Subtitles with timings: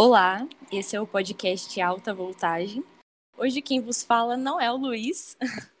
[0.00, 2.84] Olá, esse é o podcast Alta Voltagem.
[3.36, 5.36] Hoje quem vos fala não é o Luiz.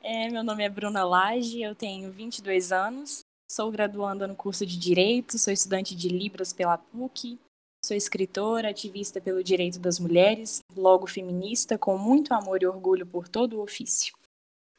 [0.00, 3.20] É, meu nome é Bruna Lage, eu tenho 22 anos,
[3.50, 7.38] sou graduanda no curso de Direito, sou estudante de Libras pela PUC,
[7.84, 13.28] sou escritora, ativista pelo direito das mulheres, logo feminista, com muito amor e orgulho por
[13.28, 14.14] todo o ofício.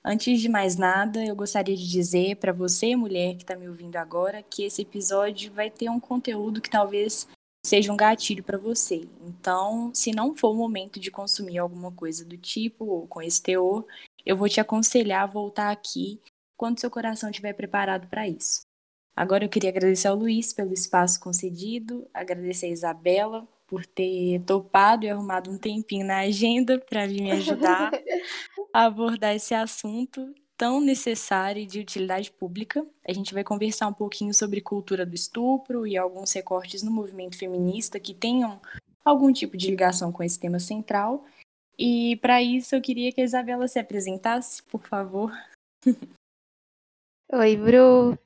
[0.03, 3.97] Antes de mais nada, eu gostaria de dizer para você, mulher que está me ouvindo
[3.97, 7.27] agora, que esse episódio vai ter um conteúdo que talvez
[7.69, 9.07] seja um gatilho para você.
[9.21, 13.41] Então, se não for o momento de consumir alguma coisa do tipo ou com esse
[13.41, 13.85] teor,
[14.25, 16.19] eu vou te aconselhar a voltar aqui
[16.57, 18.61] quando seu coração estiver preparado para isso.
[19.15, 25.05] Agora eu queria agradecer ao Luiz pelo espaço concedido, agradecer a Isabela por ter topado
[25.05, 27.91] e arrumado um tempinho na agenda para vir me ajudar
[28.73, 32.85] a abordar esse assunto tão necessário e de utilidade pública.
[33.07, 37.37] A gente vai conversar um pouquinho sobre cultura do estupro e alguns recortes no movimento
[37.37, 38.59] feminista que tenham
[39.05, 41.25] algum tipo de ligação com esse tema central.
[41.77, 45.31] E para isso eu queria que a Isabela se apresentasse, por favor.
[47.31, 48.19] Oi, Bru.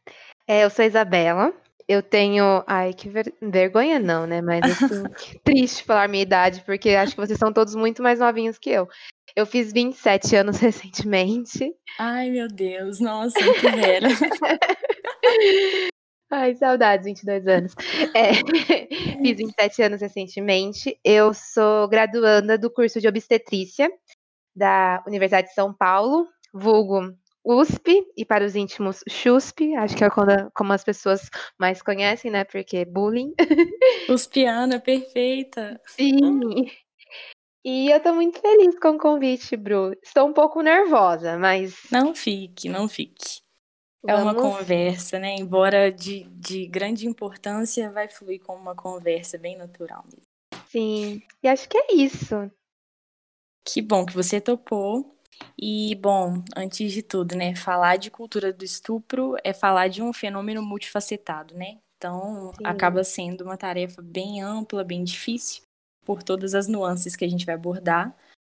[0.47, 1.53] É, eu sou a Isabela.
[1.87, 2.63] Eu tenho.
[2.65, 3.31] Ai, que ver...
[3.39, 4.41] vergonha não, né?
[4.41, 5.03] Mas assim,
[5.43, 8.89] triste falar minha idade, porque acho que vocês são todos muito mais novinhos que eu.
[9.35, 11.73] Eu fiz 27 anos recentemente.
[11.99, 14.07] Ai, meu Deus, nossa, que velha.
[16.31, 17.75] Ai, saudades, 22 anos.
[18.15, 18.33] É,
[19.23, 20.99] fiz 27 anos recentemente.
[21.03, 23.89] Eu sou graduanda do curso de obstetrícia
[24.55, 27.13] da Universidade de São Paulo, vulgo
[27.45, 32.31] USP e para os íntimos XUSP, acho que é quando, como as pessoas mais conhecem,
[32.31, 32.43] né?
[32.45, 33.33] Porque bullying.
[34.09, 35.79] USPiana, perfeita.
[35.87, 36.67] Sim.
[37.63, 39.93] E eu tô muito feliz com o convite, Bru.
[40.03, 41.75] Estou um pouco nervosa, mas.
[41.89, 43.41] Não fique, não fique.
[44.05, 45.35] É uma conversa, né?
[45.35, 50.27] Embora de, de grande importância, vai fluir como uma conversa bem natural mesmo.
[50.67, 52.51] Sim, e acho que é isso.
[53.65, 55.17] Que bom que você topou.
[55.57, 60.11] E, bom, antes de tudo, né, falar de cultura do estupro é falar de um
[60.11, 61.77] fenômeno multifacetado, né?
[61.97, 62.65] Então, Sim.
[62.65, 65.63] acaba sendo uma tarefa bem ampla, bem difícil,
[66.05, 68.15] por todas as nuances que a gente vai abordar,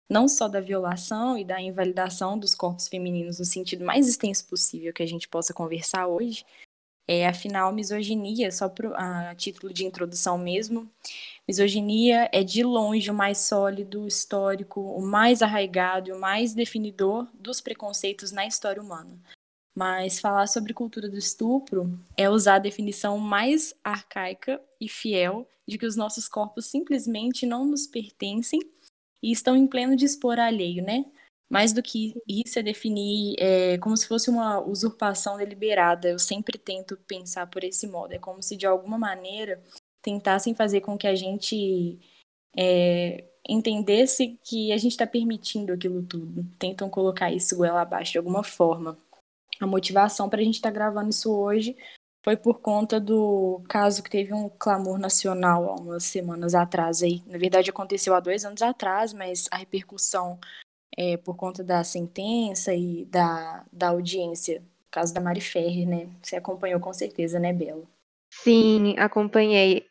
[0.09, 4.93] não só da violação e da invalidação dos corpos femininos no sentido mais extenso possível
[4.93, 6.45] que a gente possa conversar hoje,
[7.07, 10.91] é, afinal, misoginia, só pro, a título de introdução mesmo,
[11.47, 17.25] misoginia é de longe o mais sólido, histórico, o mais arraigado e o mais definidor
[17.33, 19.17] dos preconceitos na história humana.
[19.73, 25.77] Mas falar sobre cultura do estupro é usar a definição mais arcaica e fiel de
[25.77, 28.59] que os nossos corpos simplesmente não nos pertencem
[29.21, 31.05] e estão em pleno dispor alheio, né?
[31.49, 36.09] Mais do que isso é definir é, como se fosse uma usurpação deliberada.
[36.09, 38.13] Eu sempre tento pensar por esse modo.
[38.13, 39.61] É como se de alguma maneira
[40.01, 41.99] tentassem fazer com que a gente
[42.55, 46.45] é, entendesse que a gente está permitindo aquilo tudo.
[46.59, 48.97] Tentam colocar isso goela abaixo de alguma forma.
[49.59, 51.75] A motivação para a gente estar tá gravando isso hoje
[52.27, 57.23] foi por conta do caso que teve um clamor nacional há umas semanas atrás aí.
[57.25, 60.37] Na verdade, aconteceu há dois anos atrás, mas a repercussão
[60.97, 64.61] é, por conta da sentença e da, da audiência,
[64.91, 66.09] caso da Mari Ferrer, né?
[66.21, 67.85] Você acompanhou com certeza, né, Bela?
[68.29, 69.87] Sim, acompanhei.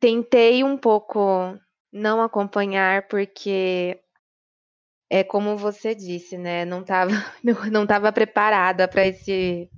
[0.00, 1.56] Tentei um pouco
[1.92, 4.00] não acompanhar, porque
[5.08, 6.64] é como você disse, né?
[6.64, 7.12] Não estava
[7.70, 9.70] não tava preparada para esse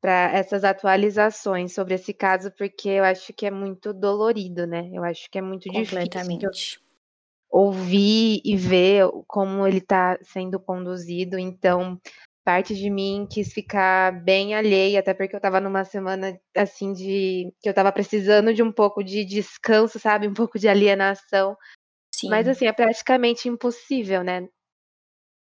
[0.00, 4.88] para essas atualizações sobre esse caso, porque eu acho que é muito dolorido, né?
[4.92, 6.38] Eu acho que é muito difícil
[7.50, 11.38] ouvir e ver como ele está sendo conduzido.
[11.38, 11.98] Então,
[12.44, 17.52] parte de mim quis ficar bem alheia, até porque eu estava numa semana assim de
[17.60, 20.28] que eu estava precisando de um pouco de descanso, sabe?
[20.28, 21.56] Um pouco de alienação.
[22.14, 22.28] Sim.
[22.30, 24.48] Mas assim, é praticamente impossível, né?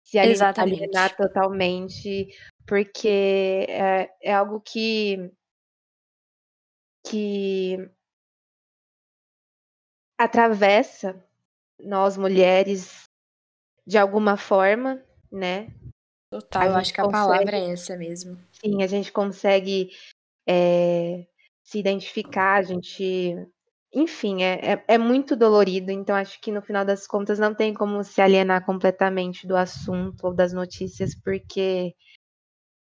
[0.10, 2.28] Se alienar totalmente,
[2.66, 5.32] porque é, é algo que
[7.08, 7.78] que
[10.18, 11.24] atravessa
[11.80, 13.04] nós mulheres
[13.86, 15.74] de alguma forma, né?
[16.32, 18.38] Total, eu acho que consegue, a palavra é essa mesmo.
[18.52, 19.90] Sim, a gente consegue
[20.48, 21.26] é,
[21.64, 23.36] se identificar, a gente.
[23.94, 27.74] Enfim, é, é, é, muito dolorido, então acho que no final das contas não tem
[27.74, 31.96] como se alienar completamente do assunto ou das notícias, porque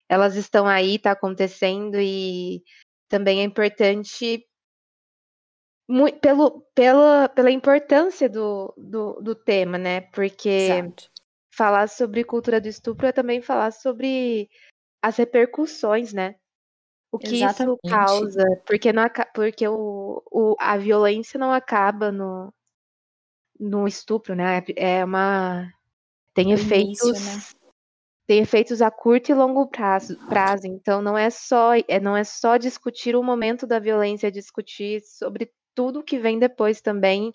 [0.07, 2.63] elas estão aí, está acontecendo, e
[3.09, 4.47] também é importante
[5.89, 10.03] muito, pelo, pela, pela importância do, do, do tema, né?
[10.03, 11.11] Porque Exato.
[11.51, 14.51] falar sobre cultura do estupro é também falar sobre
[15.03, 16.35] as repercussões, né?
[17.11, 17.81] O que Exatamente.
[17.85, 22.53] isso causa, porque, não, porque o, o, a violência não acaba no,
[23.59, 24.63] no estupro, né?
[24.77, 25.73] É uma.
[26.35, 27.03] Tem efeitos.
[27.03, 27.59] Início, né?
[28.27, 30.67] Tem efeitos a curto e longo prazo, prazo.
[30.67, 35.01] Então não é só é, não é só discutir o momento da violência, é discutir
[35.01, 37.33] sobre tudo que vem depois também.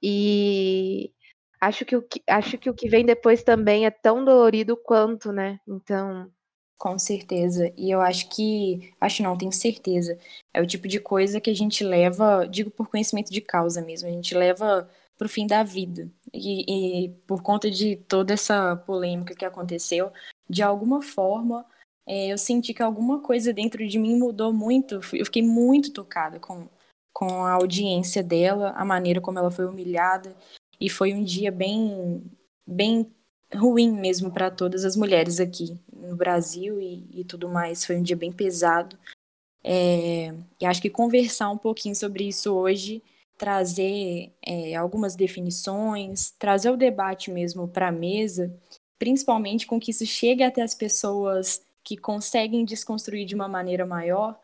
[0.00, 1.12] E
[1.60, 5.32] acho que o que, acho que, o que vem depois também é tão dolorido quanto,
[5.32, 5.58] né?
[5.66, 6.30] Então.
[6.78, 7.72] Com certeza.
[7.76, 8.94] E eu acho que.
[9.00, 10.16] Acho não, tenho certeza.
[10.54, 14.08] É o tipo de coisa que a gente leva, digo por conhecimento de causa mesmo,
[14.08, 16.08] a gente leva pro fim da vida.
[16.32, 20.12] E, e por conta de toda essa polêmica que aconteceu,
[20.48, 21.66] de alguma forma.
[22.06, 24.94] É, eu senti que alguma coisa dentro de mim mudou muito.
[24.94, 26.68] Eu fiquei muito tocada com,
[27.12, 30.34] com a audiência dela, a maneira como ela foi humilhada.
[30.80, 32.24] E foi um dia bem,
[32.66, 33.12] bem
[33.54, 37.84] ruim mesmo para todas as mulheres aqui no Brasil e, e, tudo mais.
[37.84, 38.98] Foi um dia bem pesado.
[39.64, 43.02] É, e acho que conversar um pouquinho sobre isso hoje,
[43.36, 48.54] trazer é, algumas definições, trazer o debate mesmo para a mesa,
[48.98, 54.38] principalmente com que isso chegue até as pessoas que conseguem desconstruir de uma maneira maior,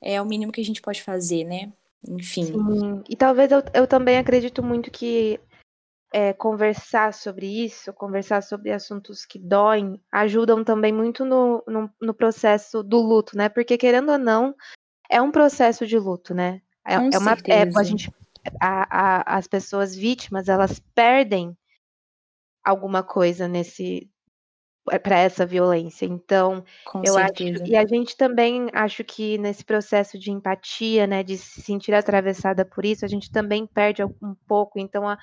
[0.00, 1.72] é o mínimo que a gente pode fazer, né?
[2.06, 2.46] Enfim.
[2.46, 3.02] Sim.
[3.08, 5.40] E talvez eu, eu também acredito muito que
[6.12, 12.14] é, conversar sobre isso, conversar sobre assuntos que doem, ajudam também muito no, no, no,
[12.14, 13.48] processo do luto, né?
[13.48, 14.54] Porque, querendo ou não,
[15.10, 16.62] é um processo de luto, né?
[16.86, 18.10] É, é uma é, a gente
[18.60, 21.56] a, a, as pessoas vítimas elas perdem
[22.64, 24.10] alguma coisa nesse
[25.02, 26.06] para essa violência.
[26.06, 27.62] Então, Com eu certeza.
[27.62, 31.92] acho e a gente também acho que nesse processo de empatia, né, de se sentir
[31.92, 34.78] atravessada por isso, a gente também perde um pouco.
[34.78, 35.18] Então, a,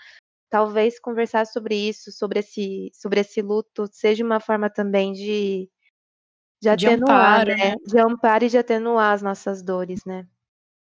[0.49, 5.69] talvez conversar sobre isso, sobre esse, sobre esse luto, seja uma forma também de,
[6.61, 7.69] de atenuar, de amparo, né?
[7.71, 7.75] né?
[7.85, 10.27] De amparo e de atenuar as nossas dores, né?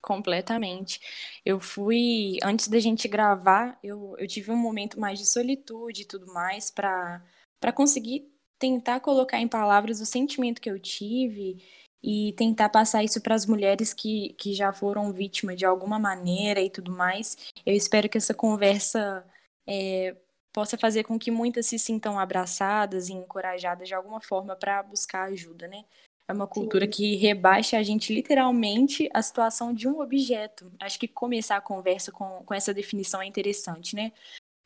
[0.01, 0.99] Completamente.
[1.45, 6.05] Eu fui, antes da gente gravar, eu, eu tive um momento mais de solitude e
[6.05, 7.21] tudo mais para
[7.59, 8.27] para conseguir
[8.57, 11.63] tentar colocar em palavras o sentimento que eu tive
[12.03, 16.59] e tentar passar isso para as mulheres que, que já foram vítimas de alguma maneira
[16.59, 17.37] e tudo mais.
[17.65, 19.23] Eu espero que essa conversa
[19.71, 20.15] é,
[20.51, 25.29] possa fazer com que muitas se sintam abraçadas e encorajadas de alguma forma para buscar
[25.29, 25.85] ajuda, né?
[26.27, 26.91] É uma cultura Sim.
[26.91, 30.71] que rebaixa a gente literalmente a situação de um objeto.
[30.79, 34.11] Acho que começar a conversa com, com essa definição é interessante, né?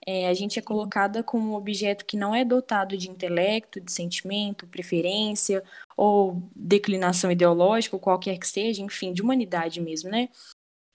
[0.07, 3.91] É, a gente é colocada como um objeto que não é dotado de intelecto, de
[3.91, 5.63] sentimento, preferência
[5.97, 10.29] ou declinação ideológica, ou qualquer que seja, enfim, de humanidade mesmo, né?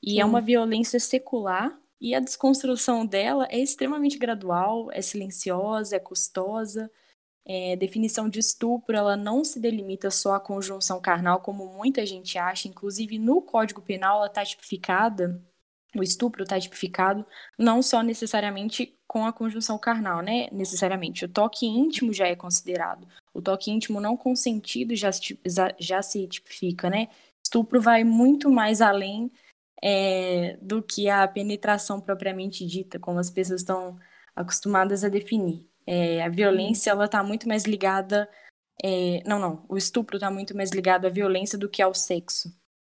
[0.02, 0.20] E Sim.
[0.20, 6.90] é uma violência secular e a desconstrução dela é extremamente gradual, é silenciosa, é custosa.
[7.44, 12.38] É, definição de estupro, ela não se delimita só à conjunção carnal, como muita gente
[12.38, 12.68] acha.
[12.68, 15.42] Inclusive, no Código Penal, ela está tipificada,
[15.96, 17.26] o estupro está tipificado,
[17.58, 20.48] não só necessariamente com a conjunção carnal, né?
[20.52, 21.24] Necessariamente.
[21.24, 23.08] O toque íntimo já é considerado.
[23.34, 25.10] O toque íntimo não consentido já
[25.78, 27.08] já se tipifica, né?
[27.44, 29.32] Estupro vai muito mais além
[29.82, 33.98] é, do que a penetração propriamente dita, como as pessoas estão
[34.34, 35.66] acostumadas a definir.
[35.86, 38.28] É, a violência ela está muito mais ligada,
[38.82, 42.54] é, não, não, o estupro está muito mais ligado à violência do que ao sexo.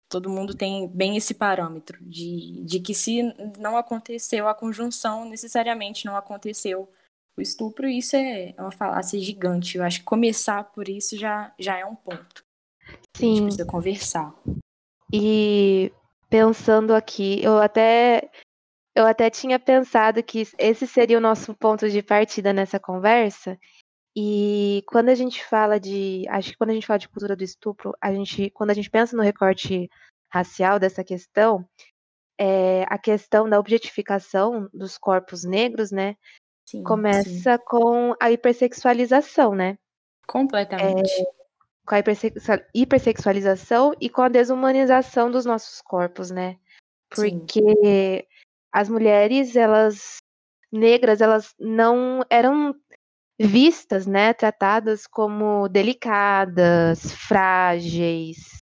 [0.09, 3.23] Todo mundo tem bem esse parâmetro de, de que se
[3.59, 6.89] não aconteceu a conjunção, necessariamente não aconteceu
[7.37, 9.79] o estupro, isso é uma falácia gigante.
[9.79, 12.45] Eu acho que começar por isso já, já é um ponto.
[13.17, 13.25] Sim.
[13.25, 14.35] A gente precisa conversar.
[15.11, 15.91] E
[16.33, 18.31] pensando aqui, eu até
[18.97, 23.59] eu até tinha pensado que esse seria o nosso ponto de partida nessa conversa.
[24.17, 27.45] E quando a gente fala de, acho que quando a gente fala de cultura do
[27.45, 29.91] estupro, a gente, quando a gente pensa no recorte
[30.31, 31.67] racial dessa questão,
[32.39, 36.17] é, a questão da objetificação dos corpos negros, né,
[36.67, 37.65] sim, começa sim.
[37.67, 39.79] com a hipersexualização, né?
[40.27, 41.11] Completamente.
[41.11, 41.42] É,
[41.87, 41.99] com a
[42.75, 46.59] hipersexualização e com a desumanização dos nossos corpos, né?
[47.09, 48.27] Porque Sim.
[48.73, 50.17] as mulheres, elas
[50.71, 52.75] negras, elas não eram
[53.39, 58.59] vistas, né, tratadas como delicadas, frágeis.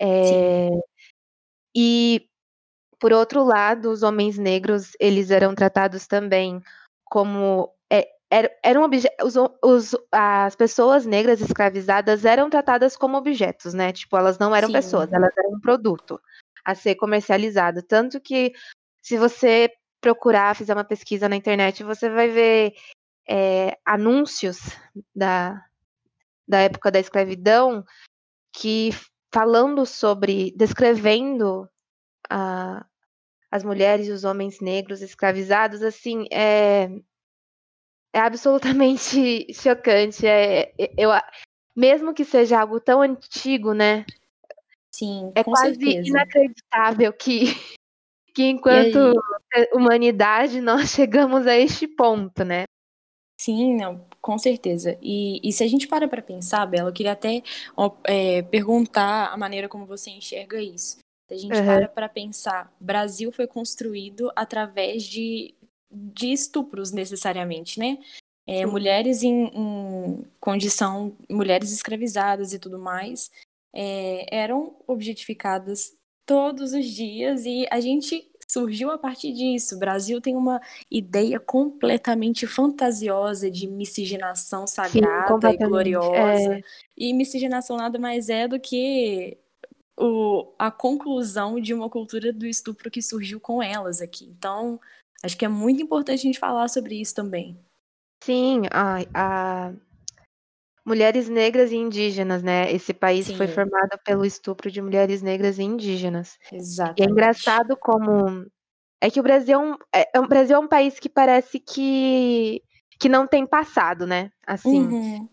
[0.00, 0.68] É,
[1.74, 2.28] e
[2.98, 6.60] por outro lado, os homens negros, eles eram tratados também
[7.04, 7.72] como
[8.30, 8.88] era, eram
[9.22, 13.92] os, os, as pessoas negras escravizadas eram tratadas como objetos, né?
[13.92, 14.74] Tipo, elas não eram Sim.
[14.74, 16.20] pessoas, elas eram um produto
[16.64, 17.82] a ser comercializado.
[17.82, 18.52] Tanto que,
[19.02, 19.70] se você
[20.00, 22.74] procurar, fizer uma pesquisa na internet, você vai ver
[23.26, 24.58] é, anúncios
[25.14, 25.64] da,
[26.46, 27.84] da época da escravidão
[28.52, 28.90] que
[29.32, 31.68] falando sobre, descrevendo
[32.28, 32.84] a,
[33.50, 36.90] as mulheres e os homens negros escravizados, assim, é,
[38.12, 40.26] é absolutamente chocante.
[40.26, 41.10] É, eu,
[41.74, 44.04] mesmo que seja algo tão antigo, né?
[44.92, 46.08] Sim, é quase certeza.
[46.08, 47.44] inacreditável que,
[48.34, 49.14] que enquanto
[49.72, 52.64] humanidade nós chegamos a este ponto, né?
[53.40, 54.98] Sim, não, com certeza.
[55.00, 57.40] E, e se a gente para para pensar, Bela, eu queria até
[58.04, 60.98] é, perguntar a maneira como você enxerga isso.
[61.28, 61.64] Se a gente uhum.
[61.64, 65.54] para para pensar, Brasil foi construído através de,
[65.90, 67.98] de estupros necessariamente, né?
[68.46, 73.30] É, mulheres em, em, condição, mulheres escravizadas e tudo mais,
[73.74, 75.92] é, eram objetificadas
[76.24, 79.76] todos os dias e a gente surgiu a partir disso.
[79.76, 86.54] O Brasil tem uma ideia completamente fantasiosa de miscigenação sagrada Sim, e gloriosa.
[86.54, 86.62] É...
[86.96, 89.36] E miscigenação nada mais é do que
[89.98, 94.24] o, a conclusão de uma cultura do estupro que surgiu com elas aqui.
[94.24, 94.80] Então,
[95.22, 97.58] acho que é muito importante a gente falar sobre isso também.
[98.22, 99.72] Sim, a, a
[100.84, 102.72] mulheres negras e indígenas, né?
[102.72, 103.36] Esse país Sim.
[103.36, 106.38] foi formado pelo estupro de mulheres negras e indígenas.
[106.50, 107.00] Exatamente.
[107.00, 108.46] E é engraçado como
[109.00, 111.60] é que o Brasil é um, é, é, o Brasil é um país que parece
[111.60, 112.62] que
[113.00, 114.32] que não tem passado, né?
[114.44, 115.28] Assim, uhum.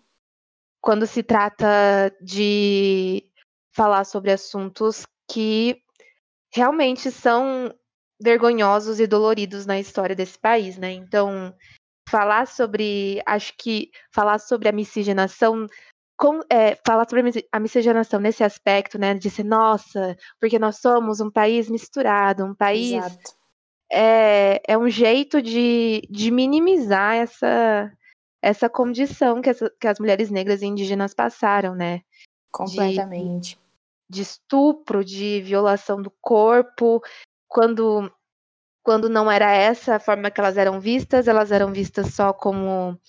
[0.80, 3.24] quando se trata de
[3.72, 5.82] falar sobre assuntos que
[6.54, 7.74] realmente são
[8.22, 10.92] vergonhosos e doloridos na história desse país, né?
[10.92, 11.54] Então,
[12.10, 15.68] falar sobre, acho que falar sobre a miscigenação,
[16.18, 21.20] com, é, falar sobre a miscigenação nesse aspecto, né, de ser nossa, porque nós somos
[21.20, 23.04] um país misturado, um país
[23.92, 27.92] é, é um jeito de, de minimizar essa
[28.42, 32.02] essa condição que, essa, que as mulheres negras e indígenas passaram, né?
[32.52, 33.58] Completamente.
[34.08, 37.02] De, de estupro, de violação do corpo,
[37.48, 38.12] quando
[38.84, 43.00] quando não era essa a forma que elas eram vistas, elas eram vistas só como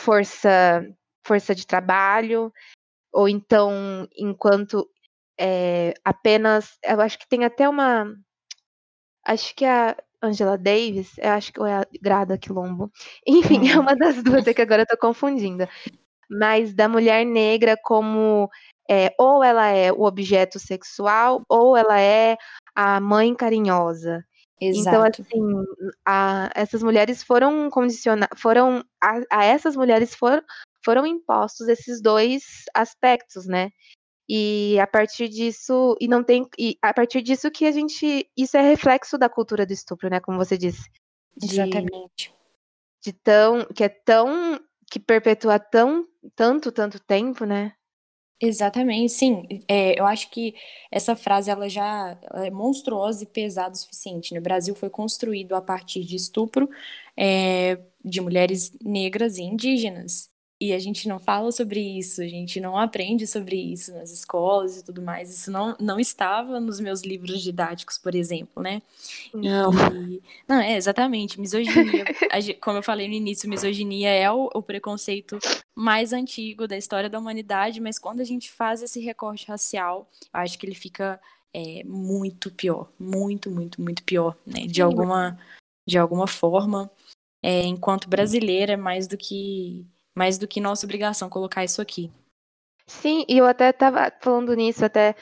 [0.00, 0.86] força,
[1.26, 2.52] força de trabalho,
[3.12, 4.88] ou então enquanto
[5.38, 6.78] é, apenas.
[6.84, 8.06] Eu acho que tem até uma.
[9.24, 12.90] Acho que a Angela Davis, eu acho que ou é a Grada Quilombo.
[13.26, 15.66] Enfim, é uma das duas, é que agora eu tô confundindo.
[16.30, 18.50] Mas da mulher negra como
[18.90, 22.36] é, ou ela é o objeto sexual, ou ela é
[22.74, 24.24] a mãe carinhosa.
[24.60, 25.22] Então, Exato.
[25.22, 25.66] Então, assim,
[26.06, 30.42] a, essas mulheres foram condicionadas, foram, a, a, essas mulheres foram,
[30.84, 33.70] foram impostos esses dois aspectos, né?
[34.28, 38.56] E a partir disso, e não tem, e a partir disso que a gente, isso
[38.56, 40.20] é reflexo da cultura do estupro, né?
[40.20, 40.88] Como você disse.
[41.36, 42.32] De, Exatamente.
[43.02, 44.60] De tão, que é tão,
[44.90, 47.74] que perpetua tão, tanto, tanto tempo, né?
[48.44, 49.46] Exatamente, sim.
[49.68, 50.54] É, eu acho que
[50.90, 54.34] essa frase ela já é monstruosa e pesada o suficiente.
[54.34, 54.40] Né?
[54.40, 56.68] O Brasil foi construído a partir de estupro
[57.16, 60.31] é, de mulheres negras e indígenas.
[60.62, 64.78] E a gente não fala sobre isso, a gente não aprende sobre isso nas escolas
[64.78, 65.28] e tudo mais.
[65.28, 68.80] Isso não, não estava nos meus livros didáticos, por exemplo, né?
[69.34, 69.72] Não.
[69.92, 71.40] E, não, é, exatamente.
[71.40, 72.04] Misoginia.
[72.62, 75.36] como eu falei no início, misoginia é o, o preconceito
[75.74, 80.56] mais antigo da história da humanidade, mas quando a gente faz esse recorte racial, acho
[80.56, 81.20] que ele fica
[81.52, 82.88] é, muito pior.
[82.96, 84.64] Muito, muito, muito pior, né?
[84.68, 85.36] De alguma,
[85.84, 86.88] de alguma forma.
[87.42, 92.10] É, enquanto brasileira, mais do que mais do que nossa obrigação colocar isso aqui.
[92.86, 95.14] Sim, e eu até estava falando nisso até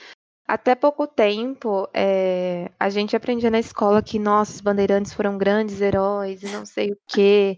[0.50, 6.42] até pouco tempo, é, a gente aprendia na escola que nossos bandeirantes foram grandes heróis
[6.42, 7.56] e não sei o quê.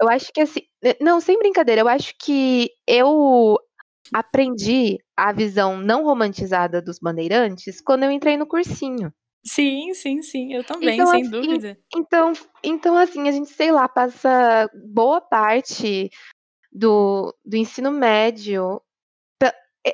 [0.00, 0.62] Eu acho que assim,
[0.98, 3.58] não, sem brincadeira, eu acho que eu
[4.14, 9.12] aprendi a visão não romantizada dos bandeirantes quando eu entrei no cursinho.
[9.44, 11.78] Sim, sim, sim, eu também, então, sem assim, dúvida.
[11.94, 12.32] Então,
[12.64, 16.10] então, assim, a gente, sei lá, passa boa parte
[16.72, 18.80] do, do ensino médio.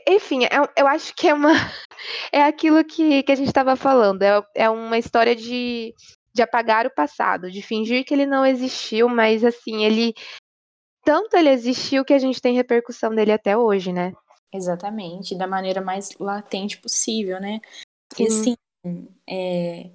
[0.06, 1.52] Enfim, é, eu acho que é uma.
[2.30, 4.22] É aquilo que, que a gente estava falando.
[4.22, 5.92] É, é uma história de,
[6.32, 10.14] de apagar o passado, de fingir que ele não existiu, mas assim, ele.
[11.04, 14.12] Tanto ele existiu que a gente tem repercussão dele até hoje, né?
[14.52, 17.60] Exatamente, da maneira mais latente possível, né?
[18.16, 18.56] E assim,
[19.28, 19.90] é,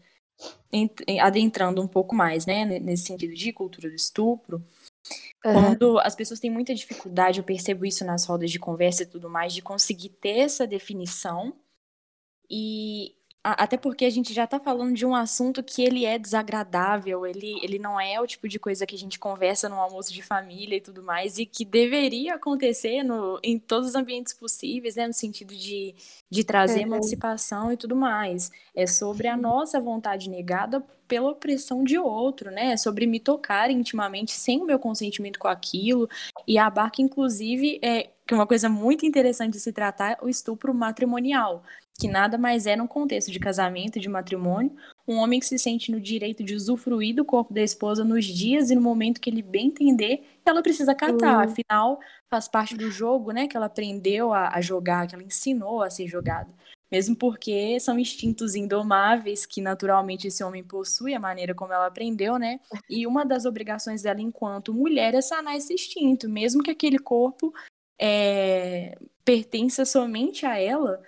[1.22, 4.64] adentrando um pouco mais, né, nesse sentido de cultura do estupro,
[5.46, 5.54] Uhum.
[5.54, 9.30] Quando as pessoas têm muita dificuldade, eu percebo isso nas rodas de conversa e tudo
[9.30, 11.54] mais, de conseguir ter essa definição.
[12.50, 17.26] E até porque a gente já está falando de um assunto que ele é desagradável,
[17.26, 20.22] ele, ele não é o tipo de coisa que a gente conversa no almoço de
[20.22, 25.08] família e tudo mais, e que deveria acontecer no, em todos os ambientes possíveis, né,
[25.08, 25.94] no sentido de,
[26.30, 26.84] de trazer é.
[26.84, 28.50] emancipação e tudo mais.
[28.74, 32.72] É sobre a nossa vontade negada pela opressão de outro, né?
[32.72, 36.10] É sobre me tocar intimamente sem o meu consentimento com aquilo,
[36.48, 40.74] e abarca, inclusive, é, que é uma coisa muito interessante de se tratar, o estupro
[40.74, 41.62] matrimonial
[42.00, 44.76] que nada mais é, num contexto de casamento, de matrimônio,
[45.08, 48.72] um homem que se sente no direito de usufruir do corpo da esposa nos dias
[48.72, 51.46] e no momento que ele bem entender, ela precisa catar.
[51.46, 51.52] Uhum.
[51.52, 53.48] Afinal, faz parte do jogo, né?
[53.48, 56.50] Que ela aprendeu a, a jogar, que ela ensinou a ser jogada.
[56.92, 62.38] Mesmo porque são instintos indomáveis que naturalmente esse homem possui, a maneira como ela aprendeu,
[62.38, 62.60] né?
[62.90, 67.54] E uma das obrigações dela enquanto mulher é sanar esse instinto, mesmo que aquele corpo
[68.00, 68.96] é,
[69.26, 71.02] pertença somente a ela,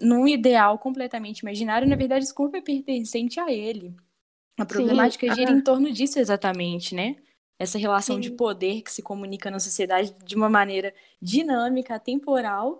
[0.00, 3.94] num ideal completamente imaginário, na verdade, esse corpo é pertencente a ele.
[4.58, 7.16] A problemática Sim, gira em torno disso exatamente, né?
[7.58, 8.20] Essa relação Sim.
[8.20, 12.78] de poder que se comunica na sociedade de uma maneira dinâmica, temporal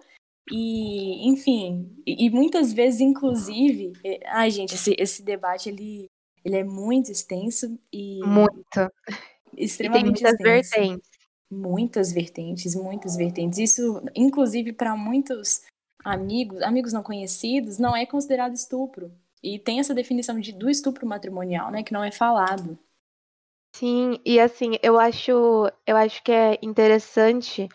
[0.51, 6.09] e, enfim, e, e muitas vezes, inclusive, é, ai, gente, esse, esse debate ele,
[6.45, 8.91] ele é muito extenso e muito
[9.57, 10.71] extremamente e tem muitas extenso.
[10.71, 11.11] vertentes,
[11.51, 13.59] muitas vertentes, muitas vertentes.
[13.59, 15.63] Isso, inclusive, para muitos
[16.05, 19.13] amigos, amigos não conhecidos, não é considerado estupro.
[19.43, 22.79] E tem essa definição de, do estupro matrimonial, né, que não é falado.
[23.75, 25.33] Sim, e assim, eu acho,
[25.87, 27.69] eu acho que é interessante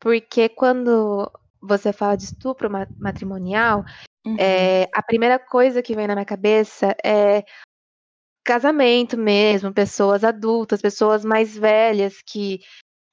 [0.00, 3.84] porque quando você fala de estupro matrimonial,
[4.26, 4.36] uhum.
[4.38, 7.44] é, a primeira coisa que vem na minha cabeça é
[8.44, 12.60] casamento mesmo, pessoas adultas, pessoas mais velhas que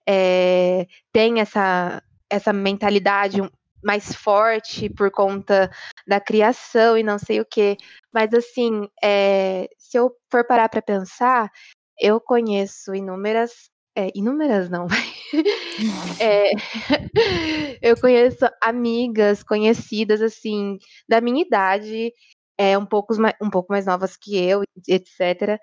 [0.07, 3.39] é, têm essa, essa mentalidade
[3.83, 5.69] mais forte por conta
[6.07, 7.77] da criação e não sei o que.
[8.13, 11.51] Mas assim, é, se eu for parar para pensar,
[11.99, 14.87] eu conheço inúmeras, é, inúmeras não,
[16.19, 16.51] é,
[17.81, 22.13] eu conheço amigas conhecidas assim da minha idade,
[22.57, 25.59] é um pouco um pouco mais novas que eu, etc.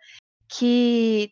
[0.49, 1.31] Que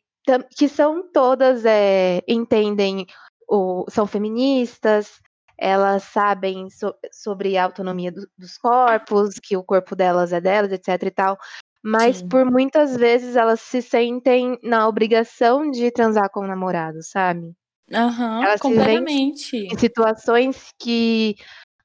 [0.57, 3.07] que são todas é, entendem
[3.49, 5.21] o, são feministas,
[5.57, 10.73] elas sabem so sobre a autonomia do, dos corpos, que o corpo delas é delas,
[10.73, 11.39] etc e tal.
[11.83, 12.29] Mas Sim.
[12.29, 17.53] por muitas vezes elas se sentem na obrigação de transar com o namorado, sabe?
[17.93, 19.57] Aham, uhum, completamente.
[19.57, 21.37] em situações que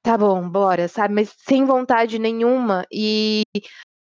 [0.01, 1.13] tá bom, bora, sabe?
[1.13, 2.85] Mas sem vontade nenhuma.
[2.91, 3.43] E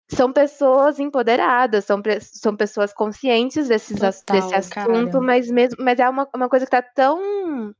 [0.09, 5.21] são pessoas empoderadas, são, são pessoas conscientes desses, Total, desse assunto, cara.
[5.21, 7.73] mas mesmo, mas é uma, uma coisa que tá tão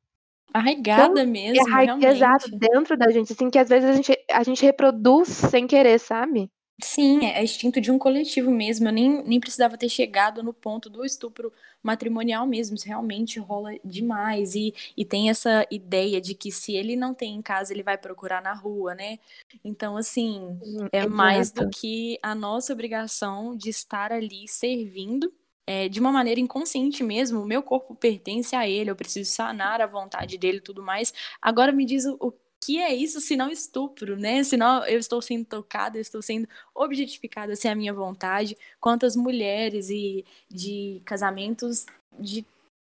[0.56, 2.06] Arraigada tão mesmo, realmente.
[2.06, 6.00] Exato, dentro da gente, assim, que às vezes a gente, a gente reproduz sem querer,
[6.00, 6.50] sabe?
[6.82, 8.88] Sim, é instinto de um coletivo mesmo.
[8.88, 11.52] Eu nem, nem precisava ter chegado no ponto do estupro
[11.84, 12.76] matrimonial mesmo.
[12.76, 14.56] Isso realmente rola demais.
[14.56, 17.98] E, e tem essa ideia de que se ele não tem em casa, ele vai
[17.98, 19.20] procurar na rua, né?
[19.64, 20.58] Então, assim,
[20.92, 21.14] é Exato.
[21.14, 25.34] mais do que a nossa obrigação de estar ali servindo
[25.68, 29.82] é, de uma maneira inconsciente mesmo, o meu corpo pertence a ele, eu preciso sanar
[29.82, 31.14] a vontade dele e tudo mais.
[31.42, 34.44] Agora me diz o, o que é isso se não estupro, né?
[34.44, 38.58] Senão eu estou sendo tocada, eu estou sendo objetificada sem a minha vontade.
[38.80, 41.86] Quantas mulheres e de casamentos
[42.20, 42.46] de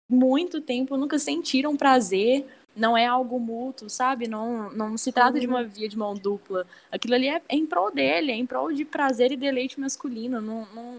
[0.08, 4.28] muito tempo nunca sentiram prazer, não é algo mútuo, sabe?
[4.28, 6.66] Não, não se trata de uma via de mão dupla.
[6.90, 10.40] Aquilo ali é, é em prol dele, é em prol de prazer e deleite masculino.
[10.40, 10.98] Não, não,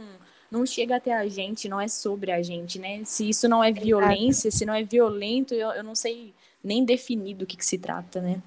[0.51, 3.03] não chega até a gente, não é sobre a gente, né?
[3.03, 6.33] Se isso não é violência, se não é violento, eu, eu não sei
[6.63, 8.41] nem definir do que, que se trata, né?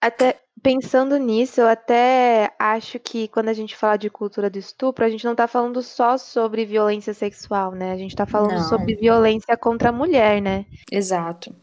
[0.00, 5.04] Até pensando nisso, eu até acho que quando a gente fala de cultura do estupro,
[5.04, 7.92] a gente não está falando só sobre violência sexual, né?
[7.92, 8.68] A gente está falando não.
[8.68, 10.66] sobre violência contra a mulher, né?
[10.90, 11.54] Exato.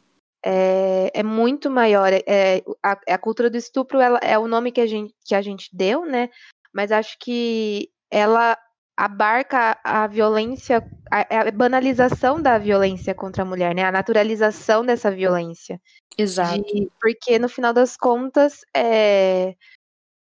[0.44, 2.12] É, é muito maior.
[2.14, 5.42] É, a, a, cultura do estupro ela, é o nome que a, gente, que a
[5.42, 6.30] gente deu, né?
[6.74, 8.58] Mas acho que ela
[8.98, 13.84] abarca a violência, a, a, banalização da violência contra a mulher, né?
[13.84, 15.80] A naturalização dessa violência.
[16.18, 16.64] Exato.
[16.64, 19.56] De, porque no final das contas, é,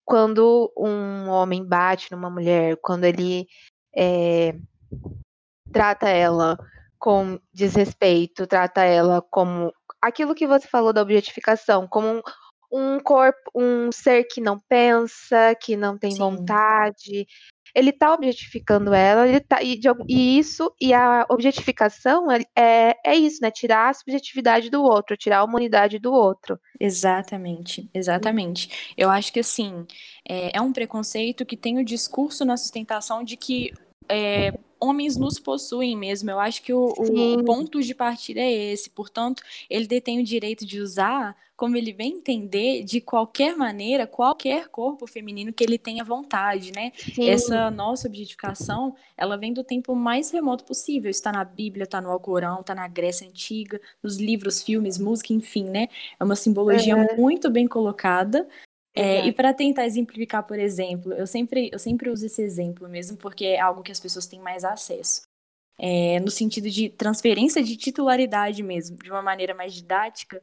[0.03, 3.46] quando um homem bate numa mulher, quando ele
[3.94, 4.57] é,
[5.70, 6.57] trata ela
[6.98, 12.22] com desrespeito, trata ela como aquilo que você falou da objetificação, como um,
[12.74, 16.18] um corpo, um ser que não pensa, que não tem Sim.
[16.18, 17.26] vontade.
[17.72, 23.16] Ele está objetificando ela, ele tá, e, de, e, isso, e a objetificação é, é
[23.16, 23.50] isso, né?
[23.50, 26.58] Tirar a subjetividade do outro, tirar a humanidade do outro.
[26.78, 28.92] Exatamente, exatamente.
[28.96, 29.87] Eu acho que assim,
[30.28, 33.72] é, é um preconceito que tem o discurso na sustentação de que
[34.08, 34.52] é,
[34.84, 36.30] homens nos possuem mesmo.
[36.30, 38.90] Eu acho que o, o, ponto de partida é esse.
[38.90, 44.68] Portanto, ele detém o direito de usar como ele vem entender de qualquer maneira, qualquer
[44.68, 46.92] corpo feminino que ele tenha vontade, né?
[46.96, 47.28] Sim.
[47.28, 51.10] Essa nossa objetificação, ela vem do tempo mais remoto possível.
[51.10, 55.64] Está na Bíblia, está no Alcorão, está na Grécia Antiga, nos livros, filmes, música, enfim,
[55.64, 55.88] né?
[56.18, 57.16] É uma simbologia uhum.
[57.16, 58.48] muito bem colocada,
[58.94, 63.16] é, e para tentar exemplificar, por exemplo, eu sempre, eu sempre uso esse exemplo mesmo,
[63.16, 65.22] porque é algo que as pessoas têm mais acesso.
[65.76, 70.40] É, no sentido de transferência de titularidade mesmo, de uma maneira mais didática,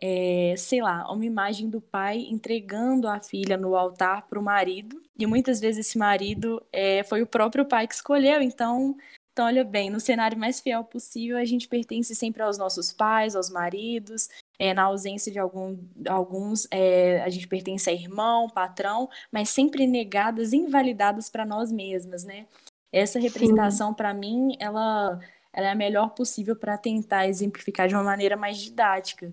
[0.00, 5.02] é, sei lá, uma imagem do pai entregando a filha no altar para o marido,
[5.18, 8.96] e muitas vezes esse marido é, foi o próprio pai que escolheu, então,
[9.40, 13.34] então, olha bem, no cenário mais fiel possível, a gente pertence sempre aos nossos pais,
[13.34, 19.08] aos maridos, é, na ausência de algum, alguns, é, a gente pertence a irmão, patrão,
[19.32, 22.46] mas sempre negadas, invalidadas para nós mesmas, né?
[22.92, 25.18] Essa representação, para mim, ela,
[25.54, 29.32] ela é a melhor possível para tentar exemplificar de uma maneira mais didática.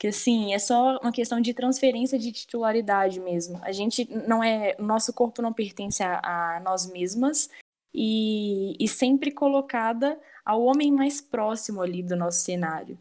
[0.00, 3.60] Que assim, é só uma questão de transferência de titularidade mesmo.
[3.62, 4.74] A gente não é.
[4.80, 7.48] Nosso corpo não pertence a, a nós mesmas
[7.94, 12.98] e, e sempre colocada ao homem mais próximo ali do nosso cenário.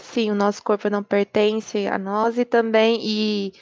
[0.00, 3.52] Sim, o nosso corpo não pertence a nós e também, e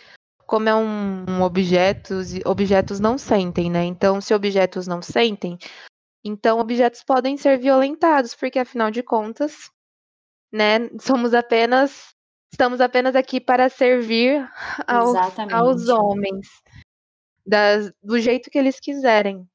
[0.46, 2.14] como é um, um objeto,
[2.46, 3.84] objetos não sentem, né?
[3.84, 5.58] Então, se objetos não sentem,
[6.24, 9.70] então objetos podem ser violentados, porque afinal de contas,
[10.52, 12.14] né, somos apenas,
[12.52, 14.48] estamos apenas aqui para servir
[14.86, 15.16] aos,
[15.52, 16.46] aos homens,
[17.44, 19.46] das, do jeito que eles quiserem.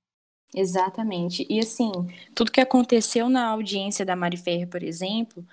[0.56, 1.46] Exatamente.
[1.50, 1.92] E assim,
[2.36, 5.46] tudo que aconteceu na audiência da Mari Ferrer, por exemplo,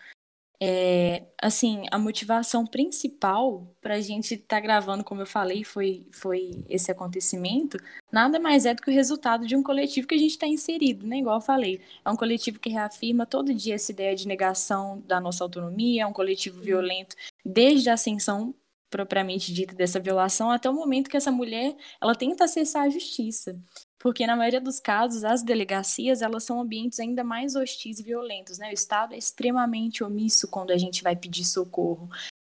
[0.62, 6.06] é, assim, a motivação principal para a gente estar tá gravando, como eu falei, foi,
[6.12, 7.78] foi esse acontecimento,
[8.12, 11.06] nada mais é do que o resultado de um coletivo que a gente está inserido,
[11.06, 11.18] né?
[11.18, 15.18] Igual eu falei, é um coletivo que reafirma todo dia essa ideia de negação da
[15.18, 18.54] nossa autonomia, é um coletivo violento desde a ascensão
[18.90, 23.58] propriamente dita dessa violação até o momento que essa mulher ela tenta acessar a justiça
[24.00, 28.58] porque na maioria dos casos as delegacias elas são ambientes ainda mais hostis e violentos,
[28.58, 28.70] né?
[28.70, 32.08] O Estado é extremamente omisso quando a gente vai pedir socorro,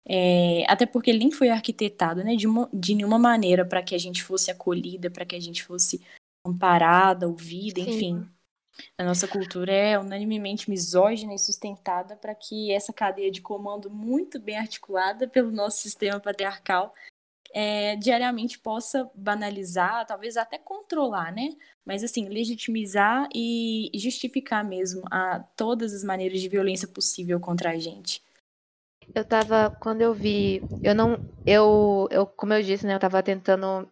[0.06, 2.36] é, até porque ele nem foi arquitetado, né?
[2.36, 5.64] De, uma, de nenhuma maneira para que a gente fosse acolhida, para que a gente
[5.64, 6.02] fosse
[6.46, 7.90] amparada, ouvida, Sim.
[7.90, 8.30] enfim.
[8.96, 14.38] A nossa cultura é unanimemente misógina e sustentada para que essa cadeia de comando muito
[14.38, 16.92] bem articulada pelo nosso sistema patriarcal
[17.60, 21.56] é, diariamente possa banalizar, talvez até controlar, né?
[21.84, 27.76] Mas assim, legitimizar e justificar mesmo a todas as maneiras de violência possível contra a
[27.76, 28.22] gente.
[29.12, 33.20] Eu tava, quando eu vi, eu não, eu, eu como eu disse, né, eu tava
[33.24, 33.90] tentando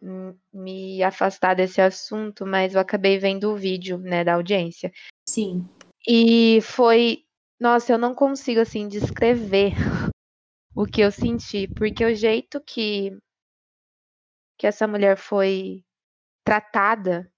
[0.53, 4.93] me afastar desse assunto, mas eu acabei vendo o vídeo, né, da audiência.
[5.29, 5.69] Sim.
[6.07, 7.25] E foi,
[7.59, 9.73] nossa, eu não consigo assim descrever
[10.73, 13.19] o que eu senti, porque o jeito que
[14.59, 15.85] que essa mulher foi
[16.45, 17.31] tratada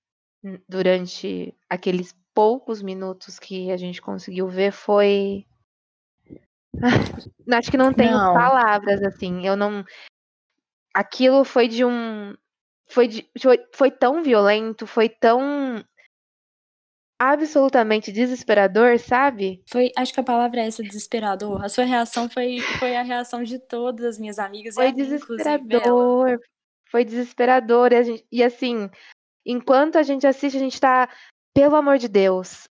[0.69, 5.45] durante aqueles poucos minutos que a gente conseguiu ver foi.
[7.51, 8.35] Acho que não tenho não.
[8.35, 9.47] palavras assim.
[9.47, 9.85] Eu não.
[10.95, 12.37] Aquilo foi de um.
[12.89, 13.29] Foi, de...
[13.41, 15.85] foi, foi tão violento, foi tão
[17.19, 19.63] absolutamente desesperador, sabe?
[19.69, 21.65] Foi, acho que a palavra é essa, desesperador.
[21.65, 26.39] A sua reação foi, foi a reação de todas as minhas amigas foi e desesperador,
[26.91, 27.93] foi desesperador.
[27.93, 28.91] E, gente, e, assim,
[29.47, 31.09] enquanto a gente assiste, a gente tá,
[31.55, 32.69] pelo amor de Deus,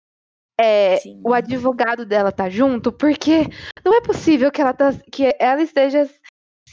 [0.59, 3.47] é, o advogado dela tá junto, porque
[3.83, 6.09] não é possível que ela, tá, que ela esteja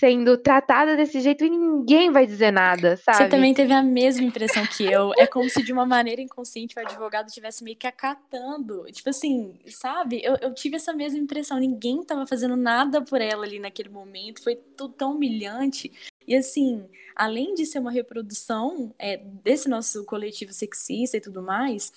[0.00, 3.18] sendo tratada desse jeito e ninguém vai dizer nada, sabe?
[3.18, 5.12] Você também teve a mesma impressão que eu.
[5.18, 8.84] É como se de uma maneira inconsciente o advogado estivesse meio que acatando.
[8.90, 10.22] Tipo assim, sabe?
[10.24, 11.58] Eu, eu tive essa mesma impressão.
[11.58, 14.42] Ninguém tava fazendo nada por ela ali naquele momento.
[14.42, 15.92] Foi tudo tão humilhante.
[16.30, 21.90] E assim, além de ser uma reprodução é, desse nosso coletivo sexista e tudo mais,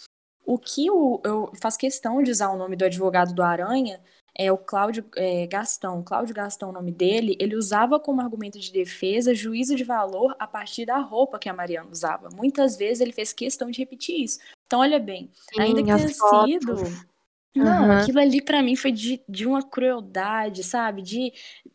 [0.43, 4.01] o que o, eu faço questão de usar o nome do advogado do Aranha
[4.35, 6.01] é o Cláudio é, Gastão.
[6.01, 10.47] Cláudio Gastão, o nome dele, ele usava como argumento de defesa juízo de valor a
[10.47, 12.29] partir da roupa que a Mariana usava.
[12.33, 14.39] Muitas vezes ele fez questão de repetir isso.
[14.65, 16.73] Então, olha bem, Sim, ainda que tenha sido
[17.55, 17.91] Não, uhum.
[17.91, 21.01] aquilo ali para mim foi de, de uma crueldade, sabe?
[21.01, 21.31] De.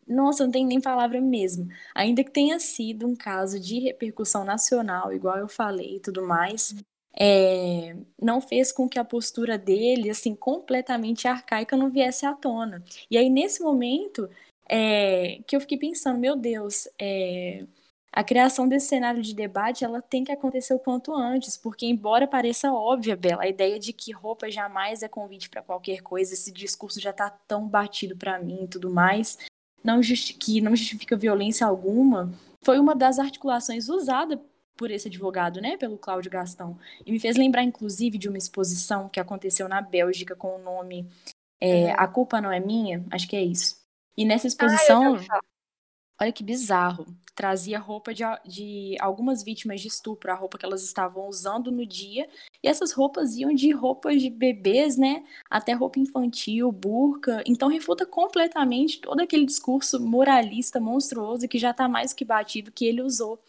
[0.07, 1.67] Nossa, não tem nem palavra mesmo.
[1.95, 6.75] Ainda que tenha sido um caso de repercussão nacional, igual eu falei e tudo mais,
[7.17, 12.83] é, não fez com que a postura dele, assim, completamente arcaica não viesse à tona.
[13.09, 14.29] E aí, nesse momento,
[14.67, 17.65] é, que eu fiquei pensando, meu Deus, é,
[18.11, 22.27] a criação desse cenário de debate ela tem que acontecer o quanto antes, porque embora
[22.27, 26.51] pareça óbvia, Bela, a ideia de que roupa jamais é convite para qualquer coisa, esse
[26.51, 29.37] discurso já está tão batido para mim e tudo mais,
[29.83, 34.41] não que não justifica violência alguma, foi uma das articulações usada
[34.75, 39.09] por esse advogado, né, pelo Cláudio Gastão, e me fez lembrar inclusive de uma exposição
[39.09, 41.05] que aconteceu na Bélgica com o nome
[41.61, 41.93] é, uhum.
[41.97, 43.77] A Culpa Não É Minha, acho que é isso.
[44.17, 45.39] E nessa ah, exposição, ah,
[46.21, 47.05] olha que bizarro.
[47.33, 51.85] Trazia roupa de, de algumas vítimas de estupro, a roupa que elas estavam usando no
[51.85, 52.27] dia,
[52.61, 58.05] e essas roupas iam de roupas de bebês, né, até roupa infantil, burca, então refuta
[58.05, 63.41] completamente todo aquele discurso moralista monstruoso que já está mais que batido que ele usou.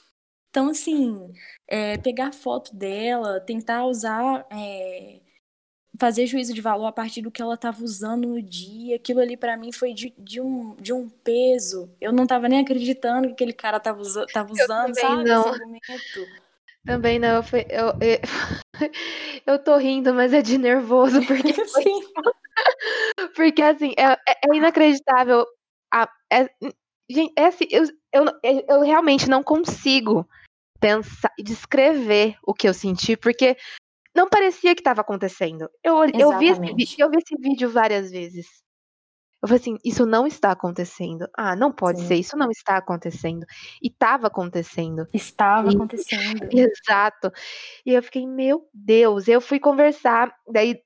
[0.51, 1.33] Então, assim,
[1.69, 5.21] é, pegar foto dela, tentar usar é,
[6.01, 8.97] fazer juízo de valor a partir do que ela estava usando no dia.
[8.97, 11.95] Aquilo ali para mim foi de, de, um, de um peso.
[12.01, 15.25] Eu não estava nem acreditando que aquele cara estava usa, tava usando, sabe?
[15.25, 15.41] Não.
[15.41, 16.41] Esse argumento.
[16.87, 18.19] Também não, eu, fui, eu, eu,
[19.47, 22.01] eu tô rindo, mas é de nervoso, porque Sim.
[23.37, 24.19] porque assim, é, é,
[24.51, 25.45] é inacreditável.
[25.93, 26.49] A, é,
[27.11, 30.27] gente, é assim, eu, eu, eu realmente não consigo
[30.81, 33.55] pensar, descrever o que eu senti, porque
[34.15, 35.69] não parecia que estava acontecendo.
[35.83, 38.47] Eu, eu, vi esse, eu vi esse vídeo várias vezes.
[39.43, 41.27] Eu falei assim, isso não está acontecendo.
[41.37, 42.07] Ah, não pode Sim.
[42.09, 43.47] ser, isso não está acontecendo.
[43.83, 45.07] E estava acontecendo.
[45.15, 46.49] Estava e, acontecendo.
[46.53, 47.33] Exato.
[47.87, 49.29] E eu fiquei, meu Deus.
[49.29, 50.83] Eu fui conversar, daí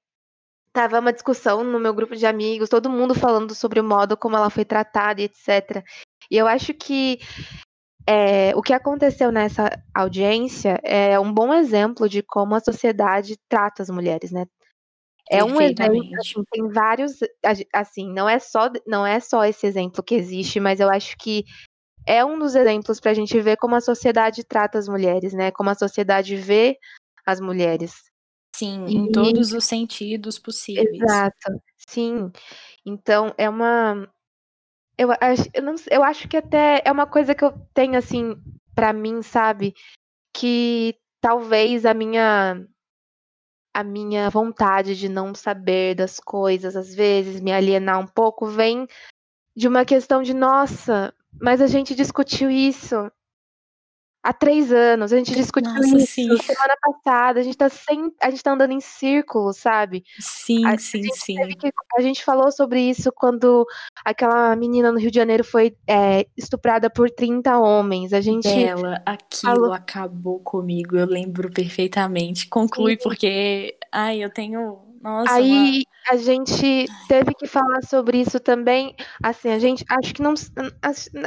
[0.73, 4.37] tava uma discussão no meu grupo de amigos, todo mundo falando sobre o modo como
[4.37, 5.85] ela foi tratada e etc.
[6.31, 7.19] E eu acho que
[8.07, 13.83] é, o que aconteceu nessa audiência é um bom exemplo de como a sociedade trata
[13.83, 14.47] as mulheres, né?
[15.31, 17.13] É um exemplo, assim, tem vários,
[17.73, 21.45] assim, não é só não é só esse exemplo que existe, mas eu acho que
[22.07, 25.51] é um dos exemplos para a gente ver como a sociedade trata as mulheres, né?
[25.51, 26.77] Como a sociedade vê
[27.25, 27.95] as mulheres.
[28.55, 28.97] Sim, e...
[28.97, 31.01] em todos os sentidos possíveis.
[31.01, 32.31] Exato, sim.
[32.85, 34.07] Então é uma
[34.97, 38.37] eu acho, eu, não, eu acho que até é uma coisa que eu tenho, assim,
[38.75, 39.75] para mim, sabe?
[40.33, 42.65] Que talvez a minha
[43.77, 48.87] a minha vontade de não saber das coisas, às vezes me alienar um pouco, vem
[49.57, 53.11] de uma questão de, nossa, mas a gente discutiu isso
[54.25, 55.13] há três anos.
[55.13, 56.37] A gente discutiu Nossa, isso sim.
[56.39, 57.41] semana passada.
[57.41, 60.03] A gente tá sem, a gente tá andando em círculo, sabe?
[60.19, 61.37] Sim, a, sim, a sim.
[61.59, 63.67] Que, a gente falou sobre isso quando
[64.03, 68.15] aquela menina no Rio de Janeiro foi é, estuprada por 30 homens.
[68.15, 68.49] A gente.
[68.49, 69.73] Ela, aquilo falou...
[69.73, 70.97] acabou comigo.
[70.97, 72.49] Eu lembro perfeitamente.
[72.49, 73.03] Conclui sim.
[73.03, 76.15] porque, ai, eu tenho nossa, Aí uma...
[76.15, 78.97] a gente teve que falar sobre isso também.
[79.23, 80.33] Assim, a gente acho que não.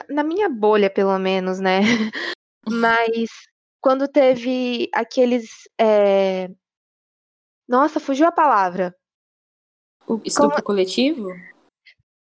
[0.10, 1.82] Na minha bolha, pelo menos, né?
[2.72, 3.30] Mas
[3.82, 5.68] quando teve aqueles.
[5.80, 6.50] É...
[7.68, 8.96] Nossa, fugiu a palavra.
[10.08, 10.64] O estupro Como...
[10.64, 11.30] coletivo?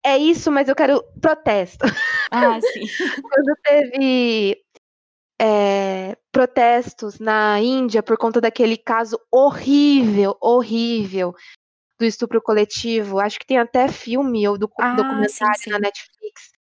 [0.04, 1.86] É isso, mas eu quero protesto.
[2.32, 2.86] Ah, sim.
[3.23, 4.63] quando teve
[5.41, 11.34] é, protestos na Índia por conta daquele caso horrível, horrível
[11.97, 13.19] do estupro coletivo.
[13.19, 15.69] Acho que tem até filme ou ah, documentário sim, sim.
[15.69, 16.52] na Netflix.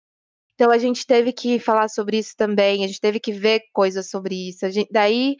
[0.58, 4.10] Então a gente teve que falar sobre isso também, a gente teve que ver coisas
[4.10, 4.66] sobre isso.
[4.66, 5.36] A gente, daí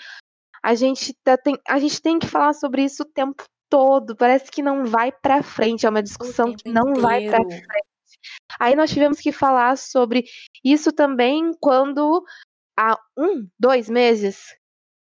[0.63, 4.15] a gente, tá, tem, a gente tem que falar sobre isso o tempo todo.
[4.15, 7.01] Parece que não vai para frente, é uma discussão que não inteiro.
[7.03, 7.89] vai para frente.
[8.61, 10.25] Aí nós tivemos que falar sobre
[10.65, 12.25] isso também quando
[12.79, 14.57] há um, dois meses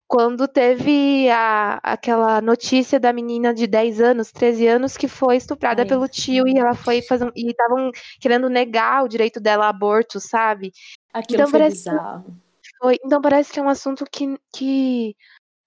[0.09, 5.85] quando teve a, aquela notícia da menina de 10 anos, 13 anos, que foi estuprada
[5.85, 7.31] pelo tio e ela foi fazer.
[7.35, 7.91] E estavam
[8.21, 10.73] querendo negar o direito dela a aborto, sabe?
[11.13, 12.37] Aquilo então, foi parece bizarro.
[12.79, 15.17] Foi, então parece que é um assunto que, que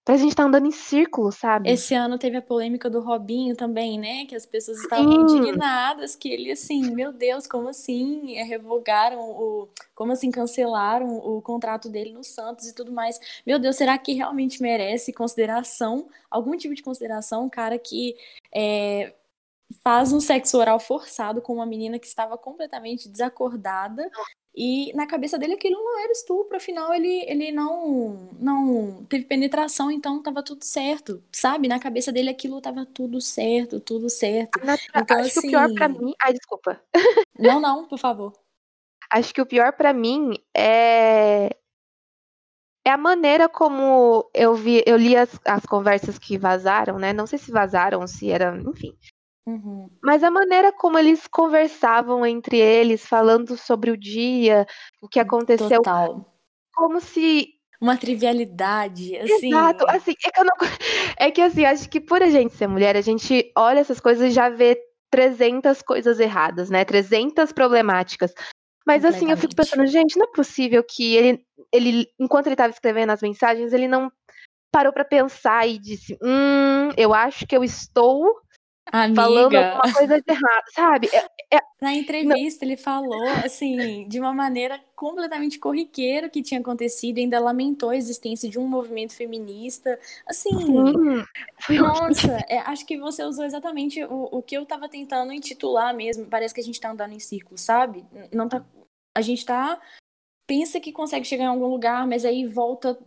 [0.10, 1.69] Parece que a gente tá andando em círculo, sabe?
[1.69, 4.26] Esse ano teve a polêmica do Robinho também, né?
[4.26, 5.22] Que as pessoas estavam Sim.
[5.22, 9.69] indignadas, que ele, assim, meu Deus, como assim revogaram o.
[9.93, 13.19] Como assim cancelaram o contrato dele no Santos e tudo mais?
[13.45, 18.15] Meu Deus, será que realmente merece consideração, algum tipo de consideração, um cara que
[18.52, 19.13] é,
[19.84, 24.10] faz um sexo oral forçado com uma menina que estava completamente desacordada.
[24.55, 29.91] E na cabeça dele aquilo não era estupro, afinal ele, ele não não teve penetração,
[29.91, 31.67] então tava tudo certo, sabe?
[31.67, 34.59] Na cabeça dele aquilo tava tudo certo, tudo certo.
[34.95, 35.41] então, acho assim...
[35.41, 36.13] que o pior para assim mim.
[36.21, 36.81] Ai, desculpa.
[37.38, 38.33] Não, não, por favor.
[39.12, 41.55] Acho que o pior para mim é
[42.85, 47.13] é a maneira como eu vi, eu li as, as conversas que vazaram, né?
[47.13, 48.97] Não sei se vazaram, se era, enfim.
[49.49, 49.89] Uhum.
[50.03, 54.67] Mas a maneira como eles conversavam entre eles, falando sobre o dia,
[55.01, 55.67] o que aconteceu.
[55.69, 56.31] Total.
[56.73, 57.47] Como se.
[57.81, 59.47] Uma trivialidade, assim.
[59.47, 60.51] Exato, assim, é que, eu não...
[61.17, 64.29] é que assim, acho que por a gente ser mulher, a gente olha essas coisas
[64.29, 64.77] e já vê
[65.09, 66.83] 300 coisas erradas, né?
[66.83, 68.33] 300 problemáticas.
[68.85, 72.73] Mas assim, eu fico pensando, gente, não é possível que ele, ele enquanto ele estava
[72.73, 74.12] escrevendo as mensagens, ele não
[74.71, 78.41] parou para pensar e disse: Hum, eu acho que eu estou
[78.91, 79.21] Amiga.
[79.21, 81.10] falando alguma coisa de errado, sabe?
[81.13, 81.60] É, é...
[81.82, 82.71] Na entrevista não.
[82.71, 88.49] ele falou, assim, de uma maneira completamente corriqueira que tinha acontecido, ainda lamentou a existência
[88.49, 89.97] de um movimento feminista,
[90.28, 91.23] assim, hum,
[91.69, 96.25] nossa, é, acho que você usou exatamente o, o que eu tava tentando intitular mesmo,
[96.25, 98.06] parece que a gente tá andando em círculo, sabe?
[98.34, 98.63] Não tá
[99.15, 99.80] a gente tá
[100.49, 102.97] pensa que consegue chegar em algum lugar, mas aí volta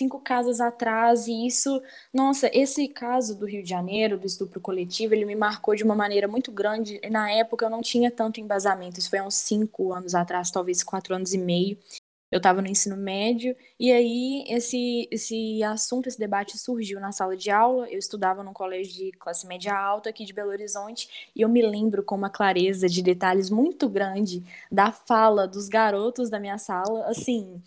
[0.00, 1.82] cinco casas atrás e isso,
[2.12, 5.94] nossa, esse caso do Rio de Janeiro, do estupro coletivo, ele me marcou de uma
[5.94, 7.00] maneira muito grande.
[7.10, 10.82] Na época eu não tinha tanto embasamento, isso foi há uns cinco anos atrás, talvez
[10.82, 11.78] quatro anos e meio
[12.30, 17.36] eu estava no ensino médio, e aí esse, esse assunto, esse debate surgiu na sala
[17.36, 17.90] de aula.
[17.90, 21.60] Eu estudava num colégio de classe média alta aqui de Belo Horizonte, e eu me
[21.60, 27.04] lembro com uma clareza de detalhes muito grande da fala dos garotos da minha sala,
[27.06, 27.60] assim,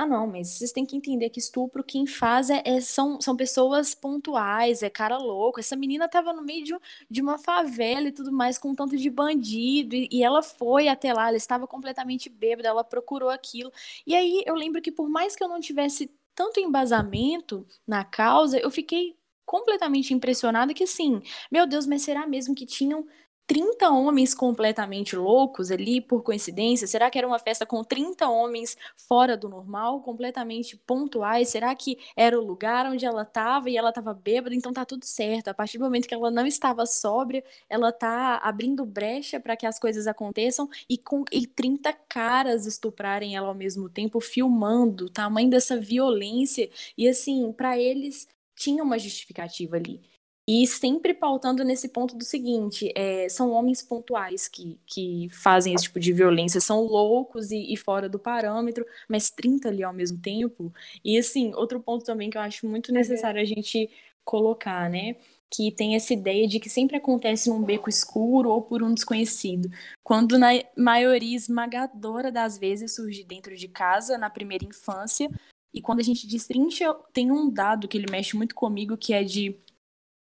[0.00, 3.36] ah, não, mas vocês têm que entender que estupro quem faz é, é, são, são
[3.36, 5.60] pessoas pontuais, é cara louco.
[5.60, 6.74] Essa menina tava no meio de,
[7.10, 10.88] de uma favela e tudo mais, com um tanto de bandido, e, e, ela foi
[10.88, 13.70] até lá, ela estava completamente bêbada, ela procurou aquilo.
[14.06, 18.58] E aí eu lembro que por mais que eu não tivesse tanto embasamento na causa,
[18.58, 21.20] eu fiquei completamente impressionada que assim,
[21.52, 23.06] meu Deus, mas será mesmo que tinham
[23.50, 26.86] 30 homens completamente loucos ali, por coincidência?
[26.86, 31.48] Será que era uma festa com 30 homens fora do normal, completamente pontuais?
[31.48, 34.54] Será que era o lugar onde ela estava e ela estava bêbada?
[34.54, 35.48] Então tá tudo certo.
[35.48, 39.66] A partir do momento que ela não estava sóbria, ela tá abrindo brecha para que
[39.66, 45.10] as coisas aconteçam e com e 30 caras estuprarem ela ao mesmo tempo, filmando o
[45.10, 46.70] tamanho dessa violência.
[46.96, 50.09] E assim, para eles tinha uma justificativa ali.
[50.52, 55.84] E sempre pautando nesse ponto do seguinte: é, são homens pontuais que, que fazem esse
[55.84, 60.18] tipo de violência, são loucos e, e, fora do parâmetro, mas 30 ali ao mesmo
[60.18, 60.74] tempo.
[61.04, 63.88] E assim, outro ponto também que eu acho muito necessário a gente
[64.24, 65.14] colocar, né?
[65.48, 69.70] Que tem essa ideia de que sempre acontece num beco escuro ou por um desconhecido,
[70.02, 75.30] quando na maioria esmagadora das vezes surge dentro de casa, na primeira infância.
[75.72, 79.22] E quando a gente destrincha, tem um dado que ele mexe muito comigo, que é
[79.22, 79.56] de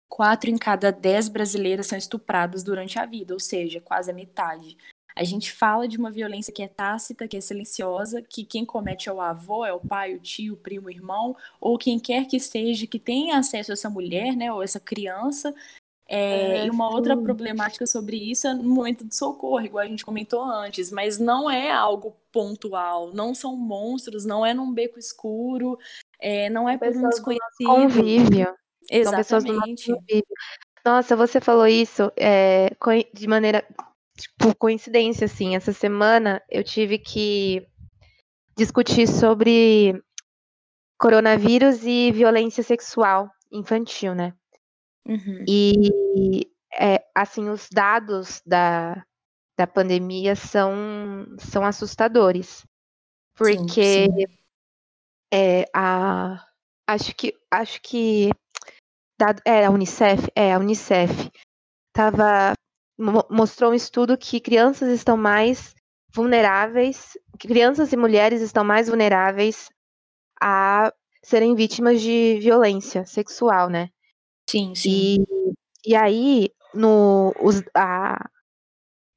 [0.10, 4.76] quatro em cada dez brasileiras são estupradas durante a vida, ou seja, quase a metade.
[5.16, 9.10] A gente fala de uma violência que é tácita, que é silenciosa, que quem comete
[9.10, 12.26] é o avô, é o pai, o tio, o primo, o irmão, ou quem quer
[12.26, 15.54] que seja que tenha acesso a essa mulher, né, ou essa criança.
[16.08, 16.96] É, é, e uma sim.
[16.96, 21.20] outra problemática sobre isso é no momento do socorro, igual a gente comentou antes, mas
[21.20, 25.78] não é algo pontual, não são monstros, não é num beco escuro,
[26.20, 27.66] é, não é por um desconhecido.
[27.66, 28.56] Convívio.
[28.90, 29.94] Exatamente.
[30.86, 32.72] Nossa, você falou isso é,
[33.14, 33.66] de maneira,
[34.18, 35.56] tipo, coincidência, assim.
[35.56, 37.68] Essa semana eu tive que
[38.58, 40.02] discutir sobre
[40.98, 44.34] coronavírus e violência sexual infantil, né?
[45.06, 45.46] Uhum.
[45.48, 46.50] E,
[46.80, 49.04] é, assim, os dados da,
[49.58, 52.66] da pandemia são, são assustadores.
[53.36, 54.38] Porque sim, sim.
[55.32, 56.44] É, a,
[56.88, 58.30] acho que acho que
[59.20, 61.30] dado, é a Unicef, é a Unicef,
[61.94, 62.54] tava,
[63.30, 65.76] mostrou um estudo que crianças estão mais
[66.14, 69.70] vulneráveis, que crianças e mulheres estão mais vulneráveis
[70.42, 73.90] a serem vítimas de violência sexual, né?
[74.50, 75.26] Sim, sim.
[75.86, 78.18] E, e aí, no, os, a,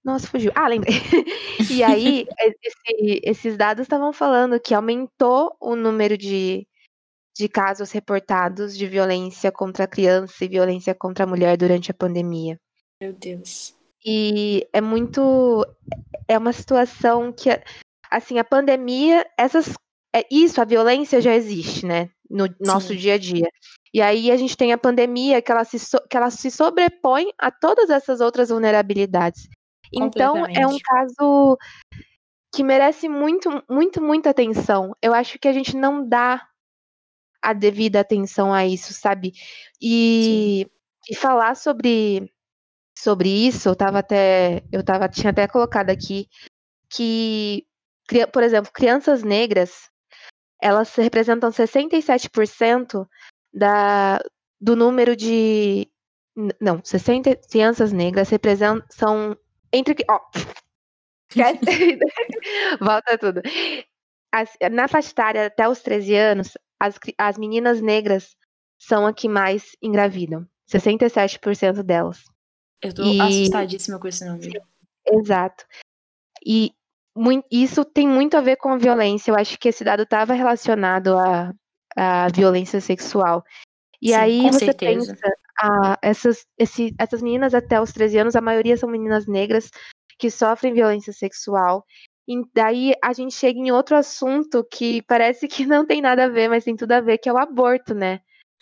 [0.05, 0.51] nossa, fugiu.
[0.55, 0.95] Ah, lembrei.
[1.71, 2.27] e aí,
[2.63, 6.67] esse, esses dados estavam falando que aumentou o número de
[7.37, 11.95] de casos reportados de violência contra a criança e violência contra a mulher durante a
[11.95, 12.59] pandemia.
[13.01, 13.75] Meu Deus.
[14.05, 15.67] E é muito.
[16.29, 17.49] É uma situação que,
[18.11, 19.73] assim, a pandemia, essas.
[20.15, 22.11] É, isso, a violência já existe, né?
[22.29, 22.97] No nosso Sim.
[22.97, 23.49] dia a dia.
[23.95, 27.31] E aí a gente tem a pandemia que ela se, so, que ela se sobrepõe
[27.39, 29.49] a todas essas outras vulnerabilidades.
[29.93, 31.59] Então é um caso
[32.55, 34.95] que merece muito, muito, muita atenção.
[35.03, 36.43] Eu acho que a gente não dá
[37.43, 39.33] a devida atenção a isso, sabe?
[39.81, 40.67] E,
[41.11, 42.31] e falar sobre
[42.97, 46.29] sobre isso, eu tava até eu tava tinha até colocado aqui
[46.89, 47.67] que
[48.33, 49.91] por exemplo, crianças negras,
[50.61, 53.07] elas representam 67%
[53.53, 54.21] da
[54.61, 55.89] do número de
[56.61, 59.37] não, 60 crianças negras representam são
[59.73, 60.21] entre ó,
[62.81, 63.43] volta tudo.
[64.71, 68.37] Na faixa etária até os 13 anos, as, as meninas negras
[68.79, 70.47] são a que mais engravidam.
[70.69, 72.25] 67% delas.
[72.83, 73.21] Eu tô e...
[73.21, 74.61] assustadíssima com esse número.
[75.07, 75.65] Exato.
[76.45, 76.73] E
[77.17, 79.31] muito, isso tem muito a ver com a violência.
[79.31, 81.55] Eu acho que esse dado estava relacionado à,
[81.97, 83.45] à violência sexual.
[84.01, 85.15] E Sim, aí você certeza.
[85.15, 89.71] pensa, ah, essas, esse, essas meninas até os 13 anos, a maioria são meninas negras
[90.19, 91.85] que sofrem violência sexual.
[92.29, 96.29] E daí a gente chega em outro assunto que parece que não tem nada a
[96.29, 98.21] ver, mas tem tudo a ver, que é o aborto, né?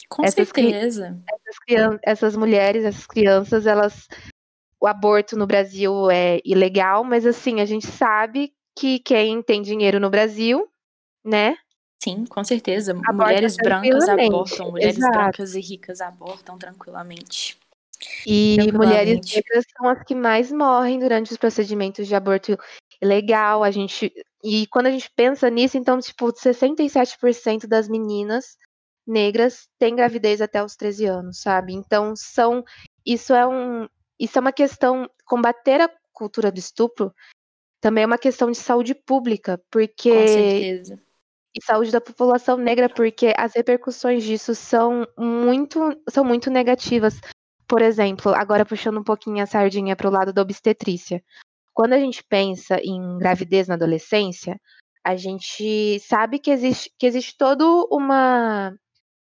[0.08, 1.18] Com essas certeza.
[1.66, 4.08] Essas, essas mulheres, essas crianças, elas.
[4.82, 10.00] O aborto no Brasil é ilegal, mas assim, a gente sabe que quem tem dinheiro
[10.00, 10.66] no Brasil,
[11.22, 11.54] né?
[12.02, 12.92] Sim, com certeza.
[12.92, 15.12] Aborta mulheres brancas abortam, mulheres Exato.
[15.12, 17.58] brancas e ricas abortam tranquilamente.
[18.26, 22.58] E mulheres negras são as que mais morrem durante os procedimentos de aborto
[23.02, 23.62] ilegal.
[23.62, 28.56] A gente e quando a gente pensa nisso, então tipo 67% das meninas
[29.06, 31.74] negras têm gravidez até os 13 anos, sabe?
[31.74, 32.64] Então são
[33.04, 33.88] isso é um
[34.18, 37.12] isso é uma questão combater a cultura do estupro
[37.80, 41.00] também é uma questão de saúde pública, porque Com certeza.
[41.52, 47.18] E saúde da população negra, porque as repercussões disso são muito, são muito negativas.
[47.66, 51.24] Por exemplo, agora puxando um pouquinho a sardinha para o lado da obstetrícia.
[51.80, 54.60] Quando a gente pensa em gravidez na adolescência,
[55.02, 58.76] a gente sabe que existe, que existe toda uma,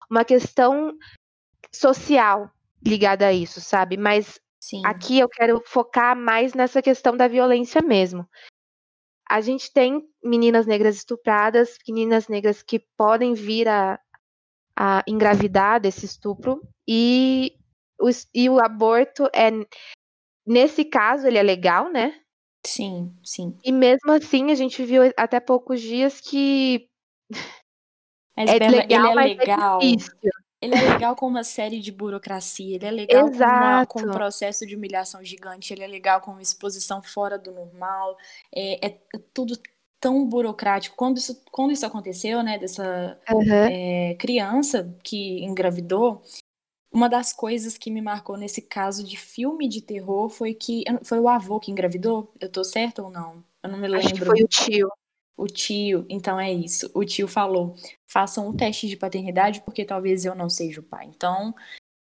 [0.10, 0.98] uma questão
[1.76, 2.50] social
[2.82, 3.98] ligada a isso, sabe?
[3.98, 4.82] Mas Sim.
[4.86, 8.26] aqui eu quero focar mais nessa questão da violência mesmo.
[9.30, 14.00] A gente tem meninas negras estupradas, meninas negras que podem vir a,
[14.74, 17.58] a engravidar desse estupro, e
[18.00, 19.50] o, e o aborto é.
[20.46, 22.22] Nesse caso, ele é legal, né?
[22.68, 23.58] Sim, sim.
[23.64, 26.90] E mesmo assim, a gente viu até poucos dias que.
[28.36, 29.80] Mas, é Bela, legal, ele é mas é legal.
[29.82, 30.48] É.
[30.60, 34.12] Ele é legal com uma série de burocracia, ele é legal com, uma, com, um
[34.12, 38.18] processo de humilhação gigante, ele é legal com uma exposição fora do normal,
[38.54, 39.00] é, é
[39.34, 39.56] tudo
[40.00, 40.96] tão burocrático.
[40.96, 43.68] Quando isso, quando isso aconteceu, né, dessa uhum.
[43.70, 46.24] é, criança que engravidou,
[46.98, 51.20] uma das coisas que me marcou nesse caso de filme de terror foi que foi
[51.20, 52.34] o avô que engravidou.
[52.42, 53.44] Eu tô certo ou não?
[53.62, 54.08] Eu não me lembro.
[54.08, 54.90] Acho que foi o tio.
[55.38, 56.90] O tio, então é isso.
[56.96, 57.76] O tio falou:
[58.08, 61.06] façam o teste de paternidade porque talvez eu não seja o pai.
[61.06, 61.54] Então,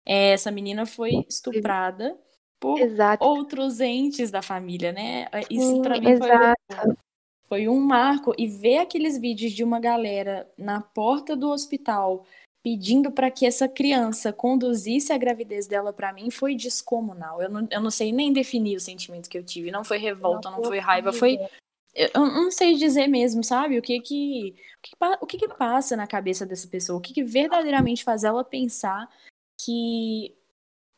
[0.07, 2.17] é, essa menina foi estuprada
[2.61, 3.25] por Exato.
[3.25, 5.27] outros entes da família, né?
[5.51, 6.87] Isso para mim foi,
[7.49, 8.33] foi um marco.
[8.39, 12.25] E ver aqueles vídeos de uma galera na porta do hospital
[12.65, 17.43] pedindo para que essa criança conduzisse a gravidez dela para mim foi descomunal.
[17.43, 19.71] Eu não, eu não sei nem definir o sentimento que eu tive.
[19.71, 21.39] Não foi revolta, não, não foi raiva, foi
[21.95, 23.79] eu não sei dizer mesmo, sabe?
[23.79, 26.99] O que que, o que, o que, que passa na cabeça dessa pessoa?
[26.99, 29.09] O que, que verdadeiramente faz ela pensar
[29.61, 30.35] que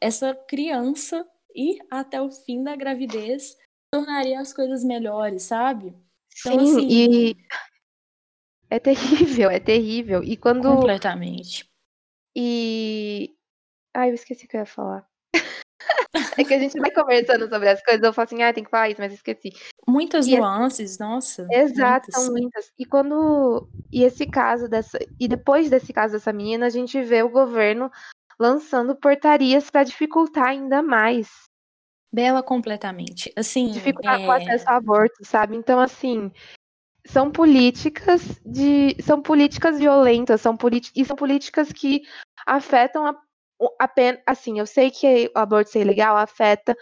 [0.00, 3.58] essa criança ir até o fim da gravidez
[3.90, 5.94] tornaria as coisas melhores, sabe?
[6.40, 7.36] Então, Sim, assim, e
[8.70, 10.22] é terrível, é terrível.
[10.22, 10.68] E quando.
[10.68, 11.68] Completamente.
[12.34, 13.34] E.
[13.94, 15.06] Ai, eu esqueci o que eu ia falar.
[16.38, 18.70] é que a gente vai conversando sobre as coisas, eu falo assim, ah, tem que
[18.70, 19.52] falar isso, mas esqueci.
[19.86, 21.00] Muitas e é nuances, esse...
[21.00, 21.46] nossa.
[21.50, 22.22] Exato, muitas.
[22.22, 22.72] são muitas.
[22.78, 23.68] E quando.
[23.92, 24.98] E esse caso dessa.
[25.18, 27.90] E depois desse caso dessa menina, a gente vê o governo
[28.38, 31.28] lançando portarias para dificultar ainda mais.
[32.12, 33.32] Bela completamente.
[33.36, 33.70] Assim.
[33.70, 34.26] Dificultar é...
[34.26, 35.56] o acesso ao aborto, sabe?
[35.56, 36.30] Então, assim.
[37.06, 38.96] São políticas de.
[39.02, 40.56] São políticas violentas, são
[40.94, 42.02] e são políticas que
[42.46, 43.14] afetam a
[43.78, 46.76] apenas, assim, eu sei que o aborto ser ilegal afeta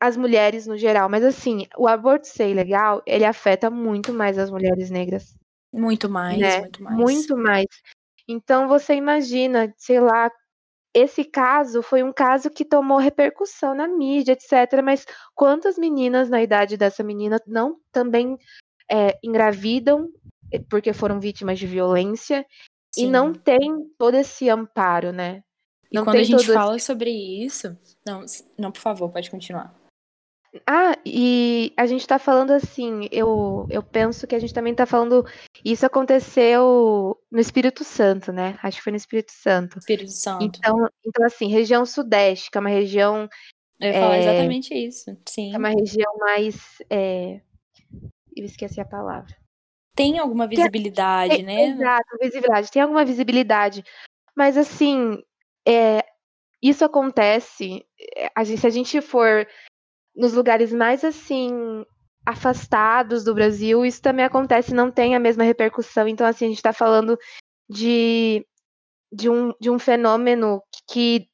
[0.00, 4.50] as mulheres no geral, mas assim, o aborto ser ilegal, ele afeta muito mais as
[4.50, 5.34] mulheres negras.
[5.72, 6.60] Muito mais, né?
[6.60, 6.96] muito mais.
[6.96, 7.66] Muito mais.
[8.26, 10.30] Então você imagina, sei lá,
[10.94, 14.82] esse caso foi um caso que tomou repercussão na mídia, etc.
[14.82, 18.38] Mas quantas meninas na idade dessa menina não também
[18.90, 20.08] é, engravidam
[20.68, 22.44] porque foram vítimas de violência
[22.92, 23.06] Sim.
[23.06, 25.42] E não tem todo esse amparo, né?
[25.90, 27.76] E não quando a gente fala sobre isso.
[28.04, 28.24] Não,
[28.58, 29.74] não, por favor, pode continuar.
[30.66, 34.84] Ah, e a gente tá falando assim, eu, eu penso que a gente também tá
[34.84, 35.24] falando.
[35.64, 38.58] Isso aconteceu no Espírito Santo, né?
[38.60, 39.78] Acho que foi no Espírito Santo.
[39.78, 40.44] Espírito Santo.
[40.44, 43.28] Então, então assim, região Sudeste, que é uma região.
[43.80, 45.54] Eu ia é, falar exatamente isso, sim.
[45.54, 46.56] É uma região mais.
[46.90, 47.40] É,
[48.40, 49.36] eu esqueci a palavra.
[49.94, 51.64] Tem alguma visibilidade, tem, né?
[51.66, 52.70] Exato, visibilidade.
[52.70, 53.84] Tem alguma visibilidade.
[54.36, 55.18] Mas assim,
[55.66, 56.04] é,
[56.62, 57.84] isso acontece.
[58.16, 59.46] É, a gente, se a gente for
[60.14, 61.84] nos lugares mais assim
[62.24, 66.06] afastados do Brasil, isso também acontece, não tem a mesma repercussão.
[66.06, 67.18] Então, assim, a gente está falando
[67.68, 68.46] de,
[69.12, 71.28] de, um, de um fenômeno que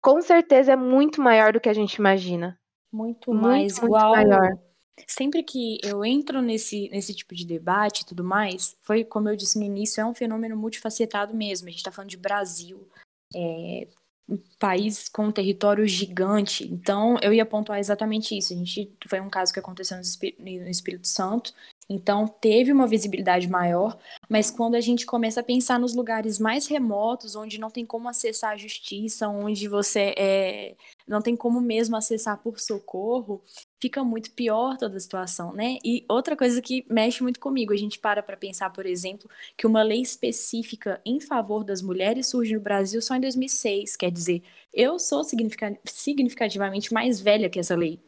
[0.00, 2.58] com certeza é muito maior do que a gente imagina.
[2.92, 4.12] Muito, muito mais, muito igual.
[4.12, 4.67] Maior.
[5.06, 9.36] Sempre que eu entro nesse, nesse tipo de debate e tudo mais, foi como eu
[9.36, 11.68] disse no início, é um fenômeno multifacetado mesmo.
[11.68, 12.88] A gente está falando de Brasil,
[13.34, 13.86] é,
[14.28, 16.64] um país com um território gigante.
[16.70, 18.52] Então, eu ia pontuar exatamente isso.
[18.52, 21.54] A gente foi um caso que aconteceu no Espírito Santo.
[21.88, 26.66] Então, teve uma visibilidade maior, mas quando a gente começa a pensar nos lugares mais
[26.66, 30.76] remotos, onde não tem como acessar a justiça, onde você é,
[31.08, 33.42] não tem como mesmo acessar por socorro,
[33.80, 35.78] fica muito pior toda a situação, né?
[35.84, 39.66] E outra coisa que mexe muito comigo, a gente para para pensar, por exemplo, que
[39.66, 44.42] uma lei específica em favor das mulheres surge no Brasil só em 2006, quer dizer,
[44.72, 48.00] eu sou significativamente mais velha que essa lei.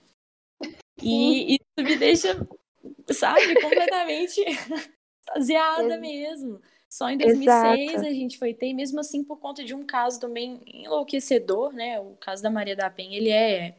[1.02, 2.46] E isso me deixa,
[3.10, 4.40] sabe, completamente
[5.30, 6.60] extasiada mesmo.
[6.90, 8.06] Só em 2006 Exato.
[8.06, 12.00] a gente foi ter, e mesmo assim por conta de um caso também enlouquecedor, né?
[12.00, 13.76] O caso da Maria da Penha, ele é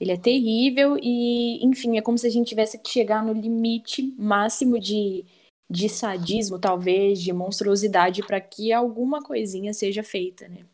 [0.00, 4.14] ele é terrível e, enfim, é como se a gente tivesse que chegar no limite
[4.18, 5.24] máximo de,
[5.70, 10.66] de sadismo, talvez, de monstruosidade, para que alguma coisinha seja feita, né?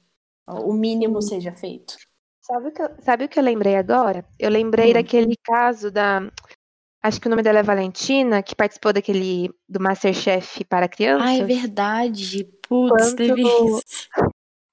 [0.46, 1.96] O mínimo seja feito.
[2.42, 4.24] Sabe o que eu, sabe o que eu lembrei agora?
[4.38, 4.94] Eu lembrei hum.
[4.94, 6.20] daquele caso da.
[7.02, 11.26] Acho que o nome dela é Valentina, que participou daquele do Masterchef para crianças.
[11.26, 12.44] Ah, é verdade.
[12.68, 13.16] Putz, Quanto...
[13.16, 13.82] teve isso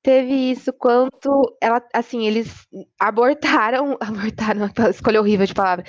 [0.08, 2.66] teve isso quanto ela, assim, eles
[2.98, 5.84] abortaram, abortaram, escolha horrível de palavra.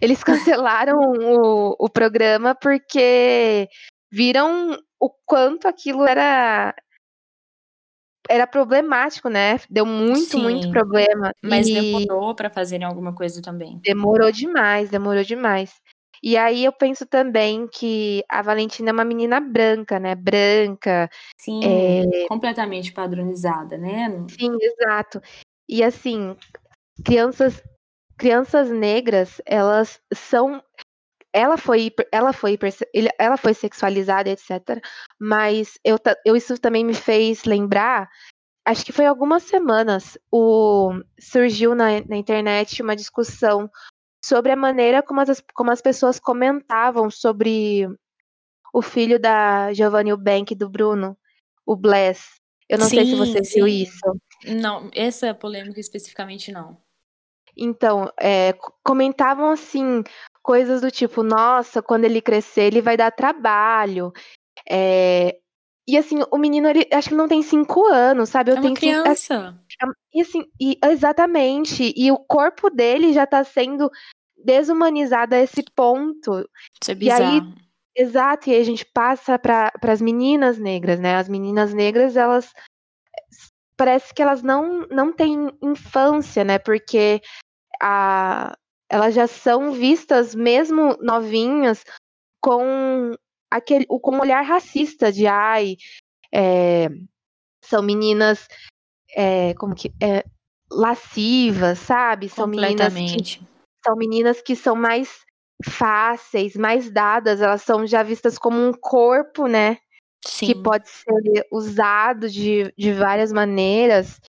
[0.00, 0.22] Eles
[0.62, 3.68] cancelaram o, o programa porque
[4.12, 6.72] viram o quanto aquilo era
[8.30, 9.58] era problemático, né?
[9.68, 11.32] Deu muito, Sim, muito problema.
[11.42, 11.74] Mas e...
[11.74, 13.80] demorou para fazerem alguma coisa também.
[13.82, 15.74] Demorou demais, demorou demais.
[16.26, 20.14] E aí eu penso também que a Valentina é uma menina branca, né?
[20.14, 21.10] Branca.
[21.38, 22.26] Sim, é...
[22.28, 24.08] completamente padronizada, né?
[24.30, 25.20] Sim, exato.
[25.68, 26.34] E assim,
[27.04, 27.62] crianças
[28.16, 30.62] crianças negras, elas são
[31.30, 32.58] ela foi ela foi
[33.18, 34.80] ela foi sexualizada, etc.
[35.20, 38.08] Mas eu, eu isso também me fez lembrar
[38.66, 43.70] acho que foi algumas semanas, o, surgiu na, na, internet uma discussão
[44.24, 47.86] sobre a maneira como as, como as pessoas comentavam sobre
[48.72, 51.16] o filho da Giovanni Eubank do Bruno,
[51.66, 52.40] o Bless.
[52.66, 53.54] Eu não sim, sei se você sim.
[53.56, 54.20] viu isso.
[54.46, 56.78] Não, essa polêmica especificamente não.
[57.54, 60.02] Então, é, comentavam assim,
[60.42, 64.10] coisas do tipo, nossa, quando ele crescer, ele vai dar trabalho.
[64.68, 65.38] É,
[65.86, 68.50] e assim, o menino, ele acho que não tem cinco anos, sabe?
[68.50, 69.58] Eu é uma tenho criança.
[69.68, 71.92] Que, e assim, e, exatamente.
[71.94, 73.90] E o corpo dele já tá sendo
[74.42, 76.48] desumanizado a esse ponto.
[76.82, 77.22] Isso é bizarro.
[77.22, 77.54] E aí,
[77.94, 81.16] exato, e aí a gente passa para as meninas negras, né?
[81.16, 82.50] As meninas negras, elas
[83.76, 86.58] parece que elas não, não têm infância, né?
[86.58, 87.20] Porque
[87.82, 88.56] a,
[88.88, 91.84] elas já são vistas, mesmo novinhas,
[92.40, 93.14] com
[93.54, 95.76] aquele com um olhar racista de ai,
[96.32, 96.88] é,
[97.64, 98.48] são meninas
[99.14, 100.24] é, como que é,
[100.70, 102.28] lascivas, sabe?
[102.28, 103.40] São meninas que
[103.84, 105.20] são meninas que são mais
[105.64, 109.78] fáceis, mais dadas, elas são já vistas como um corpo, né?
[110.26, 110.46] Sim.
[110.46, 114.20] Que pode ser usado de, de várias maneiras.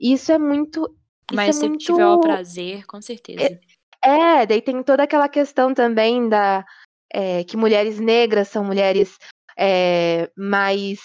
[0.00, 0.92] Isso é muito.
[1.32, 1.84] Mas é se muito...
[1.84, 3.60] tiver o prazer, com certeza.
[4.04, 6.64] É, é, daí tem toda aquela questão também da
[7.12, 9.18] é, que mulheres negras são mulheres
[9.56, 10.98] é, mais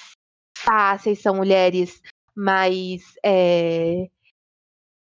[0.58, 2.01] fáceis, são mulheres
[2.36, 4.08] mais é,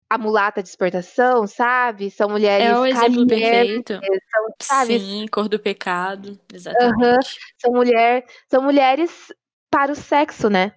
[0.10, 2.10] a mulata de exportação, sabe?
[2.10, 2.68] São mulheres.
[2.68, 3.94] É o exemplo perfeito.
[3.94, 5.00] São, sabe?
[5.00, 7.04] Sim, cor do pecado, exatamente.
[7.04, 7.20] Uhum.
[7.58, 9.34] São, mulher, são mulheres
[9.70, 10.74] para o sexo, né?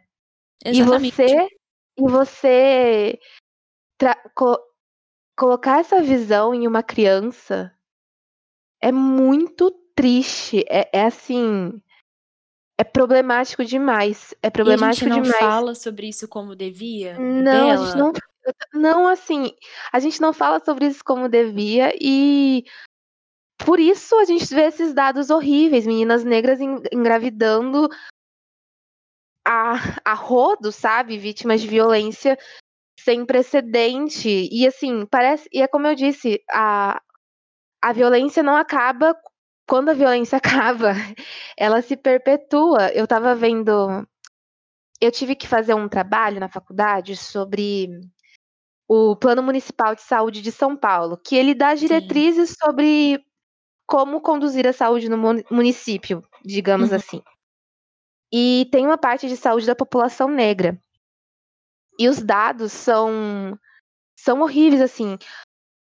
[0.64, 1.22] Exatamente.
[1.22, 1.48] E você,
[1.98, 3.18] e você
[4.34, 4.58] co
[5.36, 7.72] colocar essa visão em uma criança
[8.82, 10.64] é muito triste.
[10.68, 11.82] É, é assim.
[12.78, 14.32] é problemático demais.
[14.40, 15.40] É problemático e a gente não demais.
[15.40, 17.18] fala sobre isso como devia?
[17.18, 17.72] Não, dela?
[17.72, 18.12] a gente não.
[18.72, 19.52] Não, assim,
[19.92, 22.64] a gente não fala sobre isso como devia e
[23.58, 27.90] por isso a gente vê esses dados horríveis, meninas negras engravidando
[29.46, 31.18] a, a rodo, sabe?
[31.18, 32.38] Vítimas de violência
[33.00, 34.48] sem precedente.
[34.50, 35.46] E assim, parece.
[35.52, 37.02] E é como eu disse, a,
[37.82, 39.14] a violência não acaba
[39.68, 40.94] quando a violência acaba,
[41.56, 42.90] ela se perpetua.
[42.92, 44.06] Eu tava vendo.
[45.00, 48.00] Eu tive que fazer um trabalho na faculdade sobre
[48.88, 52.56] o Plano Municipal de Saúde de São Paulo, que ele dá diretrizes Sim.
[52.64, 53.24] sobre
[53.86, 55.16] como conduzir a saúde no
[55.50, 56.96] município, digamos uhum.
[56.96, 57.22] assim.
[58.32, 60.78] E tem uma parte de saúde da população negra.
[61.98, 63.58] E os dados são
[64.16, 65.16] são horríveis assim.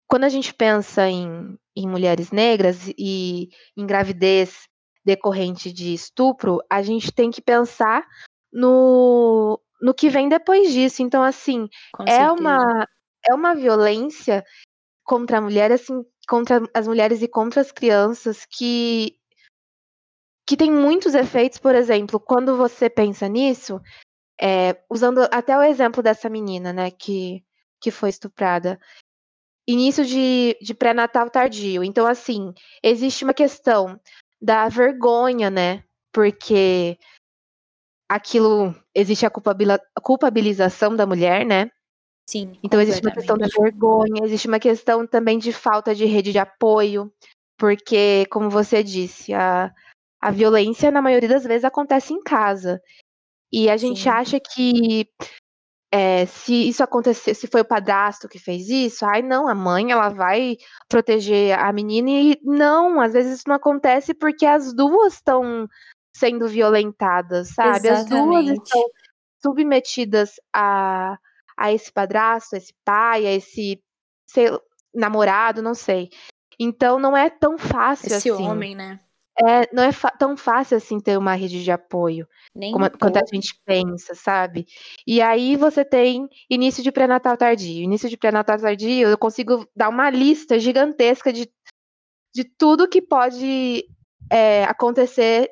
[0.08, 4.68] Quando a gente pensa em, em mulheres negras e em gravidez
[5.05, 8.05] decorrente de estupro, a gente tem que pensar
[8.51, 11.01] no, no que vem depois disso.
[11.01, 12.34] Então, assim, Com é certeza.
[12.34, 12.88] uma
[13.30, 14.43] é uma violência
[15.03, 19.18] contra a mulher, assim, contra as mulheres e contra as crianças que
[20.47, 23.82] que tem muitos efeitos, por exemplo, quando você pensa nisso,
[24.41, 27.43] é, usando até o exemplo dessa menina, né, que,
[27.82, 28.80] que foi estuprada,
[29.68, 31.84] início de, de pré-natal tardio.
[31.84, 33.99] Então, assim, existe uma questão
[34.41, 36.97] da vergonha, né, porque
[38.09, 39.32] aquilo existe a
[40.01, 41.70] culpabilização da mulher, né?
[42.30, 42.57] Sim.
[42.61, 46.39] Então existe uma questão da vergonha, existe uma questão também de falta de rede de
[46.39, 47.11] apoio,
[47.57, 49.74] porque, como você disse, a,
[50.22, 52.82] a violência, na maioria das vezes, acontece em casa.
[53.51, 54.09] E a gente Sim.
[54.09, 55.09] acha que
[55.91, 59.91] é, se isso acontecer, se foi o padrasto que fez isso, ai não, a mãe
[59.91, 60.57] ela vai
[60.89, 65.67] proteger a menina e não, às vezes isso não acontece porque as duas estão
[66.15, 67.88] sendo violentadas, sabe?
[67.88, 68.01] Exatamente.
[68.01, 68.83] As duas estão
[69.41, 71.17] submetidas a,
[71.57, 73.81] a esse padrasto, a esse pai, a esse
[74.27, 74.47] sei,
[74.93, 76.09] namorado, não sei.
[76.59, 78.43] Então não é tão fácil esse assim.
[78.43, 78.99] homem, né?
[79.39, 83.25] É, não é tão fácil assim ter uma rede de apoio Nem como, quanto a
[83.31, 84.65] gente pensa, sabe?
[85.05, 87.83] E aí você tem início de pré-natal tardio.
[87.83, 91.47] Início de pré-natal tardio, eu consigo dar uma lista gigantesca de,
[92.33, 93.85] de tudo que pode
[94.31, 95.51] é, acontecer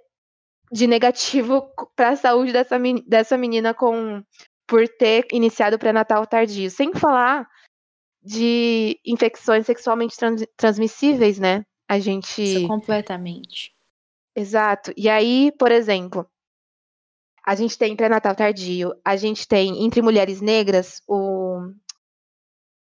[0.71, 4.23] de negativo para a saúde dessa, dessa menina com
[4.67, 6.71] por ter iniciado o pré-natal tardio.
[6.71, 7.47] Sem falar
[8.23, 11.63] de infecções sexualmente trans, transmissíveis, né?
[11.88, 12.41] A gente.
[12.41, 13.74] Isso completamente.
[14.36, 14.91] Exato.
[14.97, 16.29] E aí, por exemplo,
[17.45, 21.71] a gente tem pré-natal tardio, a gente tem entre mulheres negras, o...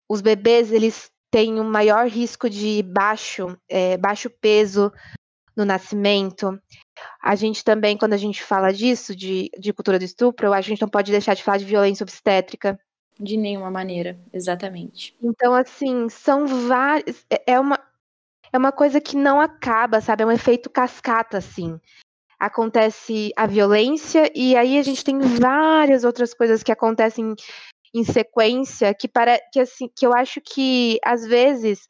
[0.09, 4.91] os bebês eles têm um maior risco de baixo, é, baixo peso
[5.55, 6.61] no nascimento.
[7.21, 10.81] A gente também, quando a gente fala disso, de, de cultura do estupro, a gente
[10.81, 12.79] não pode deixar de falar de violência obstétrica.
[13.19, 15.15] De nenhuma maneira, exatamente.
[15.21, 17.25] Então, assim, são vários.
[17.29, 17.79] É, é uma,
[18.53, 20.23] é uma coisa que não acaba, sabe?
[20.23, 21.79] É um efeito cascata, assim.
[22.39, 27.35] Acontece a violência e aí a gente tem várias outras coisas que acontecem
[27.93, 31.87] em sequência que para que assim que eu acho que às vezes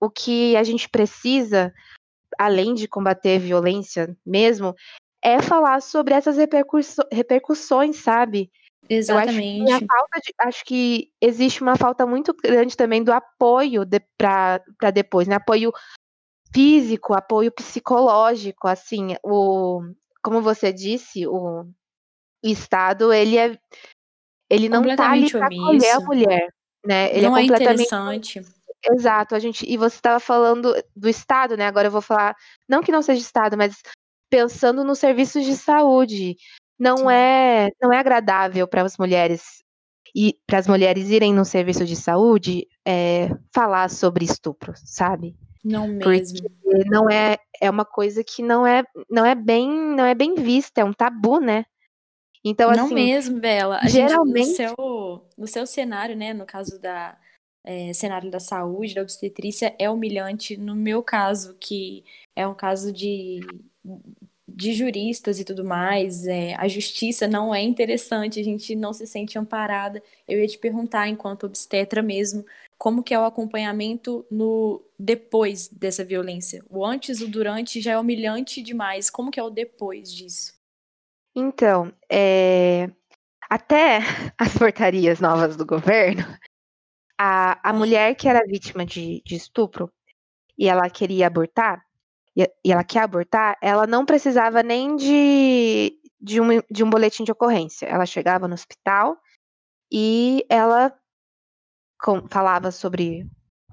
[0.00, 1.72] o que a gente precisa
[2.38, 4.74] além de combater violência mesmo
[5.22, 6.36] é falar sobre essas
[7.12, 8.50] repercussões, sabe?
[8.88, 9.70] Exatamente.
[9.70, 14.00] Eu acho que, de, acho que, existe uma falta muito grande também do apoio de,
[14.18, 15.36] para depois, né?
[15.36, 15.72] Apoio
[16.52, 19.82] físico, apoio psicológico, assim, o
[20.22, 21.66] como você disse, o,
[22.42, 23.58] Estado, ele é
[24.50, 26.54] ele não está ali para acolher a mulher,
[26.84, 27.10] né?
[27.10, 28.42] Ele é não é completamente é interessante.
[28.90, 31.66] Exato, a gente e você estava falando do Estado, né?
[31.66, 32.36] Agora eu vou falar,
[32.68, 33.80] não que não seja Estado, mas
[34.28, 36.36] pensando nos serviços de saúde,
[36.78, 37.12] não Sim.
[37.12, 39.62] é não é agradável para as mulheres
[40.14, 45.34] e para as mulheres irem no serviço de saúde é, falar sobre estupro, sabe?
[45.64, 46.38] Não mesmo.
[46.42, 50.34] Porque não é é uma coisa que não é não é bem não é bem
[50.34, 51.64] vista, é um tabu, né?
[52.44, 53.78] Então não assim, mesmo, Bela.
[53.80, 57.16] A geralmente gente, no seu no seu cenário, né, no caso da
[57.64, 60.56] é, cenário da saúde, da obstetrícia, é humilhante.
[60.56, 62.04] No meu caso, que
[62.34, 63.40] é um caso de
[64.54, 69.06] de juristas e tudo mais, é, a justiça não é interessante, a gente não se
[69.06, 70.02] sente amparada.
[70.28, 72.44] Eu ia te perguntar, enquanto obstetra mesmo,
[72.78, 76.64] como que é o acompanhamento no depois dessa violência?
[76.68, 79.08] O antes, o durante já é humilhante demais.
[79.08, 80.54] Como que é o depois disso?
[81.34, 82.90] Então, é...
[83.48, 84.00] até
[84.36, 86.24] as portarias novas do governo,
[87.18, 89.90] a, a mulher que era vítima de, de estupro
[90.58, 91.84] e ela queria abortar,
[92.36, 97.24] e, e ela quer abortar, ela não precisava nem de, de, um, de um boletim
[97.24, 97.86] de ocorrência.
[97.86, 99.16] Ela chegava no hospital
[99.92, 100.94] e ela
[102.00, 103.26] com, falava sobre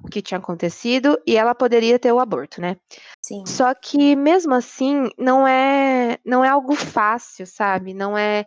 [0.03, 2.77] o que tinha acontecido e ela poderia ter o aborto, né?
[3.21, 3.45] Sim.
[3.45, 7.93] Só que mesmo assim não é não é algo fácil, sabe?
[7.93, 8.45] Não é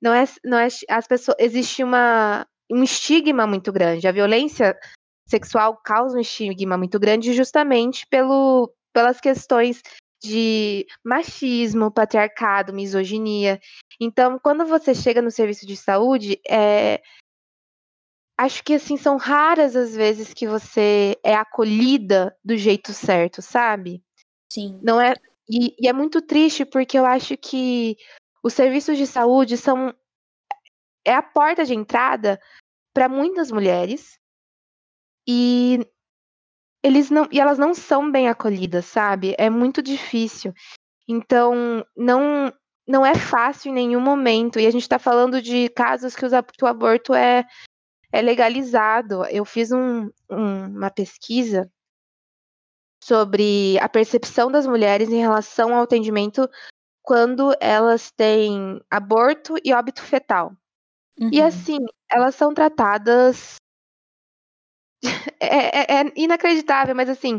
[0.00, 4.06] não é não é as pessoas existe uma um estigma muito grande.
[4.06, 4.76] A violência
[5.28, 9.82] sexual causa um estigma muito grande justamente pelo pelas questões
[10.22, 13.60] de machismo, patriarcado, misoginia.
[14.00, 17.02] Então, quando você chega no serviço de saúde, é,
[18.38, 24.02] acho que assim são raras as vezes que você é acolhida do jeito certo, sabe?
[24.50, 24.80] Sim.
[24.82, 25.14] Não é
[25.46, 27.98] e, e é muito triste porque eu acho que
[28.42, 29.94] os serviços de saúde são
[31.04, 32.40] é a porta de entrada
[32.94, 34.18] para muitas mulheres
[35.26, 35.80] e
[36.84, 39.34] eles não e elas não são bem acolhidas, sabe?
[39.38, 40.52] É muito difícil.
[41.08, 42.52] Então, não
[42.86, 44.60] não é fácil em nenhum momento.
[44.60, 47.46] E a gente está falando de casos que, os, que, o aborto é,
[48.12, 49.24] é legalizado.
[49.26, 51.70] Eu fiz um, um, uma pesquisa
[53.02, 56.48] sobre a percepção das mulheres em relação ao atendimento
[57.02, 60.54] quando elas têm aborto e óbito fetal.
[61.18, 61.30] Uhum.
[61.32, 61.78] E assim,
[62.10, 63.56] elas são tratadas
[65.40, 67.38] é, é, é, inacreditável, mas assim,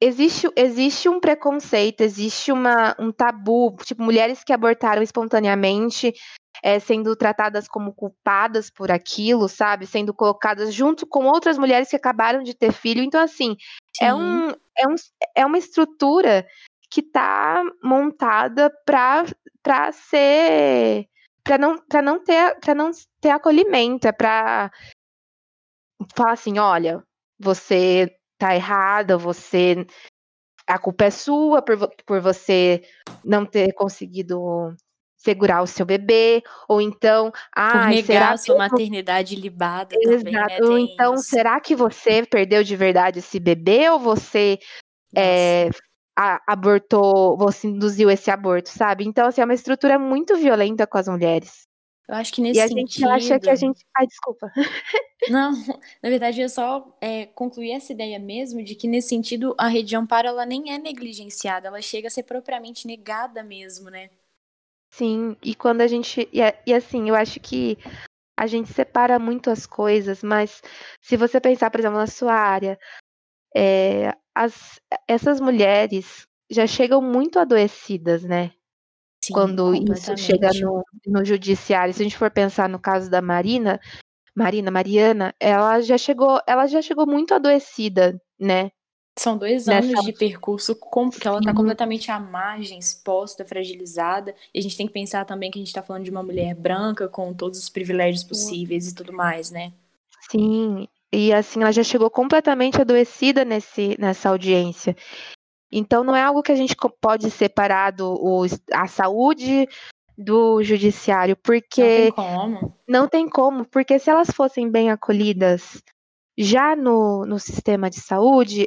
[0.00, 6.12] existe, existe um preconceito, existe uma, um tabu, tipo, mulheres que abortaram espontaneamente,
[6.62, 9.86] é, sendo tratadas como culpadas por aquilo, sabe?
[9.86, 13.02] Sendo colocadas junto com outras mulheres que acabaram de ter filho.
[13.02, 13.56] Então, assim,
[14.00, 14.94] é, um, é, um,
[15.34, 16.46] é uma estrutura
[16.90, 21.08] que está montada para ser
[21.42, 24.70] para não para não ter para não ter acolhimento, é para
[26.14, 27.02] falar assim, olha,
[27.38, 29.86] você tá errada, você
[30.66, 32.82] a culpa é sua por, por você
[33.24, 34.74] não ter conseguido
[35.16, 38.58] segurar o seu bebê, ou então, ah, será a sua eu...
[38.58, 40.18] maternidade libada Exato.
[40.18, 40.58] também, né?
[40.62, 41.24] Ou então, isso.
[41.24, 44.58] será que você perdeu de verdade esse bebê ou você
[45.16, 45.68] é,
[46.16, 49.04] a, abortou, você induziu esse aborto, sabe?
[49.04, 51.65] Então, assim, é uma estrutura muito violenta com as mulheres.
[52.08, 52.88] Eu acho que nesse e a sentido...
[52.88, 53.84] gente acha que a gente.
[53.96, 54.52] Ai, desculpa.
[55.28, 55.50] Não,
[56.02, 59.88] na verdade, eu só é, concluí essa ideia mesmo de que, nesse sentido, a rede
[59.88, 64.08] de amparo ela nem é negligenciada, ela chega a ser propriamente negada mesmo, né?
[64.92, 66.28] Sim, e quando a gente.
[66.32, 67.76] E, e assim, eu acho que
[68.38, 70.62] a gente separa muito as coisas, mas
[71.00, 72.78] se você pensar, por exemplo, na sua área,
[73.54, 78.52] é, as, essas mulheres já chegam muito adoecidas, né?
[79.26, 81.92] Sim, quando isso chega no, no judiciário.
[81.92, 83.80] Se a gente for pensar no caso da Marina,
[84.34, 88.70] Marina, Mariana, ela já chegou, ela já chegou muito adoecida, né?
[89.18, 90.02] São dois anos Nessa...
[90.02, 94.34] de percurso com, que ela está completamente à margem, exposta, fragilizada.
[94.52, 96.54] E a gente tem que pensar também que a gente está falando de uma mulher
[96.54, 99.72] branca com todos os privilégios possíveis e tudo mais, né?
[100.30, 104.94] Sim, e assim, ela já chegou completamente adoecida nesse, nessa audiência.
[105.70, 109.68] Então não é algo que a gente pode separar do, o, a saúde
[110.16, 112.76] do judiciário, porque não tem como.
[112.88, 115.82] Não tem como, porque se elas fossem bem acolhidas
[116.38, 118.66] já no, no sistema de saúde,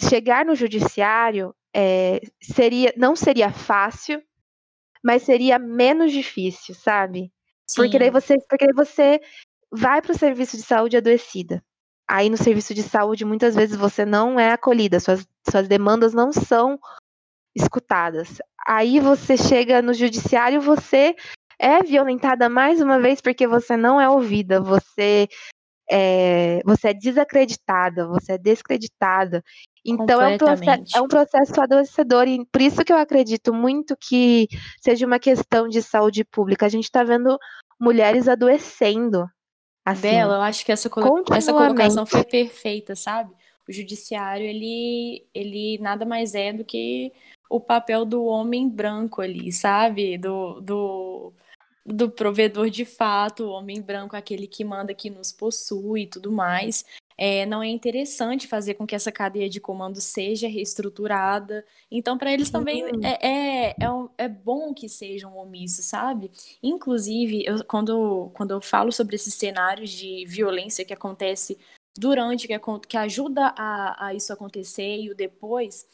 [0.00, 4.22] chegar no judiciário é, seria não seria fácil,
[5.02, 7.32] mas seria menos difícil, sabe?
[7.66, 7.82] Sim.
[7.82, 9.20] Porque daí você, porque daí você
[9.70, 11.62] vai para o serviço de saúde adoecida.
[12.10, 16.32] Aí no serviço de saúde, muitas vezes você não é acolhida, suas, suas demandas não
[16.32, 16.78] são
[17.54, 18.38] escutadas.
[18.66, 21.14] Aí você chega no judiciário, você
[21.58, 25.28] é violentada mais uma vez porque você não é ouvida, você
[25.90, 29.42] é, você é desacreditada, você é descreditada.
[29.84, 33.96] Então é um, processo, é um processo adoecedor, e por isso que eu acredito muito
[33.96, 34.48] que
[34.82, 36.66] seja uma questão de saúde pública.
[36.66, 37.38] A gente está vendo
[37.80, 39.26] mulheres adoecendo
[39.90, 43.32] Assim, Bela, eu acho que essa, colo essa colocação foi perfeita, sabe?
[43.68, 47.12] O judiciário, ele, ele nada mais é do que
[47.48, 50.18] o papel do homem branco ali, sabe?
[50.18, 51.32] Do, do,
[51.86, 56.30] do provedor de fato, o homem branco, aquele que manda, que nos possui e tudo
[56.30, 56.84] mais
[57.20, 61.66] é, não é interessante fazer com que essa cadeia de comando seja reestruturada.
[61.90, 66.30] Então, para eles também é, é, é, é, bom que sejam omissos, sabe?
[66.62, 71.58] Inclusive, eu, quando, quando eu falo sobre esses cenários de violência que acontece
[71.98, 72.56] durante, que,
[72.86, 75.88] que ajuda a, a isso acontecer e o depois,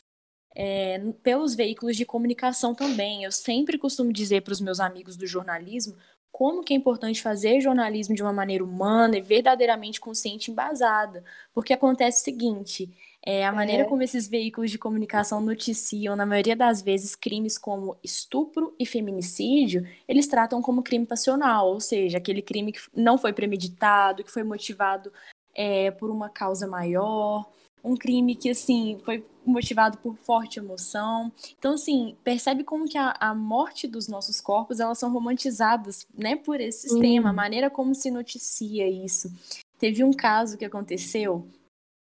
[0.55, 3.25] é, pelos veículos de comunicação também.
[3.25, 5.97] Eu sempre costumo dizer para os meus amigos do jornalismo
[6.35, 11.23] como que é importante fazer jornalismo de uma maneira humana e verdadeiramente consciente e embasada.
[11.55, 12.91] Porque acontece o seguinte,
[13.27, 17.97] É, a maneira como esses veículos de comunicação noticiam, na maioria das vezes, crimes como
[18.03, 23.33] estupro e feminicídio, eles tratam como crime passional, ou seja, aquele crime que não foi
[23.33, 25.11] premeditado, que foi motivado
[25.55, 27.47] é, por uma causa maior,
[27.85, 31.31] um crime que, assim, foi motivado por forte emoção.
[31.59, 36.35] Então, assim, percebe como que a, a morte dos nossos corpos, elas são romantizadas, né,
[36.35, 39.31] por esse sistema, a maneira como se noticia isso.
[39.79, 41.47] Teve um caso que aconteceu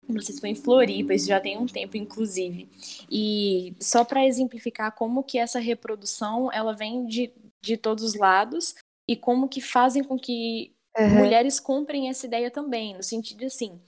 [0.07, 2.69] não sei se foi em Floripa, isso já tem um tempo, inclusive.
[3.09, 7.31] E só para exemplificar como que essa reprodução ela vem de,
[7.61, 8.75] de todos os lados
[9.07, 11.19] e como que fazem com que uhum.
[11.19, 13.79] mulheres comprem essa ideia também, no sentido de assim,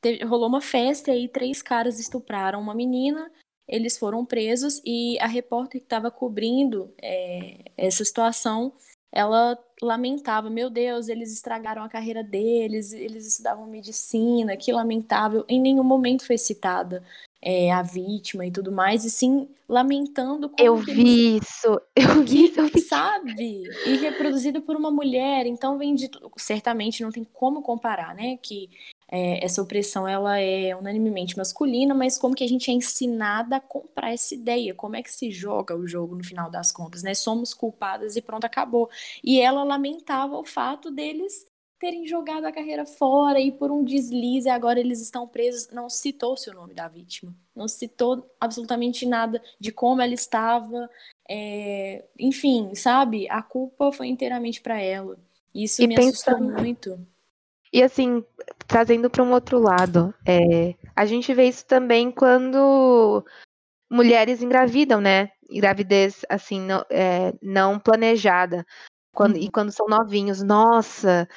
[0.00, 3.30] teve, rolou uma festa e aí três caras estupraram uma menina,
[3.68, 8.72] eles foram presos e a repórter que estava cobrindo é, essa situação
[9.12, 15.44] ela lamentava, meu Deus, eles estragaram a carreira deles, eles estudavam medicina, que lamentável.
[15.48, 17.02] Em nenhum momento foi citada
[17.42, 20.90] é, a vítima e tudo mais, e sim lamentando como Eu vi
[21.32, 21.42] eles...
[21.48, 22.80] isso, eu vi isso, eu vi.
[22.80, 23.62] sabe?
[23.86, 28.36] E reproduzido por uma mulher, então vem de certamente não tem como comparar, né?
[28.40, 28.70] Que
[29.10, 33.60] é, essa opressão ela é unanimemente masculina, mas como que a gente é ensinada a
[33.60, 34.72] comprar essa ideia?
[34.72, 37.12] Como é que se joga o jogo no final das contas, né?
[37.12, 38.88] Somos culpadas e pronto, acabou.
[39.24, 41.44] E ela lamentava o fato deles
[41.80, 45.68] terem jogado a carreira fora e por um deslize agora eles estão presos.
[45.72, 50.88] Não citou-se o nome da vítima, não citou absolutamente nada de como ela estava,
[51.28, 52.04] é...
[52.16, 53.28] enfim, sabe?
[53.28, 55.18] A culpa foi inteiramente para ela.
[55.52, 56.10] Isso e me pensando...
[56.10, 57.06] assustou muito.
[57.72, 58.24] E assim,
[58.66, 63.24] trazendo para um outro lado, é, a gente vê isso também quando
[63.90, 65.30] mulheres engravidam, né?
[65.50, 68.66] Gravidez, assim, não, é, não planejada.
[69.14, 69.42] Quando, uhum.
[69.42, 71.28] E quando são novinhos, nossa,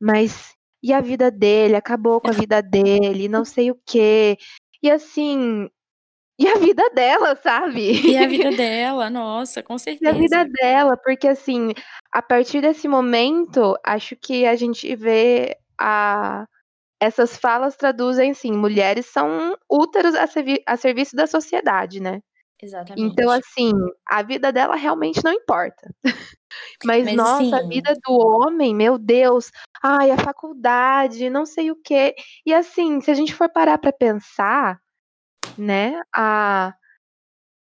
[0.00, 1.74] mas e a vida dele?
[1.74, 4.38] Acabou com a vida dele, não sei o quê.
[4.82, 5.68] E assim,
[6.38, 8.06] e a vida dela, sabe?
[8.06, 10.04] E a vida dela, nossa, com certeza.
[10.04, 11.72] E a vida dela, porque assim,
[12.12, 16.46] a partir desse momento, acho que a gente vê a,
[17.00, 22.20] essas falas traduzem, sim, mulheres são úteros a, servi a serviço da sociedade, né?
[22.60, 23.02] Exatamente.
[23.02, 23.70] Então, assim,
[24.08, 25.94] a vida dela realmente não importa.
[26.84, 27.54] Mas, Mas nossa, assim...
[27.54, 29.50] a vida do homem, meu Deus,
[29.82, 32.14] ai, a faculdade, não sei o quê.
[32.46, 34.80] E assim, se a gente for parar para pensar,
[35.58, 36.74] né, a,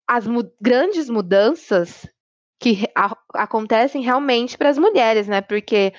[0.08, 2.08] as mu grandes mudanças
[2.58, 5.42] que a, acontecem realmente para as mulheres, né?
[5.42, 5.92] Porque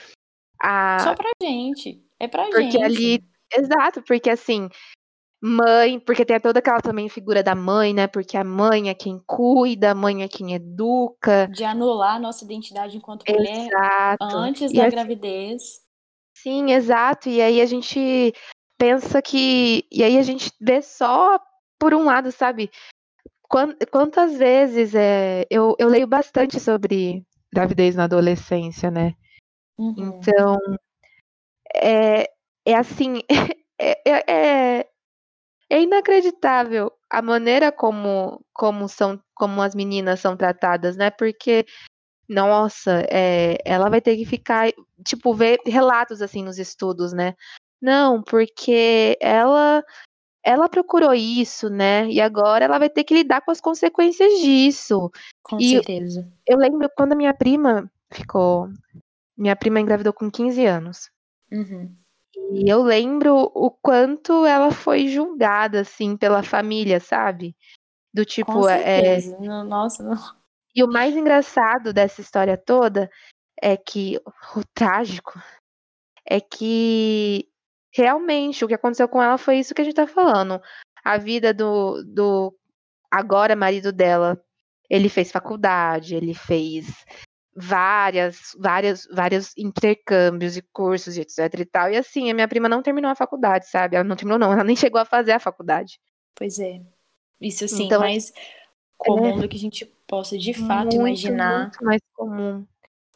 [0.61, 0.99] a...
[0.99, 2.03] Só pra gente.
[2.19, 2.83] É pra porque gente.
[2.83, 3.23] ali.
[3.51, 4.69] Exato, porque assim,
[5.41, 8.07] mãe, porque tem toda aquela também figura da mãe, né?
[8.07, 11.47] Porque a mãe é quem cuida, a mãe é quem educa.
[11.47, 14.25] De anular a nossa identidade enquanto mulher exato.
[14.35, 15.61] antes e da assim, gravidez.
[16.35, 17.29] Sim, exato.
[17.29, 18.33] E aí a gente
[18.77, 19.85] pensa que.
[19.91, 21.39] E aí a gente vê só
[21.79, 22.69] por um lado, sabe?
[23.89, 29.15] Quantas vezes é, eu, eu leio bastante sobre gravidez na adolescência, né?
[29.79, 29.93] Uhum.
[29.97, 30.57] Então,
[31.73, 32.29] é,
[32.65, 33.21] é assim,
[33.79, 34.87] é, é, é,
[35.69, 41.09] é inacreditável a maneira como, como são, como as meninas são tratadas, né?
[41.09, 41.65] Porque,
[42.27, 44.69] nossa, é, ela vai ter que ficar,
[45.05, 47.35] tipo, ver relatos assim nos estudos, né?
[47.81, 49.81] Não, porque ela
[50.43, 52.07] ela procurou isso, né?
[52.09, 55.11] E agora ela vai ter que lidar com as consequências disso.
[55.43, 56.27] Com e certeza.
[56.45, 58.69] Eu lembro quando a minha prima ficou
[59.39, 61.09] minha prima engravidou com 15 anos.
[61.49, 61.95] Uhum.
[62.51, 67.55] E eu lembro o quanto ela foi julgada, assim, pela família, sabe?
[68.13, 68.51] Do tipo.
[68.51, 69.35] Com é, certeza.
[69.35, 69.63] É...
[69.63, 70.17] Nossa, não.
[70.75, 73.09] E o mais engraçado dessa história toda
[73.61, 74.19] é que.
[74.55, 75.39] O trágico
[76.25, 77.47] é que
[77.93, 80.61] realmente o que aconteceu com ela foi isso que a gente tá falando.
[81.03, 82.53] A vida do, do
[83.09, 84.41] agora marido dela.
[84.89, 87.05] Ele fez faculdade, ele fez
[87.61, 91.91] várias, várias, vários intercâmbios e cursos e etc e tal.
[91.91, 93.95] E assim, a minha prima não terminou a faculdade, sabe?
[93.95, 95.99] Ela não terminou, não, ela nem chegou a fazer a faculdade.
[96.33, 96.81] Pois é.
[97.41, 98.33] Isso assim, então, mais
[98.97, 101.61] comum é, do que a gente possa de fato muito, imaginar.
[101.63, 102.65] Muito mais comum.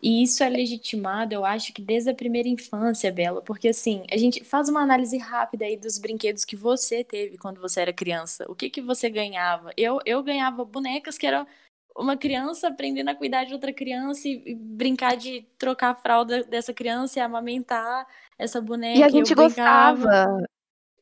[0.01, 4.17] E isso é legitimado, eu acho que desde a primeira infância, Bela, porque assim, a
[4.17, 8.45] gente faz uma análise rápida aí dos brinquedos que você teve quando você era criança.
[8.49, 9.71] O que que você ganhava?
[9.77, 11.47] Eu, eu ganhava bonecas que eram
[11.95, 16.73] uma criança aprendendo a cuidar de outra criança e, brincar de trocar a fralda dessa
[16.73, 18.99] criança e amamentar essa boneca.
[18.99, 20.47] E a gente gostava.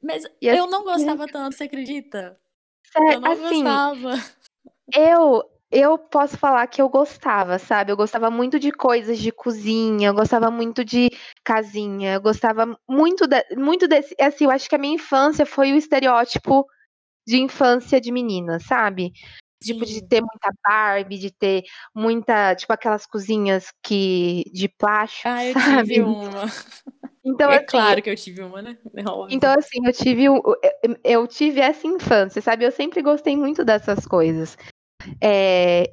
[0.01, 2.35] Mas eu não gostava tanto, você acredita?
[2.95, 4.13] É, eu não assim, gostava.
[4.93, 7.91] Eu, eu posso falar que eu gostava, sabe?
[7.91, 11.09] Eu gostava muito de coisas de cozinha, eu gostava muito de
[11.43, 14.13] casinha, eu gostava muito, de, muito desse.
[14.19, 16.67] Assim, eu acho que a minha infância foi o estereótipo
[17.25, 19.13] de infância de menina, sabe?
[19.61, 25.45] Tipo, de ter muita Barbie, de ter muita, tipo, aquelas cozinhas que de plástico, Ah,
[25.45, 25.53] eu
[25.85, 25.87] sabe?
[25.87, 26.45] tive uma.
[27.23, 28.77] Então, É assim, claro que eu tive uma, né?
[28.95, 30.41] É então, assim, eu tive, um-
[30.83, 32.65] eu- eu tive essa infância, sabe?
[32.65, 34.57] Eu sempre gostei muito dessas coisas.
[35.21, 35.85] É,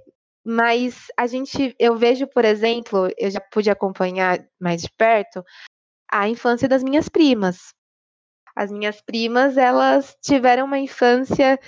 [0.45, 5.45] mas a gente, eu vejo, por exemplo, eu já pude acompanhar mais de perto
[6.11, 7.75] a infância das minhas primas.
[8.57, 11.61] As minhas primas, elas tiveram uma infância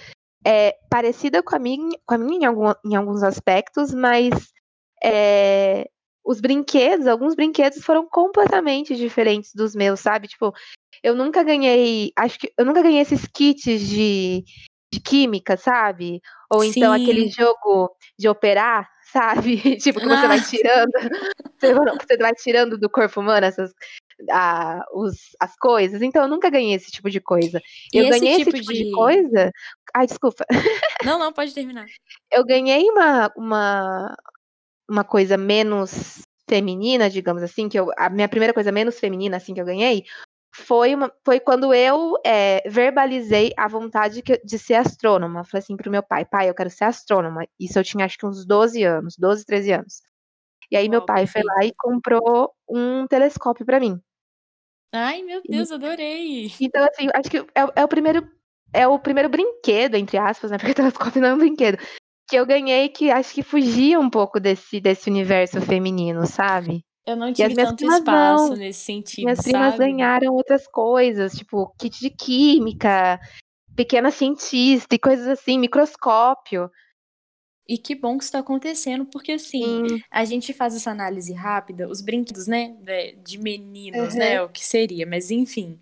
[0.44, 4.30] é, parecida com a minha, com a minha em, algum- em alguns aspectos, mas
[5.02, 5.88] é,
[6.24, 10.28] os brinquedos, alguns brinquedos foram completamente diferentes dos meus, sabe?
[10.28, 10.52] Tipo,
[11.02, 14.44] eu nunca ganhei, acho que eu nunca ganhei esses kits de,
[14.92, 16.20] de química, sabe?
[16.50, 17.42] Ou então aquele Sim.
[17.42, 19.76] jogo de operar, sabe?
[19.78, 20.42] Tipo, que você vai Ah.
[20.42, 20.90] tirando,
[21.58, 23.72] você vai- você vai tirando do corpo humano essas,
[24.30, 26.02] a- os, as coisas.
[26.02, 27.60] Então, eu nunca ganhei esse tipo de coisa.
[27.92, 29.50] E eu esse ganhei tipo esse tipo de de- coisa.
[29.94, 30.44] Ai, desculpa.
[31.04, 31.86] Não, não, pode terminar.
[32.30, 34.14] Eu ganhei uma, uma,
[34.88, 39.54] uma coisa menos feminina, digamos assim, que eu, a minha primeira coisa menos feminina, assim,
[39.54, 40.04] que eu ganhei,
[40.54, 45.44] foi, uma, foi quando eu é, verbalizei a vontade que- de ser astrônoma.
[45.44, 47.46] Falei assim pro meu pai, pai, eu quero ser astrônoma.
[47.58, 50.02] Isso eu tinha acho que uns 12 anos, 12, 13 anos.
[50.70, 54.00] E aí meu Uau, pai foi lá e comprou um telescópio pra mim.
[54.92, 56.50] Ai, meu Deus, adorei.
[56.60, 58.26] Então, assim, acho que é, o- é o primeiro.
[58.72, 60.58] É o primeiro brinquedo, entre aspas, né?
[60.58, 61.76] Porque telescópio não é um brinquedo.
[62.28, 66.84] Que eu ganhei que acho que fugia um pouco desse, desse universo feminino, sabe?
[67.04, 68.56] Eu não tive tanto primas espaço não.
[68.56, 69.78] nesse sentido, Minhas primas sabe?
[69.84, 73.18] ganharam outras coisas, tipo kit de química,
[73.74, 76.70] pequena cientista e coisas assim, microscópio.
[77.70, 81.32] E que bom que isso tá acontecendo, porque assim, Sim, a gente faz essa análise
[81.32, 82.74] rápida, os brinquedos, né,
[83.22, 84.18] de, meninos, Uhum.
[84.18, 85.78] né, o que seria, mas enfim,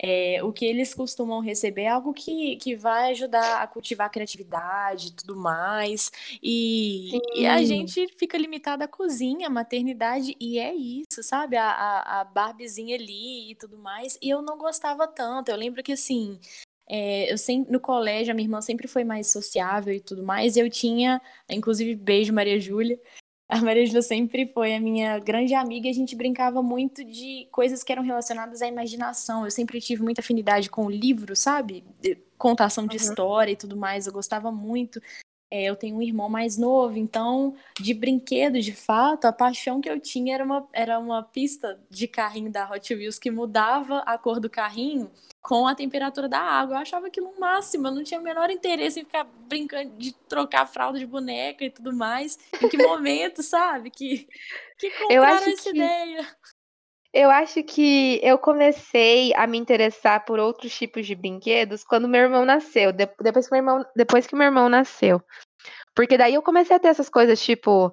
[0.00, 4.10] é, o que eles costumam receber é algo que, que vai ajudar a cultivar a
[4.10, 6.10] criatividade e tudo mais,
[6.42, 11.68] e, e a gente fica limitado à cozinha, à maternidade, e é isso, sabe, a,
[11.68, 15.92] a, a Barbiezinha ali e tudo mais, e eu não gostava tanto, eu lembro que
[15.92, 16.40] assim,
[16.88, 20.56] é, eu sempre, no colégio, a minha irmã sempre foi mais sociável e tudo mais.
[20.56, 21.20] E eu tinha,
[21.50, 22.98] inclusive, beijo, Maria Júlia.
[23.48, 27.46] A Maria Júlia sempre foi a minha grande amiga e a gente brincava muito de
[27.52, 29.44] coisas que eram relacionadas à imaginação.
[29.44, 31.84] Eu sempre tive muita afinidade com o livro, sabe?
[32.36, 33.02] Contação de Uhum.
[33.04, 34.08] história e tudo mais.
[34.08, 35.00] Eu gostava muito.
[35.50, 39.88] É, eu tenho um irmão mais novo, então, de brinquedo, de fato, a paixão que
[39.88, 44.18] eu tinha era uma, era uma pista de carrinho da Hot Wheels que mudava a
[44.18, 45.08] cor do carrinho
[45.40, 46.74] com a temperatura da água.
[46.74, 50.12] Eu achava aquilo o máximo, eu não tinha o menor interesse em ficar brincando de
[50.28, 52.36] trocar a fralda de boneca e tudo mais.
[52.60, 53.88] Em que momento, sabe?
[53.90, 54.26] Que,
[54.76, 56.26] que compraram essa que- ideia.
[57.18, 62.20] Eu acho que eu comecei a me interessar por outros tipos de brinquedos quando meu
[62.20, 62.92] irmão nasceu.
[62.92, 65.22] de- depois, que meu irmão, depois que meu irmão nasceu.
[65.94, 67.90] Porque daí eu comecei a ter essas coisas tipo.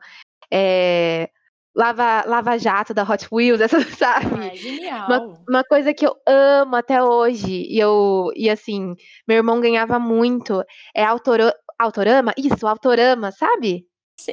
[0.52, 1.30] é,
[1.74, 4.26] lava, lava jato da Hot Wheels, essas, sabe?
[4.38, 5.38] Ah, é genial.
[5.48, 8.94] Uma coisa que eu amo até hoje, e eu, e assim,
[9.28, 10.62] meu irmão ganhava muito,
[10.94, 12.34] é autora, autorama?
[12.38, 13.88] Isso, autorama, sabe?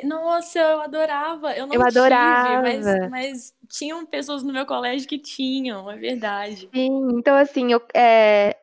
[0.05, 1.53] Nossa, eu adorava.
[1.53, 2.62] Eu não Eu tive, adorava.
[2.62, 6.68] mas, mas tinham pessoas no meu colégio que tinham, é verdade.
[6.72, 8.57] Sim, então assim, eu, é,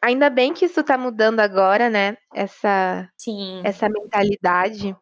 [0.00, 2.16] ainda bem que isso tá mudando agora, né?
[2.32, 3.62] Essa, Sim.
[3.64, 4.96] essa mentalidade,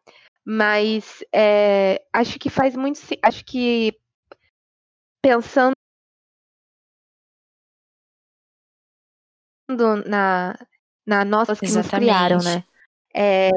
[0.45, 3.97] mas é, acho que faz muito, acho que
[5.21, 5.73] pensando
[10.05, 10.57] na,
[11.05, 12.57] na nossas que nos criaram, Exatamente.
[12.57, 12.63] né?
[13.15, 13.49] É,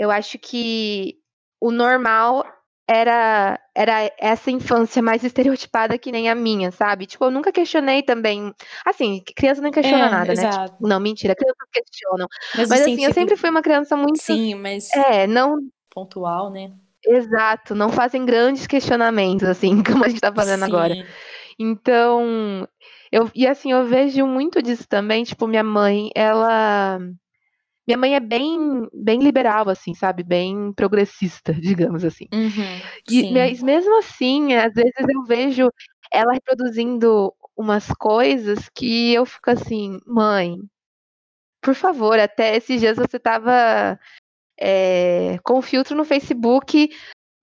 [0.00, 1.16] eu acho que
[1.60, 2.42] o normal
[2.88, 7.04] era era essa infância mais estereotipada que nem a minha, sabe?
[7.04, 8.52] Tipo, eu nunca questionei também.
[8.84, 10.48] Assim, criança não questiona É, nada, né?
[10.48, 10.72] exato.
[10.72, 12.26] Tipo, não, mentira, crianças questionam.
[12.56, 14.18] Mas, Mas assim, eu sempre fui uma criança muito.
[14.18, 15.58] sim, mas É, não.
[15.90, 16.72] pontual, né?
[17.06, 20.94] Exato, não fazem grandes questionamentos, assim, como a gente tá fazendo agora.
[20.94, 21.04] Sim.
[21.58, 22.66] Então,
[23.12, 26.98] eu, e assim, eu vejo muito disso também, tipo, minha mãe, ela.
[27.90, 30.22] Minha mãe é bem, bem liberal, assim, sabe?
[30.22, 32.28] Bem progressista, digamos assim.
[32.32, 32.80] Uhum,
[33.10, 33.32] E, sim.
[33.32, 35.68] mas mesmo assim, às vezes eu vejo
[36.12, 40.56] ela reproduzindo umas coisas que eu fico assim, mãe,
[41.60, 43.98] por favor, até esses dias você tava
[44.56, 46.90] é, com filtro no Facebook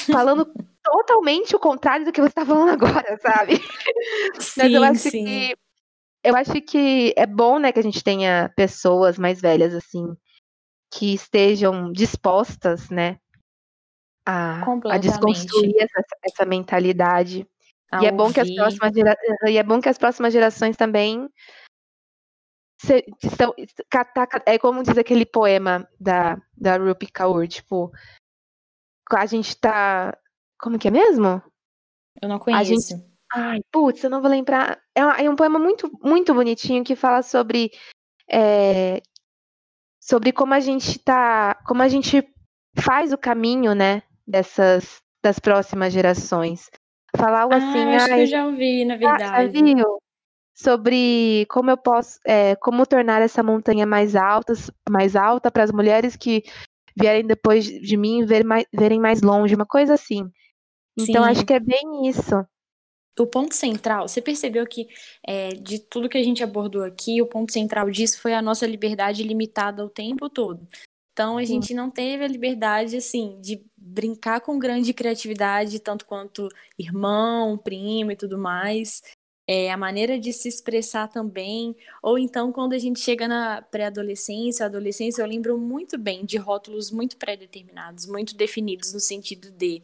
[0.10, 0.46] falando
[0.82, 3.60] totalmente o contrário do que você tá falando agora, sabe?
[4.56, 5.26] Mas eu Sim, acho sim.
[5.26, 5.56] que
[6.24, 10.16] eu acho que é bom, né, que a gente tenha pessoas mais velhas assim
[10.98, 13.20] que estejam dispostas, né,
[14.26, 17.48] a, a desconstruir essa, essa mentalidade.
[17.92, 19.16] A E é bom que as próximas gera...
[19.48, 21.30] e é bom que as próximas gerações também
[23.24, 23.54] estão,
[24.46, 27.92] é como diz aquele poema da, da Rupi Kaur, tipo,
[29.12, 30.18] a gente tá.
[30.60, 31.42] Como que é mesmo?
[32.22, 32.66] Eu não conheço.
[32.66, 34.82] Gente, ai, putz, eu não vou lembrar.
[34.96, 37.72] É, é um poema muito, muito bonitinho que fala sobre.
[38.30, 39.02] É,
[40.08, 41.56] sobre como a gente tá.
[41.66, 42.24] Como a gente
[42.76, 44.04] faz o caminho, né?
[44.26, 45.02] Dessas.
[45.24, 46.70] Das próximas gerações.
[47.16, 47.96] Falar algo ah, assim.
[47.96, 49.24] Acho ai, que eu já ouvi, na verdade.
[49.24, 50.00] Ah, viu?
[50.58, 54.54] sobre como eu posso, é, como tornar essa montanha mais alta,
[54.90, 56.44] mais alta para as mulheres que
[57.00, 60.28] vierem depois de mim ver mais, verem mais longe, uma coisa assim.
[60.98, 61.30] Então Sim.
[61.30, 62.44] acho que é bem isso.
[63.20, 64.88] O ponto central, você percebeu que
[65.26, 68.68] é, de tudo que a gente abordou aqui, o ponto central disso foi a nossa
[68.68, 70.68] liberdade limitada o tempo todo.
[71.14, 76.48] Então a gente não teve a liberdade assim de brincar com grande criatividade, tanto quanto
[76.78, 79.02] irmão, primo e tudo mais.
[79.50, 84.66] É, a maneira de se expressar também, ou então quando a gente chega na pré-adolescência,
[84.66, 89.82] adolescência, eu lembro muito bem de rótulos muito pré-determinados, muito definidos no sentido de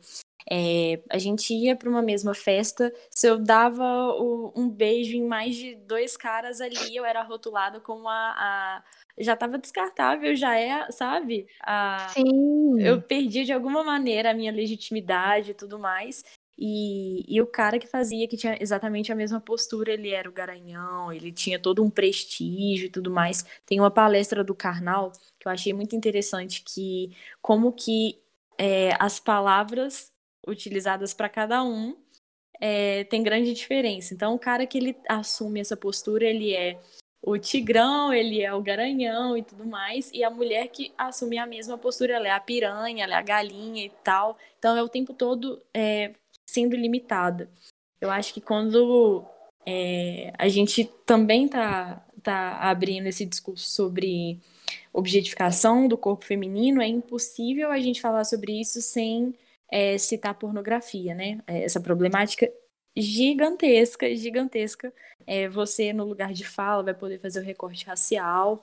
[0.50, 5.26] é, a gente ia para uma mesma festa, se eu dava o, um beijo em
[5.26, 8.84] mais de dois caras ali, eu era rotulada como a, a
[9.18, 11.48] já estava descartável, já é, sabe?
[11.62, 12.82] A, Sim.
[12.82, 16.24] Eu perdi de alguma maneira a minha legitimidade e tudo mais.
[16.58, 20.32] E, e o cara que fazia, que tinha exatamente a mesma postura, ele era o
[20.32, 23.44] garanhão, ele tinha todo um prestígio e tudo mais.
[23.66, 28.20] Tem uma palestra do Karnal que eu achei muito interessante, que como que
[28.58, 30.13] é, as palavras
[30.48, 31.96] utilizadas para cada um
[32.60, 34.14] é, tem grande diferença.
[34.14, 36.80] Então, o cara que ele assume essa postura, ele é
[37.22, 41.46] o tigrão, ele é o garanhão e tudo mais, e a mulher que assume a
[41.46, 44.38] mesma postura, ela é a piranha, ela é a galinha e tal.
[44.60, 46.12] Então, é o tempo todo é,
[46.46, 47.50] sendo limitada.
[48.00, 49.26] Eu acho que quando
[49.66, 54.40] é, a gente também está tá abrindo esse discurso sobre
[54.94, 59.34] objetificação do corpo feminino, é impossível a gente falar sobre isso sem
[59.74, 61.40] é, citar pornografia, né?
[61.48, 62.48] É, essa problemática
[62.96, 64.94] gigantesca, gigantesca.
[65.26, 68.62] É, você, no lugar de fala, vai poder fazer o recorte racial,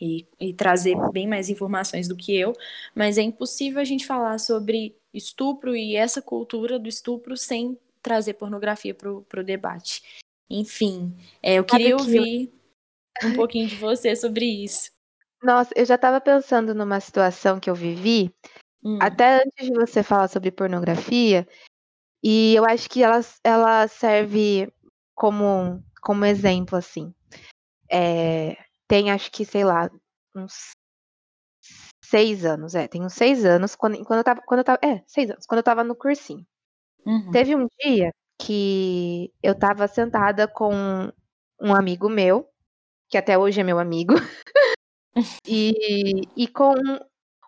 [0.00, 2.54] e, e, trazer bem mais informações do que eu,
[2.94, 8.34] mas é impossível a gente falar sobre estupro e essa cultura do estupro sem trazer
[8.34, 10.02] pornografia para o debate.
[10.48, 12.50] Enfim, é, eu queria ouvir
[13.24, 14.90] um pouquinho de você sobre isso.
[15.42, 18.32] Nossa, eu já estava pensando numa situação que eu vivi,
[18.84, 18.98] hum.
[19.00, 21.46] até antes de você falar sobre pornografia,
[22.22, 24.72] e eu acho que ela, ela serve
[25.14, 27.14] como, como exemplo, assim.
[27.90, 28.56] É,
[28.86, 29.90] tem, acho que, sei lá,
[30.34, 30.70] uns
[32.04, 35.02] seis anos, é, tem uns seis anos, quando, quando eu tava, quando eu tava, é,
[35.06, 36.46] seis anos, quando eu tava no cursinho.
[37.06, 37.30] Uhum.
[37.30, 40.72] Teve um dia que eu tava sentada com
[41.60, 42.48] um amigo meu,
[43.08, 44.14] que até hoje é meu amigo,
[45.46, 46.74] e, e com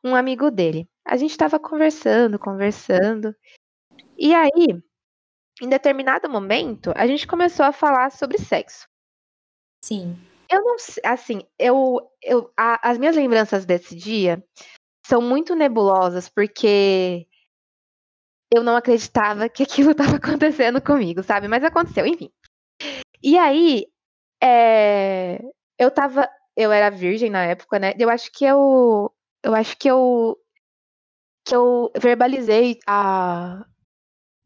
[0.05, 0.89] um amigo dele.
[1.05, 3.35] A gente tava conversando, conversando,
[4.17, 4.83] e aí,
[5.61, 8.87] em determinado momento, a gente começou a falar sobre sexo.
[9.85, 10.17] Sim.
[10.51, 14.45] Eu não sei, assim, eu, eu a, as minhas lembranças desse dia
[15.05, 17.27] são muito nebulosas, porque
[18.55, 21.49] eu não acreditava que aquilo estava acontecendo comigo, sabe?
[21.49, 22.31] Mas aconteceu, enfim.
[23.23, 23.87] E aí,
[24.43, 25.41] é,
[25.79, 27.95] eu tava, eu era virgem na época, né?
[27.99, 30.37] Eu acho que eu, eu acho que eu,
[31.45, 33.64] que eu verbalizei a,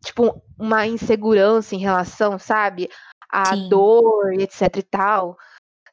[0.02, 2.88] tipo, uma insegurança em relação, sabe?
[3.30, 3.68] A Sim.
[3.68, 5.36] dor, etc e tal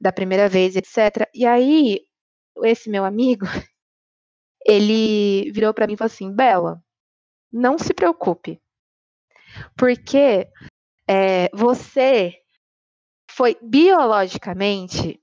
[0.04, 1.30] da primeira vez, etc.
[1.34, 2.02] E aí,
[2.64, 3.46] esse meu amigo,
[4.66, 6.84] ele virou para mim e falou assim: Bela,
[7.52, 8.62] não se preocupe,
[9.78, 10.48] porque
[11.08, 12.34] é, você
[13.32, 15.22] foi biologicamente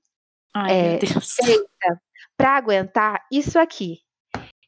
[0.53, 2.01] Ai, é, feita
[2.35, 3.99] para aguentar isso aqui.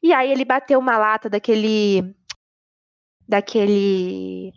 [0.04, 2.14] E aí ele bateu uma lata daquele
[3.26, 4.52] daquele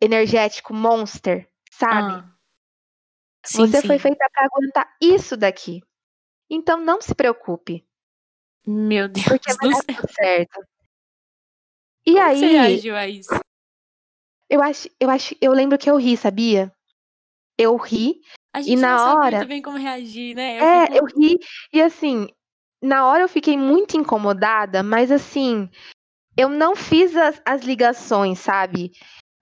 [0.00, 2.12] energético Monster, sabe?
[2.12, 2.30] Ah.
[3.44, 3.86] Sim, Você sim.
[3.88, 5.82] foi feita para aguentar isso daqui.
[6.48, 7.84] Então não se preocupe.
[8.64, 10.08] Meu Deus porque do vai céu.
[10.08, 10.64] certo.
[12.06, 12.38] E Como aí?
[12.38, 13.34] Você reagiu a isso?
[14.48, 16.72] Eu acho, eu acho, eu lembro que eu ri, sabia?
[17.58, 18.20] Eu ri
[18.52, 20.60] a gente e na não hora muito bem como reagir, né?
[20.60, 20.98] Eu é, fico...
[20.98, 21.38] eu ri
[21.72, 22.28] e assim,
[22.84, 25.68] na hora eu fiquei muito incomodada, mas assim,
[26.36, 28.92] eu não fiz as, as ligações, sabe?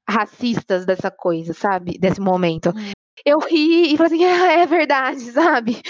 [0.09, 1.99] Racistas dessa coisa, sabe?
[1.99, 2.71] Desse momento.
[2.71, 2.93] Hum
[3.25, 5.83] eu ri e falei assim, ah, é verdade, sabe?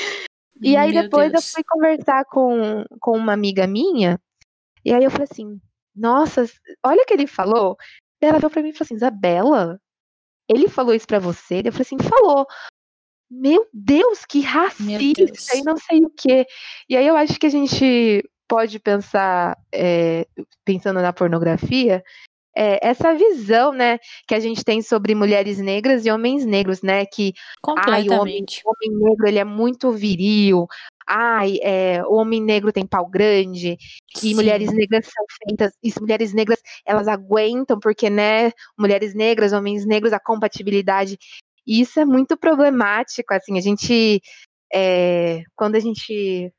[0.60, 1.44] E aí Meu depois Deus.
[1.44, 4.20] eu fui conversar com, com uma amiga minha,
[4.84, 5.60] e aí eu falei assim,
[5.94, 6.44] nossa,
[6.84, 7.76] olha o que ele falou.
[8.20, 9.80] Ela veio pra mim e falou assim, Isabela,
[10.48, 11.62] ele falou isso pra você?
[11.64, 12.46] Eu falei assim, falou.
[13.32, 16.46] Meu Deus, que racista e não sei o quê.
[16.88, 20.26] E aí eu acho que a gente pode pensar, é,
[20.64, 22.04] pensando na pornografia,
[22.54, 23.98] é, essa visão, né,
[24.28, 27.32] que a gente tem sobre mulheres negras e homens negros, né, que
[27.86, 30.66] ai, o homem, o homem negro ele é muito viril,
[31.06, 33.78] ai, é, o homem negro tem pau grande.
[34.22, 39.86] E mulheres negras são feitas, e mulheres negras elas aguentam porque, né, mulheres negras, homens
[39.86, 41.18] negros, a compatibilidade
[41.66, 44.20] e isso é muito problemático, assim, a gente,
[44.72, 46.52] é, quando a gente,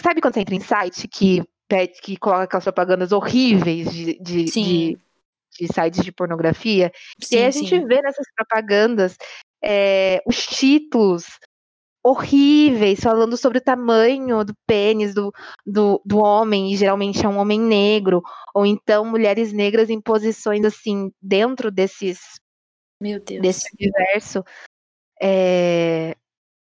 [0.00, 4.44] sabe quando você entra em site que pede, que coloca aquelas propagandas horríveis de, de,
[4.44, 4.98] de,
[5.58, 6.90] de sites de pornografia,
[7.22, 7.86] sim, e aí a gente sim.
[7.86, 9.16] vê nessas propagandas
[9.62, 11.24] é, os títulos
[12.02, 15.32] horríveis, falando sobre o tamanho do pênis do,
[15.66, 18.22] do, do homem, e geralmente é um homem negro,
[18.54, 22.18] ou então mulheres negras em posições assim, dentro desses.
[23.42, 24.44] Desse universo.
[25.20, 26.16] É,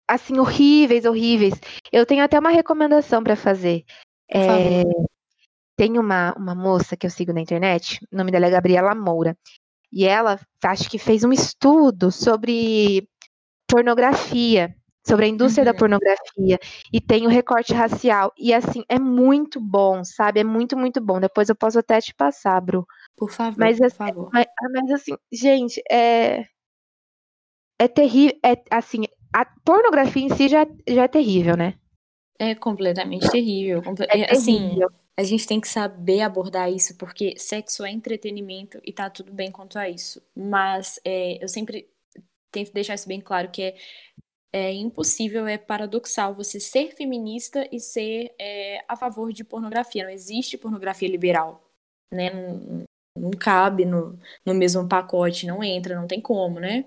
[0.07, 1.53] assim, horríveis, horríveis.
[1.91, 3.83] Eu tenho até uma recomendação para fazer.
[4.31, 4.83] É,
[5.75, 9.37] tem uma, uma moça que eu sigo na internet, o nome dela é Gabriela Moura.
[9.91, 13.07] E ela, acho que fez um estudo sobre
[13.67, 14.75] pornografia,
[15.07, 15.71] sobre a indústria uhum.
[15.71, 16.59] da pornografia,
[16.91, 18.31] e tem o recorte racial.
[18.37, 20.41] E assim, é muito bom, sabe?
[20.41, 21.19] É muito, muito bom.
[21.19, 22.85] Depois eu posso até te passar, Bru.
[23.19, 24.29] Por favor, mas, por assim, favor.
[24.31, 26.47] Mas, mas, assim, gente, é.
[27.77, 28.39] É terrível.
[28.43, 31.77] É, assim, a pornografia em si já, já é terrível, né?
[32.39, 33.81] É completamente terrível.
[34.09, 34.89] É, é assim, terrível.
[35.17, 39.51] a gente tem que saber abordar isso, porque sexo é entretenimento e tá tudo bem
[39.51, 40.21] quanto a isso.
[40.33, 41.89] Mas é, eu sempre
[42.49, 43.75] tento deixar isso bem claro que é,
[44.53, 50.05] é impossível, é paradoxal você ser feminista e ser é, a favor de pornografia.
[50.05, 51.65] Não existe pornografia liberal.
[52.11, 52.29] Né?
[52.31, 52.88] não
[53.37, 56.85] cabe no, no mesmo pacote, não entra, não tem como, né?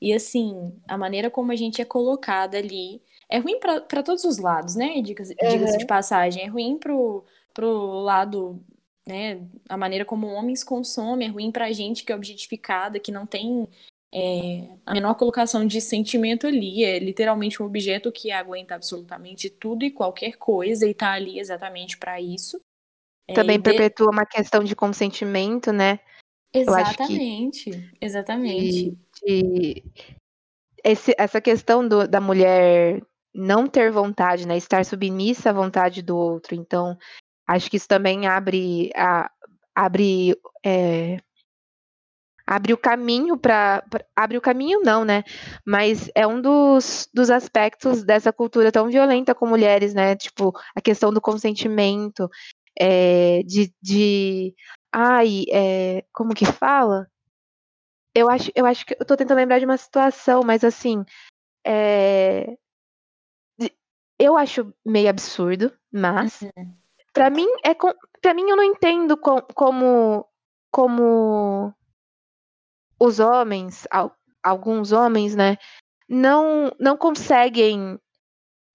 [0.00, 4.38] E assim, a maneira como a gente é colocada ali é ruim para todos os
[4.38, 5.00] lados, né?
[5.02, 5.78] Diga-se uhum.
[5.78, 8.60] de passagem, é ruim pro, pro lado,
[9.06, 9.40] né?
[9.68, 13.68] A maneira como homens consomem é ruim pra gente que é objetificada, que não tem
[14.12, 19.84] é, a menor colocação de sentimento ali, é literalmente um objeto que aguenta absolutamente tudo
[19.84, 22.58] e qualquer coisa e tá ali exatamente para isso.
[23.28, 26.00] É, Também perpetua uma questão de consentimento, né?
[26.52, 28.98] Exatamente, que, exatamente.
[29.22, 29.84] De, de,
[30.82, 33.02] esse, essa questão do, da mulher
[33.34, 34.56] não ter vontade, né?
[34.56, 36.54] Estar submissa à vontade do outro.
[36.54, 36.96] Então,
[37.46, 39.30] acho que isso também abre, a,
[39.74, 40.34] abre,
[40.64, 41.18] é,
[42.46, 43.84] abre o caminho para
[44.16, 45.22] abre o caminho não, né?
[45.66, 50.16] Mas é um dos, dos aspectos dessa cultura tão violenta com mulheres, né?
[50.16, 52.28] Tipo a questão do consentimento,
[52.78, 54.54] é, de, de.
[54.92, 57.10] Ai, é, como que fala?
[58.14, 61.04] Eu acho, eu acho que eu tô tentando lembrar de uma situação, mas assim.
[61.66, 62.56] É,
[64.18, 66.74] eu acho meio absurdo, mas uhum.
[67.12, 67.74] para mim é
[68.20, 70.26] para mim eu não entendo com, como
[70.72, 71.72] como
[73.00, 73.86] os homens,
[74.42, 75.56] alguns homens, né,
[76.08, 77.98] não não conseguem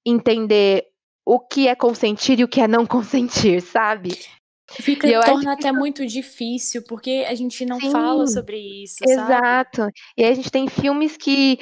[0.05, 0.92] entender
[1.25, 4.17] o que é consentir e o que é não consentir, sabe?
[4.71, 9.81] Fica, e torna até muito difícil, porque a gente não Sim, fala sobre isso, exato.
[9.81, 9.93] Sabe?
[10.17, 11.59] E a gente tem filmes que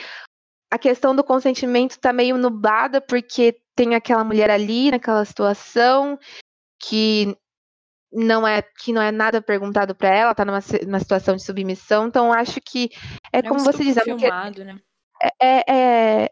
[0.71, 6.17] a questão do consentimento tá meio nublada, porque tem aquela mulher ali naquela situação
[6.79, 7.35] que
[8.13, 12.07] não é que não é nada perguntado para ela, tá numa, numa situação de submissão,
[12.07, 12.89] então acho que
[13.33, 14.79] é, é como um você diz, é filmado, né?
[15.41, 16.31] é, é,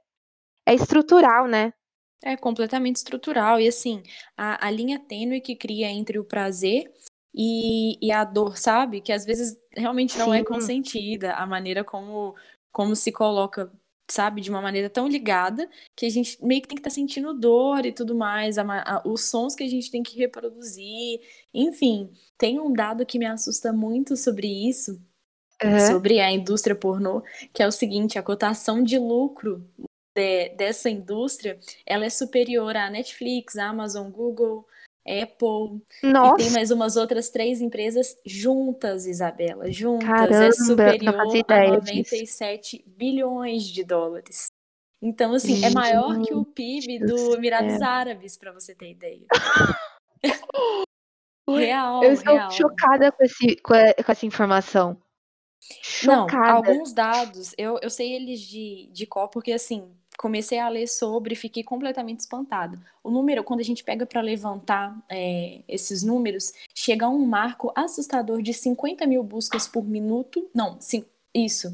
[0.65, 1.73] é estrutural, né?
[2.23, 3.59] É completamente estrutural.
[3.59, 4.03] E assim,
[4.37, 6.91] a, a linha tênue que cria entre o prazer
[7.33, 9.01] e, e a dor, sabe?
[9.01, 10.43] Que às vezes realmente não é Sim.
[10.43, 12.35] é consentida, a maneira como,
[12.71, 13.71] como se coloca,
[14.09, 14.41] sabe?
[14.41, 17.33] De uma maneira tão ligada que a gente meio que tem que estar tá sentindo
[17.33, 21.21] dor e tudo mais, a, a, os sons que a gente tem que reproduzir.
[21.53, 24.99] Enfim, tem um dado que me assusta muito sobre isso.
[25.61, 25.77] Uhum.
[25.77, 27.21] Sobre a indústria pornô,
[27.53, 29.61] que é o seguinte: a cotação de lucro
[30.19, 34.67] de, dessa indústria, ela é superior à Netflix, Amazon, Google,
[35.07, 35.81] Apple.
[36.03, 36.41] Nossa.
[36.41, 39.71] E tem mais umas outras três empresas juntas, Isabela.
[39.71, 40.07] Juntas.
[40.07, 41.15] É Caramba, é superior
[41.47, 42.89] a 97 disso.
[42.97, 44.47] bilhões de dólares.
[45.01, 49.25] Então, assim, Gente, é maior que o PIB do Emirados Árabes, para você ter ideia.
[51.47, 52.51] real, Eu estou real.
[52.51, 55.01] chocada com, esse, com essa informação.
[55.81, 56.37] Chocada.
[56.37, 59.89] Não, alguns dados, eu, eu sei eles de, de cor, porque assim,
[60.19, 62.77] comecei a ler sobre e fiquei completamente espantada.
[63.01, 67.71] O número, quando a gente pega para levantar é, esses números, chega a um marco
[67.73, 70.49] assustador de 50 mil buscas por minuto.
[70.53, 70.77] Não,
[71.33, 71.73] isso.